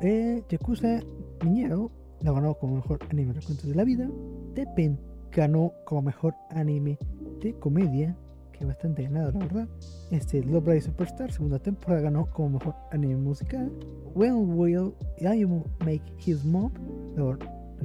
Eh, 0.01 0.43
Yakuza 0.49 1.01
Niñero 1.45 1.91
la 2.21 2.33
ganó 2.33 2.55
como 2.55 2.77
mejor 2.77 3.01
anime 3.11 3.35
de 3.35 3.41
cuentos 3.41 3.67
de 3.67 3.75
la 3.75 3.85
vida. 3.85 4.09
Tepen 4.55 4.99
ganó 5.33 5.73
como 5.85 6.03
mejor 6.03 6.35
anime 6.51 6.99
de 7.41 7.55
comedia, 7.55 8.17
que 8.53 8.65
bastante 8.65 9.03
ganado, 9.03 9.33
la 9.33 9.39
verdad. 9.41 9.69
Este, 10.11 10.43
Love 10.45 10.69
Live 10.69 10.83
Superstar, 10.83 11.33
segunda 11.33 11.59
temporada, 11.59 12.03
ganó 12.03 12.31
como 12.31 12.59
mejor 12.59 12.75
anime 12.93 13.17
musical. 13.17 13.73
Well, 14.15 14.35
Will, 14.35 14.95
I 15.21 15.45
Make 15.85 16.03
His 16.25 16.45
Mom, 16.45 16.71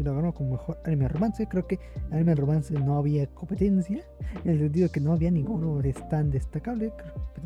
lo 0.03 0.15
ganó 0.15 0.33
como 0.33 0.51
mejor 0.51 0.77
anime 0.85 1.07
romance. 1.07 1.47
Creo 1.47 1.67
que 1.67 1.79
anime 2.11 2.35
romance 2.35 2.73
no 2.73 2.97
había 2.97 3.27
competencia, 3.27 4.03
en 4.43 4.51
el 4.51 4.59
sentido 4.59 4.89
que 4.89 4.99
no 4.99 5.13
había 5.13 5.31
ninguno 5.31 5.81
tan 6.09 6.29
destacable. 6.29 6.91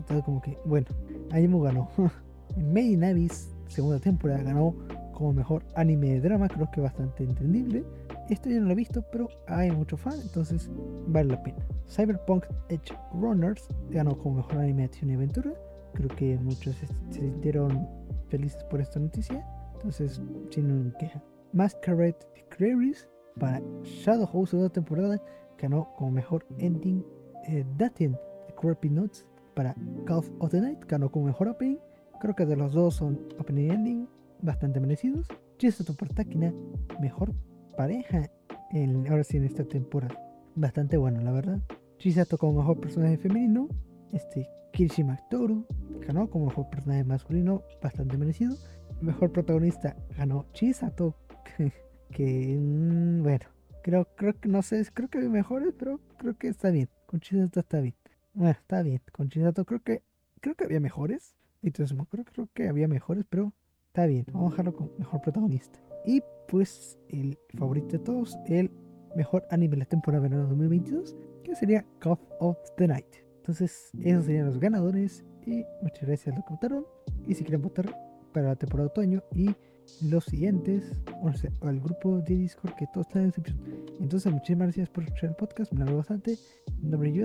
Pero 0.07 0.23
como 0.23 0.41
que, 0.41 0.57
bueno, 0.65 0.87
Anime 1.31 1.61
ganó. 1.61 1.89
Made 2.57 2.85
in 2.85 3.03
Abyss, 3.03 3.49
segunda 3.67 3.99
temporada, 3.99 4.43
ganó 4.43 4.75
como 5.13 5.33
mejor 5.33 5.63
anime 5.75 6.09
de 6.09 6.21
drama. 6.21 6.49
Creo 6.49 6.69
que 6.71 6.81
bastante 6.81 7.23
entendible. 7.23 7.83
Esto 8.29 8.49
ya 8.49 8.59
no 8.59 8.67
lo 8.67 8.71
he 8.71 8.75
visto, 8.75 9.03
pero 9.11 9.29
hay 9.47 9.71
mucho 9.71 9.97
fan, 9.97 10.19
entonces 10.21 10.69
vale 11.07 11.29
la 11.29 11.43
pena. 11.43 11.59
Cyberpunk 11.89 12.45
Edge 12.69 12.93
Runners 13.13 13.67
ganó 13.89 14.17
como 14.17 14.37
mejor 14.37 14.57
anime 14.57 14.79
de 14.79 14.85
acción 14.85 15.11
y 15.11 15.13
aventura. 15.13 15.53
Creo 15.93 16.09
que 16.09 16.37
muchos 16.37 16.75
se 16.75 16.87
sintieron 17.11 17.87
felices 18.29 18.63
por 18.65 18.81
esta 18.81 18.99
noticia. 18.99 19.45
Entonces, 19.75 20.21
sin 20.51 20.93
queja. 20.99 21.21
Masquerade 21.53 22.17
Queries 22.57 23.09
para 23.39 23.61
Shadow 23.83 24.27
House 24.27 24.51
de 24.51 24.69
temporada 24.69 25.21
ganó 25.57 25.93
como 25.95 26.11
mejor 26.11 26.45
ending. 26.57 27.03
Eh, 27.47 27.65
Datin 27.77 28.13
The 28.47 28.55
Creepy 28.55 28.89
Notes 28.89 29.25
para 29.53 29.75
Call 30.05 30.23
of 30.39 30.51
the 30.51 30.61
Night 30.61 30.85
ganó 30.87 31.11
como 31.11 31.25
mejor 31.25 31.47
opening. 31.49 31.77
Creo 32.19 32.35
que 32.35 32.45
de 32.45 32.55
los 32.55 32.73
dos 32.73 32.95
son 32.95 33.19
opening 33.39 33.67
y 33.67 33.69
ending 33.69 34.09
bastante 34.41 34.79
merecidos. 34.79 35.27
Chisato 35.57 35.93
por 35.93 36.09
Takina, 36.09 36.53
mejor 36.99 37.33
pareja 37.75 38.29
en, 38.71 39.07
ahora 39.07 39.23
sí 39.23 39.37
en 39.37 39.45
esta 39.45 39.63
temporada. 39.63 40.15
Bastante 40.55 40.97
bueno, 40.97 41.21
la 41.21 41.31
verdad. 41.31 41.59
Chisato 41.97 42.37
como 42.37 42.59
mejor 42.59 42.79
personaje 42.79 43.17
femenino. 43.17 43.67
Este 44.11 44.47
Kirishima 44.73 45.19
Toru 45.29 45.65
ganó 46.05 46.29
como 46.29 46.47
mejor 46.47 46.69
personaje 46.69 47.03
masculino, 47.03 47.63
bastante 47.81 48.17
merecido. 48.17 48.55
Mejor 49.01 49.31
protagonista 49.31 49.95
ganó 50.15 50.45
Chisato 50.53 51.15
que, 52.11 52.57
mm, 52.59 53.23
bueno, 53.23 53.45
creo, 53.83 54.07
creo 54.15 54.39
que 54.39 54.49
no 54.49 54.61
sé, 54.61 54.85
creo 54.93 55.09
que 55.09 55.19
hay 55.19 55.29
mejores, 55.29 55.73
pero 55.77 55.99
creo 56.17 56.37
que 56.37 56.47
está 56.47 56.69
bien. 56.69 56.89
Con 57.05 57.19
Chisato 57.19 57.59
está 57.59 57.81
bien. 57.81 57.95
Bueno, 58.33 58.51
está 58.51 58.81
bien. 58.81 59.01
Con 59.11 59.29
Chisato 59.29 59.65
creo 59.65 59.81
que 59.81 60.03
creo 60.41 60.55
que 60.55 60.65
había 60.65 60.79
mejores. 60.79 61.35
Entonces, 61.61 61.97
creo, 62.09 62.25
creo 62.25 62.49
que 62.53 62.67
había 62.67 62.87
mejores, 62.87 63.25
pero 63.29 63.53
está 63.87 64.07
bien. 64.07 64.25
Vamos 64.33 64.49
a 64.49 64.51
dejarlo 64.51 64.75
con 64.75 64.91
mejor 64.97 65.21
protagonista. 65.21 65.79
Y 66.05 66.21
pues 66.47 66.99
el 67.09 67.37
favorito 67.57 67.97
de 67.97 67.99
todos, 67.99 68.37
el 68.47 68.71
mejor 69.15 69.45
anime 69.51 69.75
de 69.75 69.77
la 69.77 69.85
temporada 69.85 70.23
verano 70.23 70.47
2022, 70.47 71.15
que 71.43 71.55
sería 71.55 71.85
Cough 72.01 72.19
of 72.39 72.57
the 72.77 72.87
Night. 72.87 73.15
Entonces, 73.37 73.91
esos 74.03 74.25
serían 74.25 74.47
los 74.47 74.59
ganadores. 74.59 75.23
Y 75.45 75.63
muchas 75.81 76.03
gracias 76.07 76.33
a 76.33 76.37
los 76.37 76.45
que 76.45 76.53
votaron. 76.53 76.85
Y 77.27 77.35
si 77.35 77.43
quieren 77.43 77.61
votar 77.61 77.95
para 78.33 78.47
la 78.47 78.55
temporada 78.55 78.87
de 78.87 78.91
otoño 78.91 79.23
y 79.33 79.55
los 80.01 80.25
siguientes, 80.25 80.83
o 81.21 81.29
al 81.67 81.79
grupo 81.79 82.19
de 82.19 82.35
Discord 82.35 82.75
que 82.75 82.87
todo 82.93 83.01
está 83.01 83.19
en 83.19 83.27
descripción. 83.27 83.59
Entonces, 83.99 84.31
muchísimas 84.31 84.67
gracias 84.67 84.89
por 84.89 85.03
escuchar 85.03 85.29
el 85.29 85.35
podcast. 85.35 85.71
Me 85.73 85.81
alegro 85.81 85.97
bastante. 85.97 86.37
Mi 86.81 86.89
nombre 86.89 87.09
es 87.09 87.15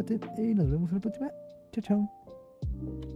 y 0.43 0.55
nos 0.55 0.71
vemos 0.71 0.91
en 0.91 0.97
la 0.97 1.01
próxima. 1.01 1.31
Chao, 1.73 1.83
chao. 1.83 3.16